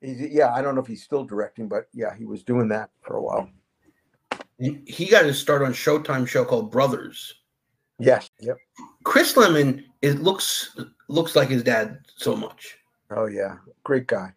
He's, 0.02 0.20
yeah, 0.20 0.52
I 0.52 0.64
don't 0.64 0.74
know 0.74 0.82
if 0.82 0.88
he's 0.88 1.04
still 1.04 1.26
directing, 1.26 1.68
but 1.68 1.88
yeah, 1.94 2.16
he 2.16 2.26
was 2.26 2.44
doing 2.44 2.68
that 2.70 2.90
for 3.02 3.18
a 3.18 3.22
while. 3.22 3.50
He 4.58 5.06
got 5.06 5.26
his 5.26 5.40
start 5.40 5.62
on 5.62 5.74
Showtime 5.74 6.28
show 6.28 6.44
called 6.44 6.72
Brothers. 6.72 7.36
Yes. 8.00 8.30
Yep. 8.40 8.58
Chris 9.04 9.34
Lemmon 9.34 9.84
it 10.02 10.22
looks 10.22 10.76
looks 11.08 11.36
like 11.36 11.50
his 11.50 11.64
dad 11.64 12.00
so 12.16 12.36
much. 12.36 12.78
Oh 13.12 13.28
yeah, 13.28 13.58
great 13.84 14.08
guy. 14.08 14.34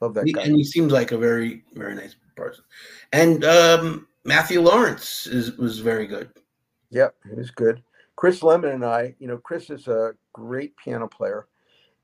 Love 0.00 0.14
that 0.14 0.26
he, 0.26 0.32
guy. 0.32 0.42
And 0.42 0.56
he 0.56 0.64
seems 0.64 0.92
like 0.92 1.12
a 1.12 1.18
very, 1.18 1.64
very 1.74 1.94
nice 1.94 2.14
person. 2.36 2.64
And 3.12 3.44
um, 3.44 4.06
Matthew 4.24 4.60
Lawrence 4.60 5.26
is 5.26 5.56
was 5.58 5.80
very 5.80 6.06
good. 6.06 6.30
Yep, 6.90 7.14
he 7.28 7.34
was 7.34 7.50
good. 7.50 7.82
Chris 8.16 8.40
Lemmon 8.40 8.74
and 8.74 8.84
I, 8.84 9.14
you 9.18 9.28
know, 9.28 9.38
Chris 9.38 9.70
is 9.70 9.86
a 9.86 10.14
great 10.32 10.76
piano 10.76 11.06
player, 11.06 11.46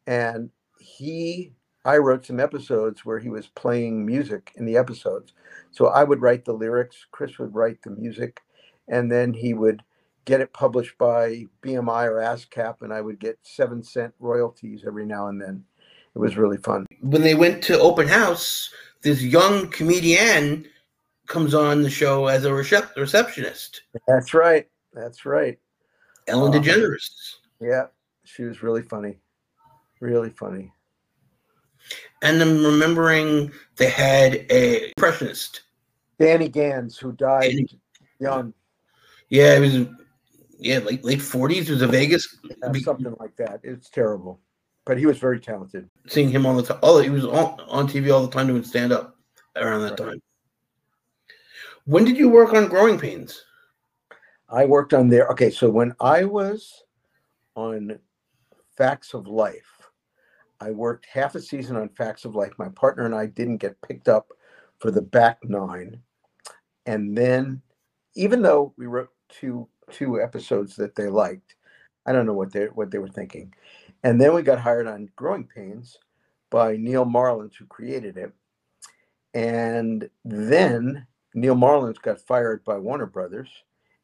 and 0.07 0.51
he, 0.78 1.53
I 1.84 1.97
wrote 1.97 2.26
some 2.26 2.38
episodes 2.38 3.05
where 3.05 3.18
he 3.18 3.30
was 3.30 3.49
playing 3.49 4.05
music 4.05 4.53
in 4.57 4.64
the 4.64 4.76
episodes. 4.76 5.32
So 5.70 5.88
I 5.88 6.05
would 6.05 6.22
write 6.22 6.45
the 6.45 6.53
lyrics, 6.53 7.07
Chris 7.11 7.38
would 7.38 7.55
write 7.55 7.82
the 7.82 7.90
music, 7.90 8.40
and 8.88 9.11
then 9.11 9.32
he 9.32 9.55
would 9.55 9.82
get 10.24 10.40
it 10.40 10.53
published 10.53 10.97
by 10.99 11.47
BMI 11.62 12.07
or 12.07 12.20
ASCAP, 12.20 12.82
and 12.82 12.92
I 12.92 13.01
would 13.01 13.18
get 13.18 13.38
seven 13.42 13.82
cent 13.82 14.14
royalties 14.18 14.84
every 14.86 15.07
now 15.07 15.28
and 15.28 15.40
then. 15.40 15.64
It 16.15 16.19
was 16.19 16.37
really 16.37 16.59
fun. 16.59 16.87
When 17.01 17.23
they 17.23 17.35
went 17.35 17.62
to 17.65 17.79
open 17.81 18.07
house, 18.09 18.71
this 19.03 19.23
young 19.23 19.69
comedian 19.71 20.67
comes 21.27 21.55
on 21.55 21.83
the 21.83 21.91
show 21.91 22.27
as 22.27 22.45
a 22.45 22.51
recep- 22.51 22.95
receptionist. 22.97 23.83
That's 24.07 24.33
right. 24.35 24.69
That's 24.93 25.27
right. 25.27 25.59
Ellen 26.29 26.55
Um, 26.55 26.62
DeGeneres. 26.62 27.09
Yeah, 27.61 27.87
she 28.25 28.45
was 28.45 28.62
really 28.62 28.83
funny. 28.83 29.19
Really 30.01 30.31
funny. 30.31 30.73
And 32.23 32.41
I'm 32.41 32.65
remembering 32.65 33.53
they 33.77 33.91
had 33.91 34.47
a 34.51 34.89
impressionist. 34.91 35.62
Danny 36.19 36.49
Gans, 36.49 36.97
who 36.97 37.12
died 37.12 37.51
Danny- 37.51 37.81
young, 38.21 38.55
Yeah, 39.29 39.57
it 39.57 39.61
was 39.61 39.87
yeah, 40.59 40.79
late 40.79 41.05
late 41.05 41.21
forties. 41.21 41.69
It 41.69 41.73
was 41.73 41.83
a 41.83 41.89
Vegas. 41.89 42.39
uh, 42.62 42.73
something 42.75 43.15
like 43.19 43.37
that. 43.37 43.61
It's 43.65 43.91
terrible, 43.91 44.41
but 44.87 44.99
he 44.99 45.07
was 45.07 45.18
very 45.18 45.41
talented. 45.41 45.89
Seeing 46.07 46.30
him 46.30 46.47
all 46.47 46.55
the 46.57 46.62
time. 46.62 46.78
Oh, 46.82 47.01
he 47.01 47.11
was 47.11 47.24
on, 47.24 47.61
on 47.68 47.89
TV 47.89 48.12
all 48.12 48.26
the 48.26 48.32
time 48.32 48.47
doing 48.47 48.62
stand 48.62 48.93
up 48.93 49.16
around 49.57 49.82
that 49.82 49.91
Right. 49.91 49.99
time. 49.99 50.22
When 51.87 52.05
did 52.05 52.16
you 52.16 52.28
work 52.28 52.53
on 52.55 52.68
Growing 52.68 52.99
Pains? 52.99 53.45
I 54.49 54.64
worked 54.64 54.95
on 54.95 55.09
there. 55.09 55.28
Okay, 55.28 55.51
so 55.51 55.68
when 55.68 55.95
I 56.01 56.24
was 56.24 56.85
on 57.57 57.99
Facts 58.76 59.14
of 59.14 59.26
Life, 59.26 59.91
I 60.61 60.70
worked 60.70 61.07
half 61.07 61.35
a 61.35 61.41
season 61.41 61.76
on 61.76 61.89
Facts 61.91 62.24
of 62.24 62.35
Life. 62.35 62.53
My 62.59 62.68
partner 62.70 63.05
and 63.05 63.14
I 63.14 63.26
didn't 63.26 63.59
get 63.59 63.80
picked 63.82 64.09
up 64.09 64.32
for 64.78 64.91
the 64.91 65.03
back 65.03 65.39
nine, 65.45 66.01
and 66.87 67.16
then 67.16 67.61
even 68.14 68.43
though 68.43 68.72
we 68.76 68.87
wrote 68.87 69.11
two 69.28 69.68
two 69.91 70.20
episodes 70.20 70.76
that 70.76 70.95
they 70.95 71.09
liked, 71.09 71.57
I 72.07 72.12
don't 72.12 72.26
know 72.26 72.35
what 72.35 72.53
they 72.53 72.66
what 72.66 72.91
they 72.91 72.99
were 72.99 73.09
thinking, 73.09 73.53
and 74.05 74.21
then 74.21 74.33
we 74.33 74.43
got 74.43 74.61
hired 74.61 74.87
on 74.87 75.11
Growing 75.17 75.45
Pains 75.45 75.99
by 76.51 76.77
Neal 76.77 77.05
Marlens, 77.05 77.57
who 77.59 77.67
created 77.67 78.17
it, 78.17 78.33
and 79.35 80.09
then 80.25 81.07
Neal 81.35 81.57
Marlens 81.57 82.01
got 82.01 82.21
fired 82.21 82.65
by 82.65 82.79
Warner 82.79 83.07
Brothers 83.07 83.51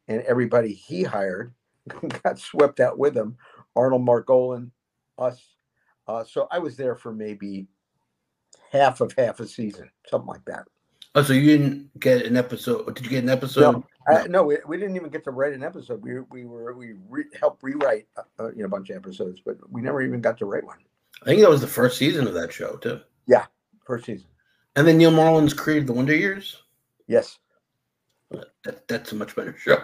and 0.09 0.23
everybody 0.23 0.75
he 0.75 1.05
hired 1.05 1.55
got 2.25 2.39
swept 2.39 2.81
out 2.81 2.99
with 2.99 3.17
him. 3.17 3.37
Arnold 3.77 4.05
Margolin, 4.05 4.71
us. 5.17 5.41
Uh, 6.09 6.25
so 6.25 6.49
I 6.51 6.59
was 6.59 6.77
there 6.77 6.97
for 6.97 7.13
maybe 7.13 7.69
half 8.73 9.01
of 9.01 9.15
half 9.17 9.39
a 9.39 9.47
season, 9.47 9.89
something 10.09 10.27
like 10.27 10.45
that. 10.47 10.65
Oh, 11.15 11.23
so 11.23 11.33
you 11.33 11.59
didn't 11.59 12.01
get 12.01 12.27
an 12.27 12.37
episode? 12.37 12.95
Did 12.95 13.05
you 13.05 13.11
get 13.11 13.23
an 13.23 13.31
episode? 13.31 13.73
No, 13.73 13.85
uh, 14.17 14.25
no, 14.29 14.43
we, 14.45 14.59
we 14.67 14.77
didn't 14.77 14.97
even 14.97 15.11
get 15.11 15.25
to 15.25 15.31
write 15.31 15.53
an 15.53 15.63
episode. 15.63 16.03
We 16.03 16.21
we 16.31 16.45
were 16.45 16.75
we 16.75 16.95
re- 17.09 17.25
helped 17.39 17.63
rewrite 17.63 18.07
uh, 18.17 18.23
uh, 18.39 18.51
you 18.53 18.59
know 18.59 18.67
a 18.67 18.69
bunch 18.69 18.91
of 18.91 18.97
episodes, 18.97 19.41
but 19.45 19.57
we 19.71 19.81
never 19.83 20.03
even 20.03 20.21
got 20.21 20.39
to 20.39 20.47
write 20.47 20.65
one. 20.65 20.79
I 21.23 21.27
think 21.27 21.41
that 21.43 21.51
was 21.51 21.61
the 21.61 21.67
first 21.67 21.99
season 21.99 22.27
of 22.27 22.35
that 22.35 22.53
show 22.53 22.77
too. 22.77 23.01
Yeah, 23.27 23.47
First 23.85 24.07
season, 24.07 24.27
And 24.77 24.87
then 24.87 24.97
Neal 24.99 25.11
Marlens 25.13 25.57
created 25.57 25.87
The 25.87 25.93
Wonder 25.93 26.15
Years. 26.15 26.63
yes, 27.07 27.39
That, 28.65 28.87
that's 28.89 29.13
a 29.13 29.17
much 29.17 29.37
better 29.37 29.55
show. 29.59 29.79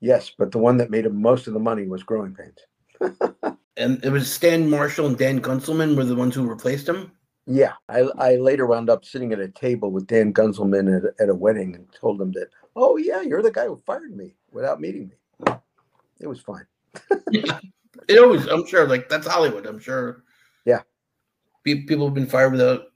yes, 0.00 0.30
but 0.36 0.50
the 0.50 0.58
one 0.58 0.76
that 0.78 0.90
made 0.90 1.06
him 1.06 1.20
most 1.20 1.46
of 1.46 1.54
the 1.54 1.60
money 1.60 1.86
was 1.86 2.02
Growing 2.02 2.34
Pains. 2.34 3.16
And 3.76 4.04
it 4.04 4.10
was 4.10 4.32
Stan 4.32 4.70
Marshall 4.70 5.08
and 5.08 5.18
Dan 5.18 5.40
Guntzelman 5.40 5.96
were 5.96 6.04
the 6.04 6.14
ones 6.14 6.36
who 6.36 6.46
replaced 6.48 6.88
him. 6.88 7.10
Yeah, 7.46 7.74
I, 7.88 8.00
I 8.18 8.36
later 8.36 8.66
wound 8.66 8.88
up 8.88 9.04
sitting 9.04 9.32
at 9.32 9.38
a 9.38 9.48
table 9.48 9.90
with 9.90 10.06
Dan 10.06 10.32
Guntzelman 10.32 10.96
at, 10.96 11.20
at 11.20 11.28
a 11.28 11.34
wedding 11.34 11.74
and 11.74 11.86
told 11.92 12.20
him 12.20 12.32
that, 12.32 12.48
oh, 12.74 12.96
yeah, 12.96 13.20
you're 13.20 13.42
the 13.42 13.50
guy 13.50 13.66
who 13.66 13.80
fired 13.84 14.16
me 14.16 14.34
without 14.52 14.80
meeting 14.80 15.10
me. 15.46 15.54
It 16.20 16.26
was 16.26 16.40
fine. 16.40 16.66
It 18.08 18.18
always, 18.18 18.46
I'm 18.46 18.66
sure, 18.66 18.86
like 18.88 19.08
that's 19.08 19.26
Hollywood. 19.26 19.66
I'm 19.66 19.78
sure. 19.78 20.24
Yeah. 20.64 20.80
Pe- 21.64 21.84
People 21.84 22.06
have 22.06 22.14
been 22.14 22.26
fired 22.26 22.52
without. 22.52 22.86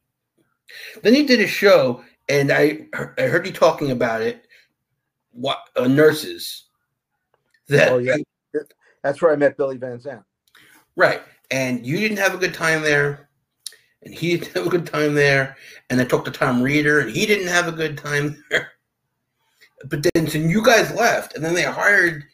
Then 1.03 1.14
you 1.14 1.26
did 1.26 1.40
a 1.40 1.46
show, 1.46 2.05
and 2.28 2.51
I 2.53 2.86
I 3.16 3.22
heard 3.22 3.46
you 3.46 3.53
talking 3.53 3.92
about 3.92 4.22
it. 4.22 4.46
What 5.32 5.59
uh, 5.76 5.86
nurses? 5.86 6.64
That 7.68 7.92
Oh, 7.92 7.99
yeah. 7.99 8.16
That's 9.03 9.22
where 9.22 9.32
I 9.32 9.36
met 9.36 9.57
Billy 9.57 9.76
Van 9.76 10.01
Zandt. 10.01 10.24
right, 10.96 11.22
and 11.51 11.86
you 11.86 11.96
didn't 11.99 12.18
have 12.18 12.34
a 12.34 12.38
good 12.38 12.53
time 12.53 12.82
there, 12.82 13.28
and 14.03 14.14
he 14.14 14.36
didn't 14.36 14.55
have 14.55 14.66
a 14.66 14.70
good 14.70 14.86
time 14.86 15.14
there, 15.14 15.57
and 15.90 16.01
I 16.01 16.05
talked 16.05 16.26
to 16.26 16.30
Tom 16.30 16.62
Reeder, 16.62 17.01
and 17.01 17.11
he 17.11 17.26
didn't 17.26 17.49
have 17.49 17.68
a 17.68 17.72
good 17.72 17.99
time 17.99 18.42
there. 18.51 18.72
But 19.86 20.05
then, 20.14 20.26
so 20.26 20.38
you 20.38 20.62
guys 20.64 20.92
left, 20.94 21.36
and 21.36 21.44
then 21.44 21.55
they 21.55 21.62
hired 21.62 22.24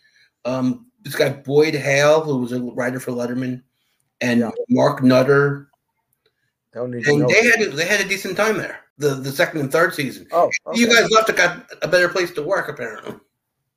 um, 0.44 0.86
this 1.02 1.14
guy 1.14 1.28
Boyd 1.30 1.74
Hale, 1.74 2.22
who 2.22 2.38
was 2.38 2.52
a 2.52 2.60
writer 2.62 2.98
for 3.00 3.12
Letterman, 3.12 3.62
and 4.20 4.40
Yeah. 4.40 4.50
Mark 4.70 5.02
Nutter, 5.02 5.68
and 6.72 6.92
they 7.28 7.44
had 7.48 7.60
a, 7.60 7.70
they 7.70 7.84
had 7.86 8.00
a 8.00 8.08
decent 8.08 8.36
time 8.36 8.56
there. 8.58 8.80
The 8.98 9.10
the 9.10 9.30
second 9.32 9.60
and 9.60 9.70
third 9.72 9.92
season. 9.94 10.26
oh, 10.32 10.50
You 10.72 10.86
guys 10.86 11.10
left 11.10 11.28
and 11.28 11.36
got 11.38 11.66
a 11.82 11.88
better 11.88 12.08
place 12.08 12.30
to 12.32 12.42
work, 12.42 12.68
apparently. 12.68 13.14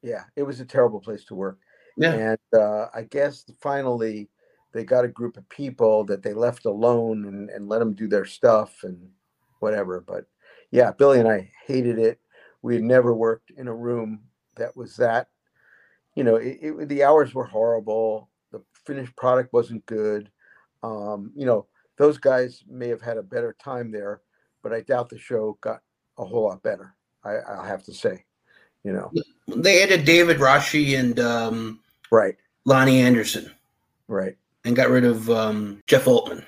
Yeah, 0.01 0.23
it 0.35 0.43
was 0.43 0.59
a 0.59 0.65
terrible 0.65 0.99
place 0.99 1.25
to 1.25 1.35
work. 1.35 1.57
Yeah. 1.97 2.13
And 2.13 2.61
uh, 2.61 2.87
I 2.93 3.01
guess 3.03 3.43
finally 3.59 4.29
they 4.73 4.83
got 4.83 5.05
a 5.05 5.09
group 5.09 5.37
of 5.37 5.47
people 5.49 6.03
that 6.05 6.21
they 6.23 6.33
left 6.33 6.65
alone 6.65 7.25
and, 7.25 7.49
and 7.49 7.69
let 7.69 7.79
them 7.79 7.93
do 7.93 8.07
their 8.07 8.25
stuff 8.25 8.83
and 8.83 9.09
whatever. 9.59 10.01
But 10.01 10.25
yeah, 10.71 10.91
Billy 10.91 11.19
and 11.19 11.27
I 11.27 11.51
hated 11.65 11.97
it. 11.97 12.19
We 12.61 12.75
had 12.75 12.83
never 12.83 13.13
worked 13.13 13.51
in 13.51 13.67
a 13.67 13.73
room 13.73 14.21
that 14.55 14.75
was 14.75 14.95
that, 14.97 15.29
you 16.15 16.23
know, 16.23 16.35
it, 16.35 16.57
it, 16.61 16.89
the 16.89 17.03
hours 17.03 17.33
were 17.33 17.45
horrible. 17.45 18.29
The 18.51 18.61
finished 18.85 19.15
product 19.15 19.53
wasn't 19.53 19.85
good. 19.85 20.29
Um, 20.83 21.31
you 21.35 21.45
know, 21.45 21.67
those 21.97 22.17
guys 22.17 22.63
may 22.67 22.87
have 22.89 23.01
had 23.01 23.17
a 23.17 23.23
better 23.23 23.55
time 23.63 23.91
there, 23.91 24.21
but 24.63 24.73
I 24.73 24.81
doubt 24.81 25.09
the 25.09 25.19
show 25.19 25.57
got 25.61 25.81
a 26.17 26.25
whole 26.25 26.45
lot 26.45 26.63
better. 26.63 26.95
I, 27.23 27.35
I'll 27.35 27.63
have 27.63 27.83
to 27.83 27.93
say, 27.93 28.25
you 28.83 28.93
know, 28.93 29.11
They 29.47 29.83
added 29.83 30.05
David 30.05 30.37
Rasche 30.37 30.99
and 30.99 31.19
um, 31.19 31.79
right, 32.11 32.35
Loni 32.67 32.99
Anderson, 32.99 33.51
right, 34.07 34.35
and 34.67 34.75
got 34.75 34.89
rid 34.89 35.05
of 35.05 35.29
um, 35.29 35.81
Jeff 35.87 36.07
Altman. 36.07 36.45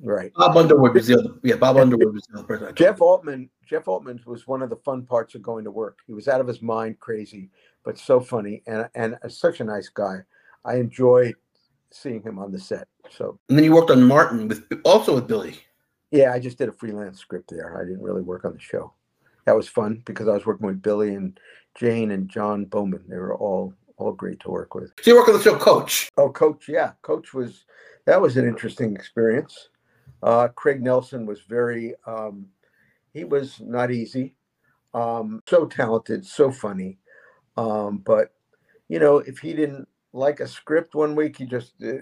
right. 0.00 0.32
Bob 0.34 0.56
Underwood 0.56 0.94
was 0.94 1.06
the 1.06 1.18
other. 1.18 1.34
Yeah, 1.42 1.56
Bob 1.56 1.76
Underwood 1.76 2.14
was 2.14 2.26
the 2.26 2.38
other 2.38 2.46
person. 2.46 2.74
Jeff 2.74 3.00
Altman, 3.00 3.50
Jeff 3.66 3.86
Altman 3.86 4.20
was 4.26 4.46
one 4.46 4.62
of 4.62 4.70
the 4.70 4.76
fun 4.76 5.04
parts 5.04 5.34
of 5.34 5.42
going 5.42 5.64
to 5.64 5.70
work. 5.70 5.98
He 6.06 6.14
was 6.14 6.26
out 6.26 6.40
of 6.40 6.46
his 6.46 6.62
mind, 6.62 6.98
crazy, 6.98 7.50
but 7.84 7.98
so 7.98 8.18
funny 8.18 8.62
and 8.66 8.88
and 8.94 9.16
such 9.28 9.60
a 9.60 9.64
nice 9.64 9.88
guy. 9.88 10.20
I 10.64 10.76
enjoyed 10.76 11.34
seeing 11.90 12.22
him 12.22 12.38
on 12.38 12.50
the 12.50 12.58
set. 12.58 12.88
So 13.10 13.38
And 13.48 13.58
then 13.58 13.64
you 13.64 13.74
worked 13.74 13.90
on 13.90 14.02
Martin 14.02 14.48
with 14.48 14.64
also 14.84 15.14
with 15.14 15.28
Billy. 15.28 15.58
yeah, 16.10 16.32
I 16.32 16.38
just 16.38 16.56
did 16.58 16.68
a 16.68 16.72
freelance 16.72 17.18
script 17.20 17.50
there. 17.50 17.78
I 17.78 17.84
didn't 17.84 18.02
really 18.02 18.22
work 18.22 18.44
on 18.44 18.54
the 18.54 18.60
show. 18.60 18.94
That 19.44 19.56
was 19.56 19.68
fun 19.68 20.02
because 20.06 20.28
I 20.28 20.32
was 20.32 20.46
working 20.46 20.66
with 20.66 20.80
Billy 20.80 21.14
and 21.14 21.38
Jane 21.74 22.12
and 22.12 22.28
John 22.28 22.64
Bowman. 22.64 23.04
They 23.08 23.16
were 23.16 23.34
all 23.34 23.74
all 23.96 24.12
great 24.12 24.40
to 24.40 24.50
work 24.50 24.74
with. 24.74 24.92
So 25.00 25.10
you 25.10 25.16
work 25.16 25.28
on 25.28 25.34
the 25.34 25.42
show 25.42 25.56
Coach. 25.56 26.10
Oh, 26.16 26.30
Coach, 26.30 26.68
yeah, 26.68 26.92
Coach 27.02 27.34
was 27.34 27.64
that 28.04 28.20
was 28.20 28.36
an 28.36 28.46
interesting 28.46 28.94
experience. 28.94 29.68
Uh, 30.22 30.48
Craig 30.48 30.82
Nelson 30.82 31.26
was 31.26 31.40
very, 31.40 31.94
um, 32.06 32.46
he 33.12 33.24
was 33.24 33.60
not 33.60 33.90
easy, 33.90 34.36
um, 34.94 35.42
so 35.48 35.66
talented, 35.66 36.24
so 36.24 36.52
funny, 36.52 36.98
um, 37.56 37.98
but 37.98 38.32
you 38.88 38.98
know, 38.98 39.18
if 39.18 39.38
he 39.38 39.52
didn't 39.52 39.88
like 40.12 40.40
a 40.40 40.46
script 40.46 40.94
one 40.94 41.16
week, 41.16 41.36
he 41.36 41.46
just 41.46 41.72
uh, 41.82 41.92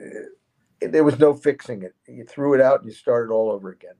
there 0.80 1.04
was 1.04 1.18
no 1.18 1.34
fixing 1.34 1.82
it. 1.82 1.94
You 2.08 2.24
threw 2.24 2.54
it 2.54 2.60
out 2.60 2.80
and 2.80 2.88
you 2.88 2.94
started 2.94 3.32
all 3.32 3.50
over 3.50 3.70
again. 3.70 3.94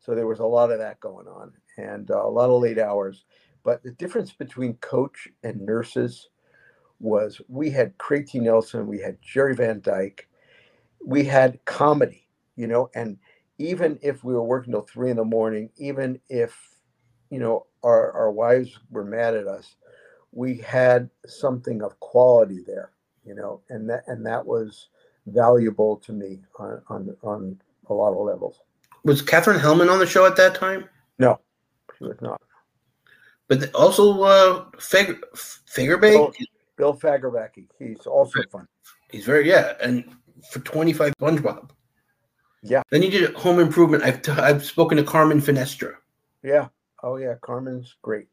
So 0.00 0.14
there 0.14 0.26
was 0.26 0.40
a 0.40 0.44
lot 0.44 0.70
of 0.70 0.78
that 0.78 1.00
going 1.00 1.26
on, 1.26 1.52
and 1.78 2.10
uh, 2.10 2.24
a 2.24 2.28
lot 2.28 2.50
of 2.50 2.60
late 2.60 2.78
hours. 2.78 3.24
But 3.62 3.82
the 3.82 3.92
difference 3.92 4.32
between 4.32 4.74
coach 4.74 5.26
and 5.42 5.60
nurses 5.62 6.28
was 7.04 7.40
we 7.48 7.70
had 7.70 7.96
Craig 7.98 8.26
T. 8.26 8.40
Nelson, 8.40 8.86
we 8.86 8.98
had 8.98 9.18
Jerry 9.22 9.54
Van 9.54 9.80
Dyke, 9.80 10.26
we 11.04 11.24
had 11.24 11.64
comedy, 11.66 12.26
you 12.56 12.66
know, 12.66 12.90
and 12.94 13.18
even 13.58 13.98
if 14.02 14.24
we 14.24 14.32
were 14.32 14.42
working 14.42 14.72
till 14.72 14.82
three 14.82 15.10
in 15.10 15.16
the 15.16 15.24
morning, 15.24 15.70
even 15.76 16.18
if, 16.28 16.58
you 17.30 17.38
know, 17.38 17.66
our, 17.84 18.10
our 18.12 18.32
wives 18.32 18.78
were 18.90 19.04
mad 19.04 19.34
at 19.34 19.46
us, 19.46 19.76
we 20.32 20.56
had 20.58 21.10
something 21.26 21.82
of 21.82 22.00
quality 22.00 22.64
there, 22.66 22.90
you 23.24 23.34
know, 23.34 23.60
and 23.68 23.88
that 23.88 24.02
and 24.08 24.26
that 24.26 24.44
was 24.44 24.88
valuable 25.26 25.96
to 25.98 26.12
me 26.12 26.40
on 26.58 26.82
on, 26.88 27.16
on 27.22 27.60
a 27.88 27.94
lot 27.94 28.12
of 28.12 28.26
levels. 28.26 28.60
Was 29.04 29.20
Katherine 29.22 29.60
Helmond 29.60 29.92
on 29.92 29.98
the 29.98 30.06
show 30.06 30.26
at 30.26 30.36
that 30.36 30.54
time? 30.54 30.88
No, 31.18 31.38
she 31.98 32.04
was 32.04 32.20
not. 32.20 32.40
But 33.46 33.72
also 33.74 34.22
uh, 34.22 34.64
Fig- 34.80 35.20
Fagerbakke. 35.34 36.16
Oh, 36.16 36.32
Bill 36.76 36.94
Fagerbakke. 36.96 37.66
He's 37.78 38.06
also 38.06 38.40
fun. 38.50 38.66
He's 39.10 39.24
very 39.24 39.48
yeah, 39.48 39.74
and 39.80 40.04
for 40.50 40.60
twenty 40.60 40.92
five 40.92 41.12
SpongeBob. 41.20 41.70
Yeah. 42.62 42.82
Then 42.90 43.02
he 43.02 43.10
did 43.10 43.34
Home 43.34 43.60
Improvement. 43.60 44.02
I've 44.02 44.22
t- 44.22 44.32
I've 44.32 44.64
spoken 44.64 44.96
to 44.96 45.04
Carmen 45.04 45.40
Finestra. 45.40 45.94
Yeah. 46.42 46.68
Oh 47.02 47.16
yeah, 47.16 47.34
Carmen's 47.42 47.96
great. 48.02 48.26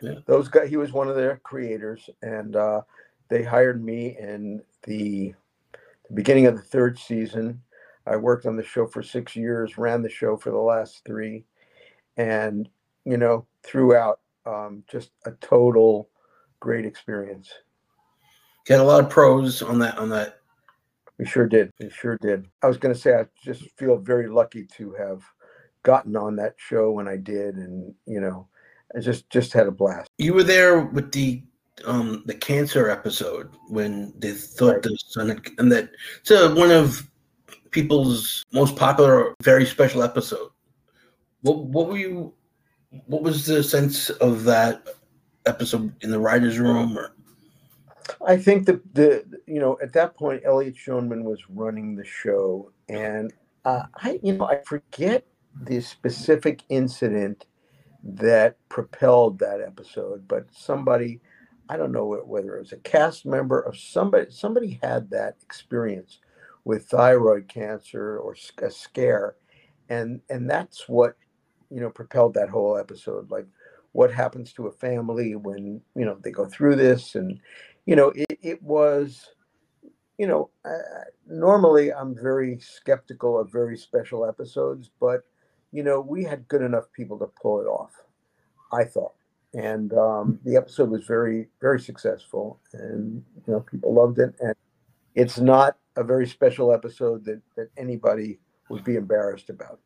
Yeah. 0.00 0.14
Those 0.26 0.48
guys. 0.48 0.68
He 0.68 0.76
was 0.76 0.92
one 0.92 1.08
of 1.08 1.16
their 1.16 1.38
creators, 1.38 2.08
and 2.22 2.56
uh, 2.56 2.82
they 3.28 3.42
hired 3.42 3.84
me 3.84 4.16
in 4.18 4.62
the, 4.84 5.34
the 5.72 6.14
beginning 6.14 6.46
of 6.46 6.56
the 6.56 6.62
third 6.62 6.98
season. 6.98 7.60
I 8.06 8.16
worked 8.16 8.46
on 8.46 8.56
the 8.56 8.62
show 8.62 8.86
for 8.86 9.02
six 9.02 9.34
years, 9.34 9.78
ran 9.78 10.02
the 10.02 10.10
show 10.10 10.36
for 10.36 10.50
the 10.50 10.58
last 10.58 11.02
three, 11.04 11.44
and 12.16 12.68
you 13.04 13.16
know, 13.16 13.46
throughout, 13.62 14.20
um, 14.46 14.84
just 14.88 15.10
a 15.26 15.32
total 15.32 16.08
great 16.60 16.86
experience. 16.86 17.50
Had 18.68 18.80
a 18.80 18.84
lot 18.84 19.04
of 19.04 19.10
pros 19.10 19.62
on 19.62 19.78
that 19.80 19.98
on 19.98 20.08
that. 20.10 20.40
We 21.18 21.26
sure 21.26 21.46
did. 21.46 21.70
We 21.78 21.90
sure 21.90 22.18
did. 22.20 22.46
I 22.62 22.66
was 22.66 22.76
going 22.76 22.94
to 22.94 23.00
say 23.00 23.14
I 23.14 23.26
just 23.42 23.62
feel 23.76 23.98
very 23.98 24.28
lucky 24.28 24.66
to 24.76 24.94
have 24.94 25.22
gotten 25.82 26.16
on 26.16 26.36
that 26.36 26.54
show 26.56 26.90
when 26.90 27.06
I 27.06 27.16
did, 27.16 27.56
and 27.56 27.94
you 28.06 28.20
know, 28.20 28.48
I 28.96 29.00
just 29.00 29.28
just 29.30 29.52
had 29.52 29.66
a 29.66 29.70
blast. 29.70 30.08
You 30.18 30.34
were 30.34 30.42
there 30.42 30.80
with 30.80 31.12
the 31.12 31.42
um 31.84 32.22
the 32.26 32.34
cancer 32.34 32.88
episode 32.88 33.50
when 33.68 34.12
they 34.18 34.32
thought 34.32 34.74
Right. 34.74 34.82
the 34.82 34.98
son 35.08 35.42
and 35.58 35.72
that 35.72 35.90
so 36.22 36.54
one 36.54 36.70
of 36.70 37.08
people's 37.70 38.44
most 38.52 38.76
popular, 38.76 39.34
very 39.42 39.66
special 39.66 40.02
episode. 40.02 40.50
What 41.42 41.64
what 41.66 41.88
were 41.88 41.98
you? 41.98 42.32
What 43.06 43.22
was 43.22 43.44
the 43.44 43.62
sense 43.62 44.08
of 44.10 44.44
that 44.44 44.86
episode 45.46 45.92
in 46.02 46.10
the 46.10 46.18
writers' 46.18 46.58
room? 46.58 46.96
Or 46.96 47.13
I 48.26 48.36
think 48.36 48.66
the 48.66 48.80
the 48.92 49.24
you 49.46 49.60
know 49.60 49.78
at 49.82 49.92
that 49.94 50.16
point 50.16 50.42
Elliot 50.44 50.74
Schoenman 50.74 51.22
was 51.22 51.40
running 51.48 51.96
the 51.96 52.04
show, 52.04 52.72
and 52.88 53.32
uh, 53.64 53.84
I 53.96 54.18
you 54.22 54.34
know 54.36 54.46
I 54.46 54.60
forget 54.64 55.26
the 55.62 55.80
specific 55.80 56.62
incident 56.68 57.46
that 58.02 58.56
propelled 58.68 59.38
that 59.38 59.60
episode, 59.60 60.28
but 60.28 60.46
somebody 60.52 61.20
I 61.68 61.76
don't 61.76 61.92
know 61.92 62.22
whether 62.26 62.56
it 62.56 62.60
was 62.60 62.72
a 62.72 62.78
cast 62.78 63.24
member 63.24 63.60
of 63.60 63.76
somebody 63.78 64.30
somebody 64.30 64.78
had 64.82 65.10
that 65.10 65.36
experience 65.42 66.18
with 66.64 66.86
thyroid 66.86 67.48
cancer 67.48 68.18
or 68.18 68.36
a 68.62 68.70
scare, 68.70 69.36
and 69.88 70.20
and 70.28 70.48
that's 70.48 70.88
what 70.88 71.16
you 71.70 71.80
know 71.80 71.90
propelled 71.90 72.34
that 72.34 72.50
whole 72.50 72.76
episode. 72.76 73.30
Like 73.30 73.46
what 73.92 74.12
happens 74.12 74.52
to 74.52 74.66
a 74.66 74.72
family 74.72 75.36
when 75.36 75.80
you 75.94 76.04
know 76.04 76.18
they 76.22 76.30
go 76.30 76.44
through 76.46 76.76
this 76.76 77.14
and 77.14 77.40
you 77.86 77.96
know 77.96 78.12
it, 78.14 78.38
it 78.42 78.62
was 78.62 79.30
you 80.18 80.26
know 80.26 80.50
uh, 80.64 81.04
normally 81.28 81.92
i'm 81.92 82.14
very 82.14 82.58
skeptical 82.58 83.38
of 83.38 83.50
very 83.50 83.76
special 83.76 84.26
episodes 84.26 84.90
but 85.00 85.24
you 85.72 85.82
know 85.82 86.00
we 86.00 86.24
had 86.24 86.46
good 86.48 86.62
enough 86.62 86.90
people 86.92 87.18
to 87.18 87.26
pull 87.40 87.60
it 87.60 87.66
off 87.66 87.92
i 88.72 88.84
thought. 88.84 89.14
And 89.54 89.92
um, 89.92 90.40
the 90.44 90.56
episode 90.56 90.90
was 90.90 91.06
very 91.06 91.48
very 91.60 91.80
successful 91.80 92.58
and 92.72 93.22
you 93.46 93.52
know 93.52 93.60
people 93.60 93.94
loved 93.94 94.18
it. 94.18 94.34
And 94.40 94.54
it's 95.14 95.38
not 95.38 95.76
a 95.96 96.02
very 96.02 96.26
special 96.26 96.72
episode 96.72 97.24
that 97.26 97.40
that 97.56 97.68
anybody 97.76 98.40
would 98.68 98.84
be 98.84 98.96
embarrassed 98.96 99.50
about 99.50 99.80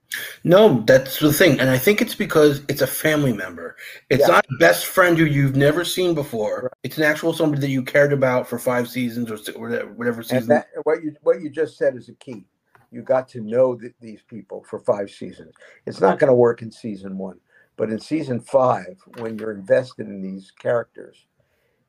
no, 0.45 0.83
that's 0.87 1.19
the 1.19 1.33
thing, 1.33 1.61
and 1.61 1.69
I 1.69 1.77
think 1.77 2.01
it's 2.01 2.15
because 2.15 2.63
it's 2.69 2.81
a 2.81 2.87
family 2.87 3.33
member. 3.33 3.77
It's 4.09 4.23
Yeah. 4.23 4.29
not 4.35 4.47
a 4.47 4.57
best 4.59 4.87
friend 4.87 5.19
who 5.19 5.25
you've 5.25 5.57
never 5.57 5.85
seen 5.85 6.15
before. 6.15 6.73
It's 6.83 6.97
an 6.97 7.05
actual 7.05 7.35
somebody 7.35 7.61
that 7.61 7.69
you 7.71 7.83
cared 7.83 8.13
about 8.13 8.49
for 8.49 8.59
five 8.59 8.89
seasons 8.89 9.31
or 9.31 9.37
whatever, 9.61 9.93
whatever 9.93 10.21
and 10.21 10.27
season. 10.29 10.49
that 10.49 10.69
what 10.85 11.03
you 11.03 11.15
what 11.23 11.41
you 11.43 11.51
just 11.51 11.77
said 11.77 11.95
is 11.97 12.09
a 12.09 12.15
key 12.15 12.45
you 12.91 13.03
got 13.03 13.29
to 13.29 13.41
know 13.41 13.77
th- 13.77 13.93
these 14.01 14.23
people 14.23 14.65
for 14.69 14.79
five 14.79 15.11
seasons 15.11 15.53
it's 15.87 16.01
not 16.01 16.19
going 16.19 16.29
to 16.29 16.35
work 16.35 16.63
in 16.63 16.71
season 16.71 17.19
one 17.19 17.39
but 17.77 17.91
in 17.91 18.01
season 18.01 18.41
five 18.41 18.97
when 19.19 19.39
you're 19.39 19.53
invested 19.53 20.07
in 20.07 20.23
these 20.23 20.51
characters 20.53 21.27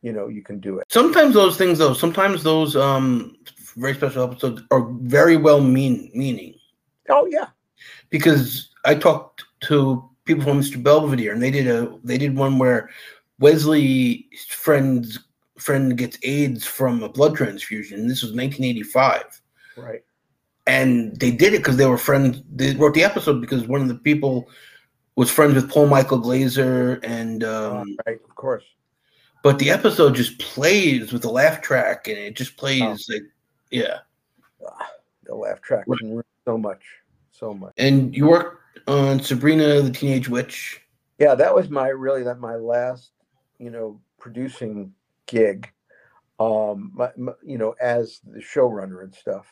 you 0.02 0.12
know 0.12 0.28
you 0.28 0.42
can 0.42 0.60
do 0.60 0.80
it 0.80 0.86
sometimes 0.90 1.34
those 1.34 1.58
things 1.58 1.78
though 1.78 1.94
sometimes 1.94 2.44
those 2.44 2.76
um 2.76 3.36
very 3.78 3.94
special 3.94 4.24
episodes 4.24 4.62
are 4.72 4.88
very 5.02 5.38
well 5.38 5.62
mean 5.62 6.12
meaning 6.14 6.54
oh 7.10 7.26
yeah. 7.26 7.48
Because 8.10 8.70
i 8.86 8.96
talked 8.96 9.44
to 9.62 10.10
people 10.26 10.44
from 10.44 10.60
mr 10.60 10.82
belvedere 10.82 11.34
and 11.34 11.42
they 11.42 11.52
did 11.52 11.68
a 11.68 11.98
they 12.04 12.18
did 12.18 12.36
one 12.36 12.60
where 12.60 12.90
wesley's 13.40 14.46
friend's 14.48 15.20
friend 15.60 15.98
gets 15.98 16.18
aids 16.24 16.66
from 16.66 17.04
a 17.04 17.10
blood 17.10 17.36
transfusion. 17.36 18.08
This 18.08 18.22
was 18.22 18.32
1985 18.32 19.42
right. 19.78 20.04
And 20.68 21.20
they 21.20 21.32
did 21.32 21.54
it 21.54 21.60
because 21.60 21.78
they 21.78 21.86
were 21.86 21.98
friends 21.98 22.42
they 22.54 22.76
wrote 22.76 22.94
the 22.94 23.04
episode 23.04 23.42
because 23.42 23.68
one 23.68 23.82
of 23.82 23.88
the 23.88 23.96
people 23.96 24.50
was 25.16 25.30
friends 25.30 25.56
with 25.56 25.70
paul 25.70 25.88
michael 25.88 26.20
glaser 26.20 27.00
and 27.04 27.44
um 27.44 27.98
right 28.06 28.20
of 28.24 28.36
course. 28.36 28.64
but 29.44 29.60
the 29.60 29.70
episode 29.70 30.16
just 30.16 30.38
plays 30.40 31.12
with 31.12 31.24
the 31.24 31.30
laugh 31.30 31.62
track 31.62 32.08
and 32.08 32.18
it 32.18 32.36
just 32.36 32.56
plays 32.56 33.08
like 33.10 33.24
yeah. 33.72 34.00
The 35.26 35.36
laugh 35.36 35.62
track 35.62 35.86
ruin 35.88 36.24
so 36.46 36.58
much 36.58 36.82
so 37.40 37.54
much. 37.54 37.74
And 37.78 38.16
you 38.16 38.28
worked 38.28 38.58
on 38.88 39.22
sabrina 39.22 39.82
the 39.82 39.92
teenage 39.92 40.30
witch? 40.30 40.82
Yeah 41.18 41.36
that 41.36 41.54
was 41.54 41.70
my 41.70 41.88
really 41.88 42.24
that 42.24 42.40
my 42.40 42.56
last 42.56 43.12
you 43.58 43.70
know 43.70 44.00
producing 44.20 44.94
gig 45.26 45.72
um 46.40 46.92
my, 46.94 47.10
my, 47.18 47.32
you 47.44 47.58
know 47.58 47.76
as 47.82 48.22
the 48.26 48.40
showrunner 48.40 49.04
and 49.04 49.14
stuff. 49.14 49.48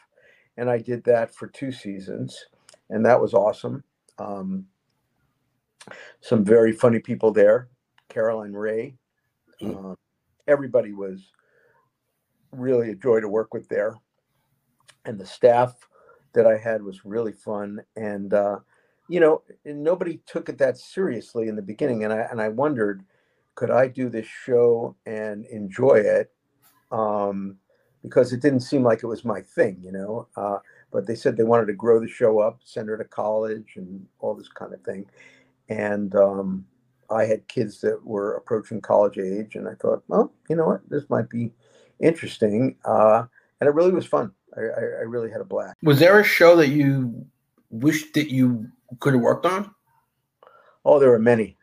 And 0.57 0.69
i 0.69 0.77
did 0.77 1.03
that 1.05 1.33
for 1.33 1.47
two 1.47 1.71
seasons 1.71 2.45
and 2.89 3.05
that 3.05 3.19
was 3.19 3.33
awesome. 3.33 3.83
Um 4.17 4.65
some 6.21 6.43
very 6.43 6.73
funny 6.73 6.99
people 6.99 7.31
there 7.31 7.69
caroline 8.09 8.53
rhea. 8.53 8.91
Um, 9.61 9.95
everybody 10.47 10.93
was 10.93 11.31
really 12.51 12.91
a 12.91 12.95
joy 12.95 13.19
to 13.19 13.29
work 13.29 13.53
with 13.53 13.67
there. 13.69 13.95
And 15.05 15.19
the 15.19 15.25
staff 15.25 15.75
that 16.37 16.47
i 16.47 16.57
had 16.57 16.83
was 16.83 17.03
really 17.03 17.33
fun 17.33 17.81
and 17.95 18.33
uh 18.33 18.57
you 19.09 19.19
know 19.19 19.41
nobody 19.65 20.19
took 20.27 20.49
it 20.49 20.57
that 20.59 20.77
seriously 20.77 21.47
in 21.47 21.55
the 21.55 21.61
beginning 21.61 22.03
and 22.03 22.13
i 22.13 22.19
and 22.31 22.39
i 22.39 22.47
wondered 22.47 23.03
could 23.55 23.71
i 23.71 23.87
do 23.87 24.07
this 24.07 24.27
show 24.27 24.95
and 25.07 25.45
enjoy 25.47 25.95
it 25.95 26.31
um 26.91 27.57
because 28.03 28.31
it 28.31 28.41
didn't 28.41 28.59
seem 28.59 28.83
like 28.83 29.01
it 29.03 29.07
was 29.07 29.25
my 29.25 29.41
thing 29.41 29.77
you 29.81 29.91
know 29.91 30.27
uh 30.37 30.59
but 30.91 31.07
they 31.07 31.15
said 31.15 31.35
they 31.35 31.43
wanted 31.43 31.65
to 31.65 31.73
grow 31.73 31.99
the 31.99 32.07
show 32.07 32.39
up 32.39 32.59
send 32.63 32.87
her 32.87 32.97
to 32.97 33.03
college 33.05 33.73
and 33.75 34.05
all 34.19 34.35
this 34.35 34.49
kind 34.49 34.73
of 34.73 34.81
thing 34.83 35.05
and 35.69 36.15
um 36.15 36.63
i 37.09 37.25
had 37.25 37.47
kids 37.47 37.81
that 37.81 37.99
were 38.05 38.35
approaching 38.35 38.79
college 38.79 39.17
age 39.17 39.55
and 39.55 39.67
i 39.67 39.73
thought 39.81 40.03
well 40.07 40.31
you 40.49 40.55
know 40.55 40.67
what? 40.67 40.81
This 40.87 41.09
might 41.09 41.29
be 41.29 41.51
interesting 41.99 42.75
uh 42.85 43.23
and 43.59 43.67
it 43.67 43.73
really 43.73 43.91
was 43.91 44.05
fun 44.05 44.31
i 44.57 44.61
i, 44.61 44.83
I 44.99 45.03
really 45.03 45.31
had 45.31 45.41
a 45.41 45.45
blast 45.45 45.75
was 45.83 45.99
there 45.99 46.19
a 46.19 46.23
show 46.23 46.55
that 46.55 46.69
you 46.69 47.25
wished 47.69 48.13
that 48.15 48.29
you 48.29 48.67
could 48.99 49.13
have 49.13 49.21
worked 49.21 49.45
on 49.45 49.73
Oh, 50.87 50.99
there 50.99 51.11
were 51.11 51.19
many. 51.19 51.57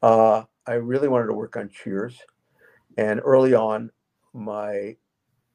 Uh, 0.00 0.44
I 0.64 0.74
really 0.74 1.08
wanted 1.08 1.26
to 1.26 1.32
work 1.32 1.56
on 1.56 1.70
Cheers. 1.70 2.16
And 2.96 3.20
early 3.24 3.52
on, 3.52 3.90
my 4.32 4.96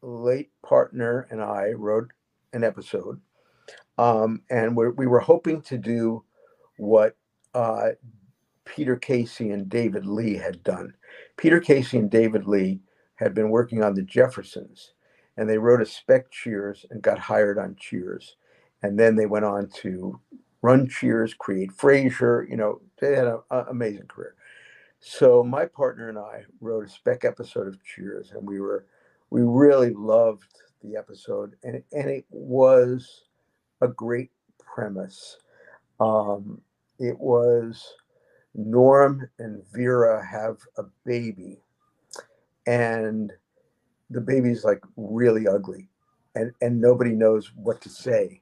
late 0.01 0.51
partner 0.61 1.25
and 1.31 1.41
I 1.41 1.71
wrote 1.71 2.11
an 2.51 2.65
episode. 2.65 3.21
Um, 3.97 4.41
and 4.49 4.75
we're, 4.75 4.91
we 4.91 5.07
were 5.07 5.21
hoping 5.21 5.61
to 5.61 5.77
do 5.77 6.25
what 6.75 7.15
uh, 7.53 7.91
Peter 8.65 8.97
Casey 8.97 9.51
and 9.51 9.69
David 9.69 10.05
Lee 10.05 10.35
had 10.35 10.61
done. 10.65 10.93
Peter 11.37 11.61
Casey 11.61 11.99
and 11.99 12.11
David 12.11 12.47
Lee 12.47 12.81
had 13.15 13.33
been 13.33 13.49
working 13.49 13.81
on 13.81 13.93
the 13.93 14.01
Jeffersons, 14.01 14.91
and 15.37 15.49
they 15.49 15.57
wrote 15.57 15.81
a 15.81 15.85
spec 15.85 16.31
Cheers 16.31 16.85
and 16.89 17.01
got 17.01 17.19
hired 17.19 17.57
on 17.57 17.75
Cheers. 17.79 18.37
And 18.83 18.99
then 18.99 19.15
they 19.15 19.25
went 19.25 19.45
on 19.45 19.67
to 19.81 20.19
run 20.61 20.87
Cheers, 20.87 21.33
create 21.33 21.71
Frasier. 21.71 22.49
You 22.49 22.57
know, 22.57 22.81
they 22.99 23.15
had 23.15 23.27
an 23.27 23.41
amazing 23.69 24.07
career. 24.07 24.35
So 24.99 25.43
my 25.43 25.65
partner 25.65 26.09
and 26.09 26.17
I 26.17 26.43
wrote 26.61 26.85
a 26.85 26.89
spec 26.89 27.25
episode 27.25 27.67
of 27.67 27.83
Cheers, 27.83 28.31
and 28.31 28.47
we 28.47 28.59
were 28.59 28.85
we 29.29 29.43
really 29.43 29.93
loved 29.93 30.47
the 30.83 30.97
episode, 30.97 31.55
and 31.63 31.83
and 31.91 32.09
it 32.09 32.25
was 32.31 33.25
a 33.81 33.87
great 33.87 34.31
premise. 34.57 35.37
Um, 35.99 36.59
it 36.97 37.19
was 37.19 37.93
Norm 38.55 39.29
and 39.37 39.63
Vera 39.71 40.25
have 40.25 40.57
a 40.77 40.83
baby, 41.05 41.59
and 42.65 43.31
the 44.09 44.21
baby's 44.21 44.63
like 44.63 44.81
really 44.97 45.47
ugly, 45.47 45.89
and 46.35 46.51
and 46.61 46.79
nobody 46.79 47.11
knows 47.11 47.51
what 47.55 47.81
to 47.81 47.89
say, 47.89 48.41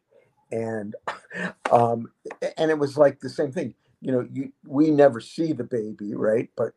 and 0.51 0.95
um, 1.71 2.11
and 2.57 2.71
it 2.71 2.77
was 2.77 2.97
like 2.97 3.19
the 3.19 3.29
same 3.29 3.51
thing. 3.51 3.75
You 4.01 4.11
know, 4.11 4.27
you 4.31 4.51
we 4.67 4.91
never 4.91 5.19
see 5.19 5.53
the 5.53 5.63
baby, 5.63 6.13
right? 6.13 6.49
But 6.55 6.73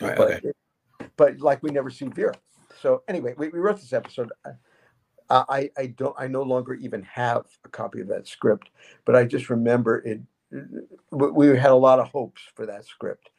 right 0.00 0.16
but 0.16 0.30
okay 0.32 0.52
but 1.16 1.40
like 1.40 1.62
we 1.62 1.70
never 1.70 1.90
see 1.90 2.06
Vera. 2.06 2.34
so 2.80 3.02
anyway, 3.08 3.34
we, 3.36 3.48
we 3.48 3.58
wrote 3.58 3.80
this 3.80 3.92
episode. 3.92 4.30
Uh, 4.44 5.44
I 5.48 5.70
I 5.76 5.86
don't 5.86 6.14
I 6.18 6.28
no 6.28 6.42
longer 6.42 6.74
even 6.74 7.02
have 7.02 7.46
a 7.64 7.68
copy 7.68 8.00
of 8.00 8.08
that 8.08 8.28
script, 8.28 8.70
but 9.04 9.16
I 9.16 9.24
just 9.24 9.50
remember 9.50 9.98
it. 9.98 10.20
We 11.10 11.48
had 11.48 11.70
a 11.70 11.74
lot 11.74 11.98
of 11.98 12.08
hopes 12.08 12.42
for 12.54 12.66
that 12.66 12.84
script, 12.84 13.30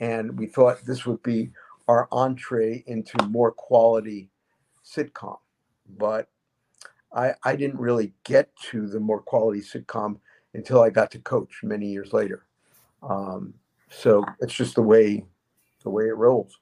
and 0.00 0.38
we 0.38 0.46
thought 0.46 0.84
this 0.84 1.04
would 1.04 1.22
be 1.22 1.50
our 1.86 2.08
entree 2.10 2.82
into 2.86 3.22
more 3.26 3.52
quality 3.52 4.30
sitcom. 4.84 5.38
But 5.98 6.28
I 7.14 7.34
I 7.44 7.56
didn't 7.56 7.78
really 7.78 8.12
get 8.24 8.54
to 8.70 8.86
the 8.86 9.00
more 9.00 9.20
quality 9.20 9.60
sitcom 9.60 10.18
until 10.54 10.82
I 10.82 10.90
got 10.90 11.10
to 11.12 11.18
Coach 11.18 11.60
many 11.62 11.86
years 11.86 12.12
later. 12.12 12.46
Um, 13.02 13.54
so 13.90 14.24
it's 14.40 14.54
just 14.54 14.74
the 14.74 14.82
way 14.82 15.24
the 15.82 15.90
way 15.90 16.04
it 16.04 16.16
rolls. 16.16 16.58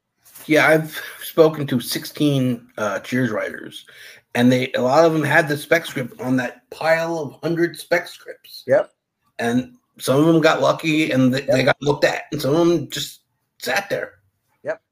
Yeah, 0.47 0.69
I've 0.69 1.01
spoken 1.21 1.67
to 1.67 1.81
16 1.81 2.69
uh, 2.79 3.01
Cheers 3.01 3.31
writers, 3.31 3.87
and 4.35 4.51
they 4.51 4.73
a 4.73 4.83
lot 4.83 5.05
of 5.05 5.13
them 5.13 5.23
had 5.23 5.49
the 5.49 5.57
spec 5.57 5.87
script 5.87 6.21
on 6.21 6.37
that 6.37 6.69
pile 6.71 7.19
of 7.19 7.31
100 7.33 7.79
spec 7.79 8.09
scripts. 8.09 8.65
Yep. 8.67 8.93
And 9.39 9.77
some 9.99 10.21
of 10.21 10.27
them 10.27 10.41
got 10.41 10.61
lucky 10.61 11.11
and 11.11 11.33
they, 11.33 11.41
yep. 11.41 11.49
they 11.49 11.65
got 11.65 11.83
looked 11.83 12.05
at, 12.05 12.25
and 12.33 12.41
some 12.41 12.55
of 12.55 12.67
them 12.67 12.91
just 12.91 13.21
sat 13.59 13.89
there. 13.91 14.21
Yep. 14.65 14.83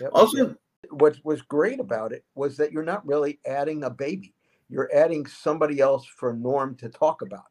yep. 0.00 0.10
Also, 0.12 0.56
what 0.90 1.16
was 1.24 1.42
great 1.42 1.80
about 1.80 2.12
it 2.12 2.24
was 2.34 2.56
that 2.56 2.72
you're 2.72 2.82
not 2.82 3.06
really 3.06 3.38
adding 3.46 3.84
a 3.84 3.90
baby. 3.90 4.34
You're 4.68 4.90
adding 4.94 5.26
somebody 5.26 5.80
else 5.80 6.06
for 6.06 6.34
Norm 6.34 6.74
to 6.76 6.88
talk 6.88 7.22
about. 7.22 7.46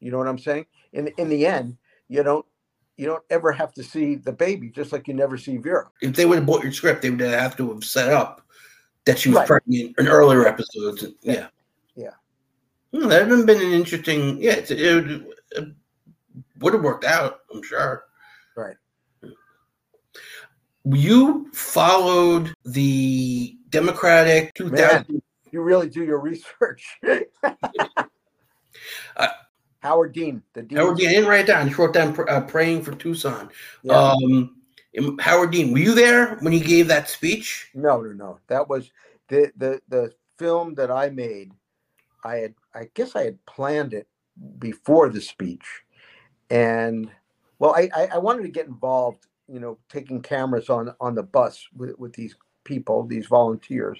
You 0.00 0.10
know 0.10 0.18
what 0.18 0.28
I'm 0.28 0.38
saying? 0.38 0.66
In 0.92 1.08
in 1.18 1.28
the 1.28 1.46
end, 1.46 1.76
you 2.08 2.22
don't 2.22 2.44
you 2.96 3.06
don't 3.06 3.22
ever 3.30 3.52
have 3.52 3.72
to 3.74 3.82
see 3.82 4.16
the 4.16 4.32
baby, 4.32 4.68
just 4.68 4.92
like 4.92 5.08
you 5.08 5.14
never 5.14 5.38
see 5.38 5.56
Vera. 5.56 5.88
If 6.02 6.14
they 6.14 6.26
would 6.26 6.38
have 6.38 6.46
bought 6.46 6.62
your 6.62 6.72
script, 6.72 7.02
they 7.02 7.10
would 7.10 7.20
have 7.20 7.56
to 7.56 7.72
have 7.72 7.84
set 7.84 8.12
up 8.12 8.42
that 9.06 9.18
she 9.18 9.30
was 9.30 9.38
right. 9.38 9.46
pregnant 9.46 9.98
in 9.98 10.08
earlier 10.08 10.46
episodes. 10.46 11.04
Yeah. 11.22 11.48
Yeah. 11.96 12.10
Hmm, 12.92 13.08
that 13.08 13.28
would 13.28 13.38
have 13.38 13.46
been 13.46 13.60
an 13.60 13.72
interesting. 13.72 14.40
Yeah, 14.40 14.56
it, 14.68 14.70
would, 14.70 15.26
it 15.52 15.68
would 16.60 16.74
have 16.74 16.82
worked 16.82 17.04
out. 17.04 17.40
I'm 17.52 17.62
sure. 17.62 18.04
Right. 18.56 18.76
You 20.84 21.50
followed 21.52 22.54
the 22.64 23.56
Democratic 23.68 24.54
2000. 24.54 24.78
Man, 25.08 25.22
you 25.50 25.62
really 25.62 25.88
do 25.88 26.04
your 26.04 26.18
research. 26.18 26.98
uh, 29.16 29.28
Howard 29.80 30.12
Dean. 30.12 30.42
The 30.54 30.62
Dean 30.62 30.78
Howard 30.78 30.96
Dean. 30.98 31.08
I 31.08 31.12
didn't 31.12 31.28
write 31.28 31.40
it 31.40 31.46
down. 31.46 31.66
Just 31.66 31.78
wrote 31.78 31.94
down 31.94 32.16
uh, 32.28 32.40
"Praying 32.42 32.82
for 32.82 32.94
Tucson." 32.94 33.50
Yeah. 33.82 33.94
Um, 33.94 34.56
Howard 35.20 35.52
Dean, 35.52 35.72
were 35.72 35.78
you 35.78 35.94
there 35.94 36.36
when 36.36 36.52
he 36.52 36.60
gave 36.60 36.88
that 36.88 37.08
speech? 37.08 37.70
No, 37.74 38.00
no, 38.00 38.12
no. 38.12 38.38
That 38.48 38.68
was 38.68 38.90
the 39.28 39.52
the 39.56 39.80
the 39.88 40.12
film 40.38 40.74
that 40.74 40.90
I 40.90 41.10
made. 41.10 41.52
I 42.24 42.36
had, 42.36 42.54
I 42.74 42.88
guess, 42.94 43.16
I 43.16 43.24
had 43.24 43.44
planned 43.46 43.94
it 43.94 44.06
before 44.58 45.08
the 45.08 45.20
speech, 45.20 45.82
and 46.50 47.10
well, 47.58 47.74
I 47.74 47.88
I, 47.94 48.06
I 48.14 48.18
wanted 48.18 48.42
to 48.42 48.48
get 48.48 48.66
involved. 48.66 49.26
You 49.52 49.60
know, 49.60 49.78
taking 49.88 50.22
cameras 50.22 50.70
on 50.70 50.94
on 51.00 51.14
the 51.14 51.22
bus 51.22 51.66
with 51.76 51.98
with 51.98 52.14
these 52.14 52.34
people, 52.64 53.04
these 53.04 53.26
volunteers, 53.26 53.98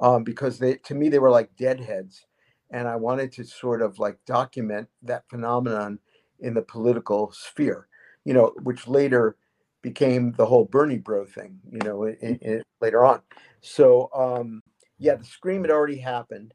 um, 0.00 0.22
because 0.22 0.58
they 0.58 0.76
to 0.84 0.94
me 0.94 1.08
they 1.08 1.18
were 1.18 1.30
like 1.30 1.56
deadheads 1.56 2.26
and 2.70 2.88
I 2.88 2.96
wanted 2.96 3.32
to 3.32 3.44
sort 3.44 3.82
of 3.82 3.98
like 3.98 4.18
document 4.26 4.88
that 5.02 5.28
phenomenon 5.28 5.98
in 6.40 6.54
the 6.54 6.62
political 6.62 7.32
sphere, 7.32 7.88
you 8.24 8.34
know, 8.34 8.52
which 8.62 8.88
later 8.88 9.36
became 9.82 10.32
the 10.32 10.46
whole 10.46 10.64
Bernie 10.64 10.98
bro 10.98 11.24
thing, 11.24 11.58
you 11.70 11.78
know, 11.84 12.04
in, 12.04 12.36
in, 12.36 12.62
later 12.80 13.04
on. 13.04 13.20
So, 13.60 14.10
um, 14.14 14.62
yeah, 14.98 15.14
the 15.14 15.24
scream 15.24 15.62
had 15.62 15.70
already 15.70 15.98
happened. 15.98 16.52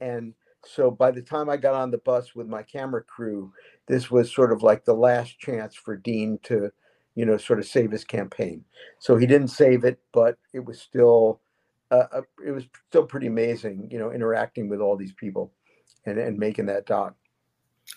And 0.00 0.34
so 0.66 0.90
by 0.90 1.10
the 1.10 1.22
time 1.22 1.48
I 1.48 1.56
got 1.56 1.74
on 1.74 1.90
the 1.90 1.98
bus 1.98 2.34
with 2.34 2.46
my 2.46 2.62
camera 2.62 3.02
crew, 3.02 3.52
this 3.88 4.10
was 4.10 4.32
sort 4.32 4.52
of 4.52 4.62
like 4.62 4.84
the 4.84 4.94
last 4.94 5.38
chance 5.38 5.74
for 5.74 5.96
Dean 5.96 6.38
to, 6.44 6.70
you 7.14 7.24
know, 7.24 7.36
sort 7.36 7.58
of 7.58 7.66
save 7.66 7.90
his 7.90 8.04
campaign. 8.04 8.64
So 8.98 9.16
he 9.16 9.26
didn't 9.26 9.48
save 9.48 9.84
it, 9.84 9.98
but 10.12 10.38
it 10.52 10.64
was 10.64 10.80
still 10.80 11.40
uh, 11.90 12.06
uh, 12.12 12.22
it 12.44 12.50
was 12.50 12.64
still 12.88 13.04
pretty 13.04 13.26
amazing, 13.26 13.88
you 13.90 13.98
know, 13.98 14.10
interacting 14.10 14.68
with 14.68 14.80
all 14.80 14.96
these 14.96 15.12
people 15.12 15.52
and, 16.06 16.18
and 16.18 16.38
making 16.38 16.66
that 16.66 16.86
doc. 16.86 17.14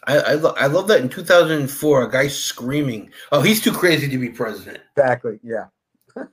I 0.06 0.18
I, 0.20 0.34
lo- 0.34 0.56
I 0.58 0.68
love 0.68 0.88
that 0.90 1.02
in 1.02 1.10
2004, 1.10 2.04
a 2.04 2.12
guy 2.12 2.28
screaming, 2.28 3.12
"Oh, 3.32 3.42
he's 3.42 3.62
too 3.62 3.72
crazy 3.72 4.08
to 4.10 4.18
be 4.18 4.30
president." 4.30 4.80
Exactly. 4.96 5.40
Yeah. 5.44 5.66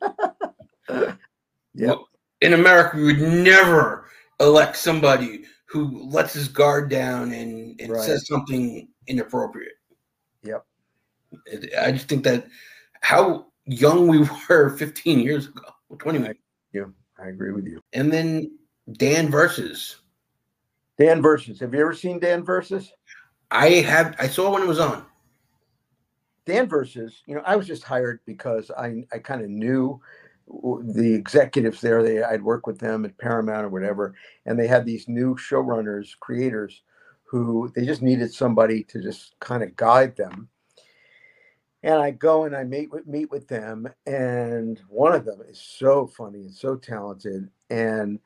yeah. 0.89 1.15
Well, 1.75 2.09
in 2.41 2.53
America, 2.53 2.97
we 2.97 3.05
would 3.05 3.21
never 3.21 4.07
elect 4.41 4.77
somebody 4.77 5.45
who 5.67 6.07
lets 6.09 6.35
his 6.35 6.49
guard 6.49 6.91
down 6.91 7.33
and, 7.33 7.81
and 7.81 7.93
right. 7.93 8.03
says 8.03 8.27
something 8.27 8.89
inappropriate. 9.07 9.73
Yep. 10.43 10.65
I 11.81 11.93
just 11.93 12.09
think 12.09 12.25
that 12.25 12.47
how 13.05 13.47
young 13.67 14.09
we 14.09 14.27
were 14.49 14.71
15 14.71 15.21
years 15.21 15.49
ago, 15.49 15.63
20 15.99 16.27
Yeah. 16.73 16.85
I 17.23 17.29
agree 17.29 17.53
with 17.53 17.67
you. 17.67 17.81
And 17.93 18.11
then 18.11 18.51
Dan 18.93 19.31
versus 19.31 19.97
Dan 20.99 21.21
versus. 21.21 21.61
Have 21.61 21.75
you 21.75 21.81
ever 21.81 21.95
seen 21.95 22.19
Dan 22.19 22.45
versus? 22.45 22.93
I 23.51 23.69
have. 23.69 24.17
I 24.19 24.27
saw 24.27 24.53
when 24.53 24.63
it 24.63 24.69
was 24.69 24.81
on. 24.81 25.05
Dan 26.47 26.69
versus. 26.69 27.23
You 27.27 27.35
know, 27.35 27.43
I 27.45 27.57
was 27.57 27.67
just 27.67 27.85
hired 27.85 28.21
because 28.27 28.71
I 28.77 29.05
I 29.13 29.19
kind 29.19 29.43
of 29.43 29.51
knew 29.51 30.01
the 30.47 31.15
executives 31.15 31.81
there. 31.81 32.03
They 32.03 32.23
I'd 32.23 32.43
worked 32.43 32.67
with 32.67 32.79
them 32.79 33.05
at 33.05 33.19
Paramount 33.19 33.67
or 33.67 33.71
whatever, 33.71 34.15
and 34.47 34.59
they 34.59 34.67
had 34.67 34.85
these 34.85 35.09
new 35.09 35.37
showrunners, 35.37 36.19
creators, 36.21 36.83
who 37.25 37.71
they 37.75 37.85
just 37.85 38.03
needed 38.03 38.33
somebody 38.33 38.83
to 38.85 39.03
just 39.03 39.35
kind 39.41 39.63
of 39.63 39.77
guide 39.77 40.17
them 40.17 40.49
and 41.85 42.01
I 42.01 42.11
go 42.13 42.45
and 42.45 42.57
I 42.57 42.65
meet 42.65 42.91
with 42.91 43.07
meet 43.07 43.31
with 43.31 43.47
them, 43.47 43.87
and 44.07 44.81
one 44.89 45.15
of 45.15 45.27
them 45.27 45.43
is 45.47 45.61
so 45.61 46.07
funny 46.07 46.41
and 46.41 46.55
so 46.55 46.77
talented, 46.77 47.51
and 47.69 48.19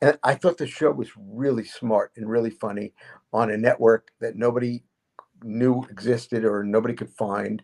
and 0.00 0.18
I 0.22 0.34
thought 0.34 0.56
the 0.56 0.66
show 0.66 0.90
was 0.90 1.10
really 1.16 1.64
smart 1.64 2.12
and 2.16 2.28
really 2.28 2.50
funny 2.50 2.94
on 3.32 3.50
a 3.50 3.58
network 3.58 4.08
that 4.20 4.36
nobody 4.36 4.82
knew 5.42 5.84
existed 5.90 6.46
or 6.46 6.64
nobody 6.64 6.94
could 6.94 7.10
find, 7.10 7.62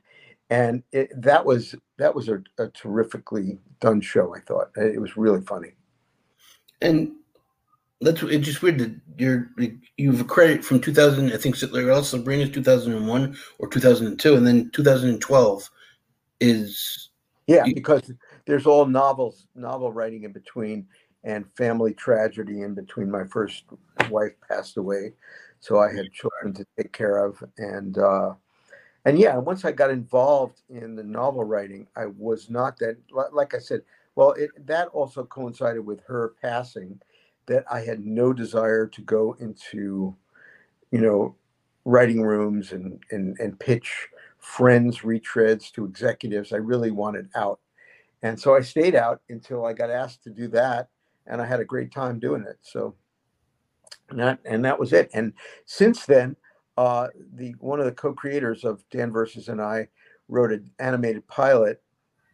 and 0.50 0.82
it, 0.92 1.10
that 1.22 1.46
was 1.46 1.74
that 1.96 2.14
was 2.14 2.28
a, 2.28 2.42
a 2.58 2.68
terrifically 2.68 3.58
done 3.80 4.02
show. 4.02 4.36
I 4.36 4.40
thought 4.40 4.72
it 4.76 5.00
was 5.00 5.16
really 5.16 5.40
funny, 5.40 5.70
and 6.82 7.12
that's 8.00 8.22
it's 8.22 8.46
just 8.46 8.62
weird 8.62 8.78
that 8.78 8.94
you're 9.18 9.50
you 9.96 10.10
have 10.10 10.20
a 10.20 10.24
credit 10.24 10.64
from 10.64 10.80
2000 10.80 11.32
i 11.32 11.36
think 11.36 11.60
Larry 11.72 12.02
sabrina's 12.02 12.50
2001 12.50 13.36
or 13.58 13.68
2002 13.68 14.34
and 14.34 14.46
then 14.46 14.70
2012 14.70 15.70
is 16.40 17.10
yeah 17.46 17.64
because 17.64 18.10
there's 18.46 18.66
all 18.66 18.86
novels 18.86 19.46
novel 19.54 19.92
writing 19.92 20.24
in 20.24 20.32
between 20.32 20.86
and 21.22 21.44
family 21.54 21.92
tragedy 21.92 22.62
in 22.62 22.72
between. 22.74 23.10
My 23.10 23.24
first 23.24 23.64
wife 24.08 24.32
passed 24.48 24.78
away 24.78 25.12
so 25.60 25.78
i 25.78 25.92
had 25.92 26.10
children 26.12 26.54
to 26.54 26.66
take 26.76 26.92
care 26.92 27.24
of 27.24 27.42
and 27.58 27.98
uh 27.98 28.32
and 29.04 29.18
yeah 29.18 29.36
once 29.36 29.66
i 29.66 29.72
got 29.72 29.90
involved 29.90 30.62
in 30.70 30.96
the 30.96 31.04
novel 31.04 31.44
writing 31.44 31.86
i 31.96 32.06
was 32.06 32.48
not 32.48 32.78
that 32.78 32.96
like 33.32 33.54
i 33.54 33.58
said 33.58 33.82
well 34.14 34.32
it 34.32 34.50
that 34.66 34.88
also 34.88 35.22
coincided 35.24 35.84
with 35.84 36.00
her 36.06 36.34
passing 36.40 36.98
that 37.46 37.64
I 37.70 37.80
had 37.80 38.04
no 38.04 38.32
desire 38.32 38.86
to 38.86 39.02
go 39.02 39.36
into, 39.40 40.14
you 40.90 41.00
know, 41.00 41.34
writing 41.84 42.22
rooms 42.22 42.72
and 42.72 43.02
and 43.10 43.38
and 43.38 43.58
pitch 43.58 44.08
friends 44.38 45.00
retreads 45.00 45.70
to 45.72 45.84
executives. 45.84 46.52
I 46.52 46.56
really 46.56 46.90
wanted 46.90 47.28
out. 47.34 47.60
And 48.22 48.38
so 48.38 48.54
I 48.54 48.60
stayed 48.60 48.94
out 48.94 49.20
until 49.28 49.64
I 49.64 49.72
got 49.72 49.90
asked 49.90 50.22
to 50.24 50.30
do 50.30 50.48
that 50.48 50.88
and 51.26 51.40
I 51.40 51.46
had 51.46 51.60
a 51.60 51.64
great 51.64 51.92
time 51.92 52.18
doing 52.18 52.44
it. 52.48 52.58
So 52.62 52.94
and 54.10 54.18
that 54.18 54.38
and 54.44 54.64
that 54.64 54.78
was 54.78 54.92
it. 54.92 55.10
And 55.14 55.32
since 55.66 56.06
then, 56.06 56.36
uh, 56.76 57.08
the 57.34 57.54
one 57.58 57.80
of 57.80 57.86
the 57.86 57.92
co-creators 57.92 58.64
of 58.64 58.82
Dan 58.90 59.10
versus 59.10 59.48
and 59.48 59.60
I 59.60 59.88
wrote 60.28 60.52
an 60.52 60.70
animated 60.78 61.26
pilot 61.26 61.82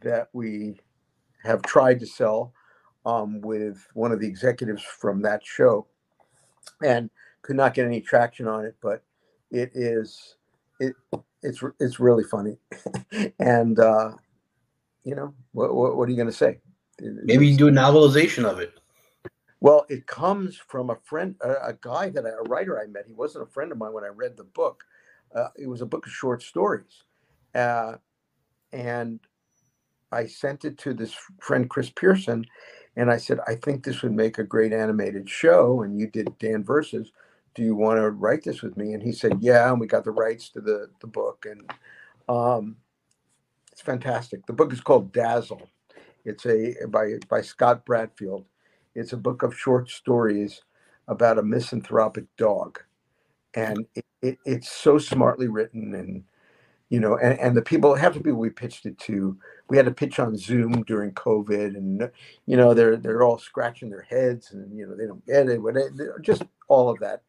that 0.02 0.28
we 0.32 0.80
have 1.42 1.62
tried 1.62 2.00
to 2.00 2.06
sell 2.06 2.52
um, 3.06 3.40
with 3.40 3.86
one 3.94 4.12
of 4.12 4.20
the 4.20 4.26
executives 4.26 4.82
from 4.82 5.22
that 5.22 5.46
show, 5.46 5.86
and 6.82 7.08
could 7.40 7.56
not 7.56 7.72
get 7.72 7.86
any 7.86 8.00
traction 8.00 8.46
on 8.48 8.66
it. 8.66 8.74
But 8.82 9.02
it 9.50 9.70
is 9.74 10.36
it 10.80 10.94
it's 11.42 11.62
it's 11.80 12.00
really 12.00 12.24
funny, 12.24 12.58
and 13.38 13.78
uh, 13.78 14.12
you 15.04 15.14
know 15.14 15.32
what 15.52 15.74
what, 15.74 15.96
what 15.96 16.08
are 16.08 16.10
you 16.10 16.16
going 16.16 16.28
to 16.28 16.36
say? 16.36 16.58
Maybe 17.00 17.46
you 17.46 17.56
do 17.56 17.68
a 17.68 17.72
novelization 17.72 18.44
of 18.44 18.58
it. 18.58 18.74
Well, 19.60 19.86
it 19.88 20.06
comes 20.06 20.56
from 20.56 20.90
a 20.90 20.96
friend, 21.04 21.34
a, 21.40 21.68
a 21.68 21.78
guy 21.80 22.10
that 22.10 22.26
I, 22.26 22.30
a 22.30 22.42
writer 22.48 22.80
I 22.80 22.86
met. 22.86 23.04
He 23.06 23.14
wasn't 23.14 23.48
a 23.48 23.50
friend 23.50 23.72
of 23.72 23.78
mine 23.78 23.92
when 23.92 24.04
I 24.04 24.08
read 24.08 24.36
the 24.36 24.44
book. 24.44 24.84
Uh, 25.34 25.48
it 25.56 25.66
was 25.66 25.80
a 25.80 25.86
book 25.86 26.06
of 26.06 26.12
short 26.12 26.42
stories, 26.42 27.04
uh, 27.54 27.94
and 28.72 29.20
I 30.12 30.26
sent 30.26 30.64
it 30.64 30.78
to 30.78 30.94
this 30.94 31.14
friend 31.40 31.68
Chris 31.68 31.90
Pearson, 31.90 32.44
And 32.96 33.10
I 33.10 33.18
said, 33.18 33.40
I 33.46 33.54
think 33.56 33.84
this 33.84 34.02
would 34.02 34.12
make 34.12 34.38
a 34.38 34.44
great 34.44 34.72
animated 34.72 35.28
show. 35.28 35.82
And 35.82 35.98
you 36.00 36.08
did 36.08 36.38
Dan 36.38 36.64
versus. 36.64 37.12
Do 37.54 37.62
you 37.62 37.74
want 37.74 37.98
to 37.98 38.10
write 38.10 38.44
this 38.44 38.62
with 38.62 38.76
me? 38.76 38.92
And 38.92 39.02
he 39.02 39.12
said, 39.12 39.38
Yeah. 39.40 39.70
And 39.70 39.80
we 39.80 39.86
got 39.86 40.04
the 40.04 40.10
rights 40.10 40.50
to 40.50 40.60
the 40.60 40.90
the 41.00 41.06
book, 41.06 41.46
and 41.48 41.70
um, 42.28 42.76
it's 43.72 43.80
fantastic. 43.80 44.46
The 44.46 44.52
book 44.52 44.72
is 44.72 44.80
called 44.80 45.12
Dazzle. 45.12 45.68
It's 46.24 46.46
a 46.46 46.74
by 46.88 47.14
by 47.28 47.40
Scott 47.42 47.86
Bradfield. 47.86 48.44
It's 48.94 49.12
a 49.12 49.18
book 49.18 49.42
of 49.42 49.56
short 49.56 49.90
stories 49.90 50.62
about 51.08 51.38
a 51.38 51.42
misanthropic 51.42 52.24
dog, 52.36 52.80
and 53.54 53.86
it, 53.94 54.04
it, 54.22 54.38
it's 54.44 54.70
so 54.70 54.98
smartly 54.98 55.48
written 55.48 55.94
and 55.94 56.24
you 56.88 57.00
know 57.00 57.16
and, 57.16 57.38
and 57.40 57.56
the 57.56 57.62
people 57.62 57.94
half 57.94 58.14
the 58.14 58.20
people 58.20 58.38
we 58.38 58.50
pitched 58.50 58.86
it 58.86 58.98
to 58.98 59.36
we 59.68 59.76
had 59.76 59.86
to 59.86 59.92
pitch 59.92 60.18
on 60.18 60.36
zoom 60.36 60.82
during 60.84 61.10
covid 61.12 61.76
and 61.76 62.10
you 62.46 62.56
know 62.56 62.74
they're 62.74 62.96
they're 62.96 63.22
all 63.22 63.38
scratching 63.38 63.90
their 63.90 64.02
heads 64.02 64.52
and 64.52 64.76
you 64.76 64.86
know 64.86 64.94
they 64.96 65.06
don't 65.06 65.24
get 65.26 65.48
it 65.48 65.60
but 65.62 66.22
just 66.22 66.42
all 66.68 66.88
of 66.88 66.98
that 67.00 67.22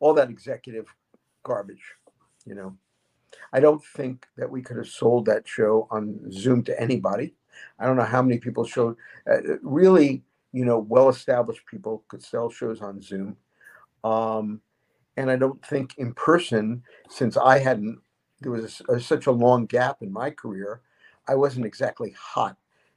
all 0.00 0.14
that 0.14 0.30
executive 0.30 0.86
garbage 1.42 1.94
you 2.46 2.54
know. 2.54 2.76
I 3.52 3.60
don't 3.60 3.82
think 3.82 4.26
that 4.36 4.50
we 4.50 4.62
could 4.62 4.76
have 4.76 4.88
sold 4.88 5.26
that 5.26 5.46
show 5.48 5.86
on 5.90 6.30
zoom 6.30 6.62
to 6.64 6.80
anybody. 6.80 7.34
I 7.78 7.86
don't 7.86 7.96
know 7.96 8.04
how 8.04 8.22
many 8.22 8.38
people 8.38 8.64
showed 8.64 8.96
uh, 9.30 9.56
really 9.62 10.22
you 10.52 10.64
know 10.64 10.78
well 10.78 11.08
established 11.08 11.66
people 11.66 12.04
could 12.08 12.22
sell 12.22 12.50
shows 12.50 12.80
on 12.82 13.00
zoom. 13.00 13.36
Um, 14.04 14.60
and 15.16 15.30
i 15.30 15.36
don't 15.36 15.64
think 15.66 15.94
in 15.98 16.14
person 16.14 16.82
since 17.10 17.36
i 17.36 17.58
hadn't 17.58 17.98
there 18.42 18.52
was 18.52 18.82
a, 18.88 19.00
such 19.00 19.26
a 19.26 19.32
long 19.32 19.66
gap 19.66 20.02
in 20.02 20.12
my 20.12 20.30
career. 20.30 20.80
I 21.28 21.34
wasn't 21.34 21.66
exactly 21.66 22.14
hot, 22.18 22.56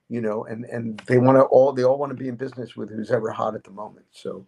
you 0.09 0.21
know, 0.21 0.45
and 0.45 0.65
and 0.65 0.99
they 1.05 1.17
want 1.17 1.37
to 1.37 1.43
all 1.43 1.71
they 1.73 1.83
all 1.83 1.97
want 1.97 2.11
to 2.11 2.17
be 2.17 2.27
in 2.27 2.35
business 2.35 2.75
with 2.75 2.89
who's 2.89 3.11
ever 3.11 3.31
hot 3.31 3.55
at 3.55 3.63
the 3.63 3.71
moment. 3.71 4.05
So 4.11 4.45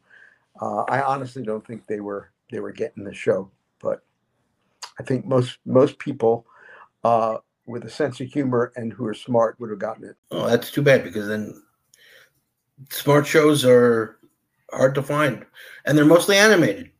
uh, 0.61 0.83
I 0.83 1.01
honestly 1.01 1.43
don't 1.43 1.65
think 1.65 1.85
they 1.87 1.99
were 1.99 2.31
they 2.51 2.59
were 2.59 2.71
getting 2.71 3.03
the 3.03 3.13
show, 3.13 3.51
but 3.79 4.03
I 4.99 5.03
think 5.03 5.25
most 5.25 5.59
most 5.65 5.99
people 5.99 6.45
uh, 7.03 7.37
with 7.65 7.85
a 7.85 7.89
sense 7.89 8.19
of 8.19 8.27
humor 8.27 8.71
and 8.75 8.91
who 8.91 9.05
are 9.05 9.13
smart 9.13 9.59
would 9.59 9.69
have 9.69 9.79
gotten 9.79 10.05
it. 10.05 10.15
Oh, 10.31 10.47
that's 10.47 10.71
too 10.71 10.81
bad 10.81 11.03
because 11.03 11.27
then 11.27 11.61
smart 12.89 13.27
shows 13.27 13.65
are 13.65 14.17
hard 14.71 14.95
to 14.95 15.03
find, 15.03 15.45
and 15.85 15.97
they're 15.97 16.05
mostly 16.05 16.37
animated. 16.37 16.91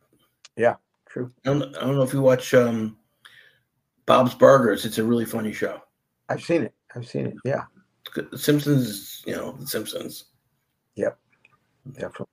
Yeah, 0.56 0.76
true. 1.06 1.32
I 1.44 1.50
don't, 1.50 1.76
I 1.76 1.80
don't 1.80 1.96
know 1.96 2.02
if 2.02 2.12
you 2.12 2.22
watch 2.22 2.52
um, 2.54 2.97
Bob's 4.08 4.34
Burgers. 4.34 4.84
It's 4.84 4.98
a 4.98 5.04
really 5.04 5.26
funny 5.26 5.52
show. 5.52 5.80
I've 6.30 6.42
seen 6.42 6.62
it. 6.62 6.74
I've 6.96 7.06
seen 7.06 7.26
it. 7.26 7.34
Yeah. 7.44 7.64
The 8.16 8.38
Simpsons, 8.38 9.22
you 9.26 9.36
know, 9.36 9.52
The 9.52 9.66
Simpsons. 9.66 10.24
Yep. 10.96 11.16
Definitely. 11.92 12.26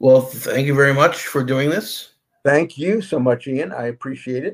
Well, 0.00 0.20
thank 0.20 0.66
you 0.66 0.74
very 0.74 0.92
much 0.92 1.28
for 1.28 1.42
doing 1.42 1.70
this. 1.70 2.14
Thank 2.44 2.76
you 2.76 3.00
so 3.00 3.18
much, 3.18 3.46
Ian. 3.46 3.72
I 3.72 3.86
appreciate 3.86 4.44
it. 4.44 4.52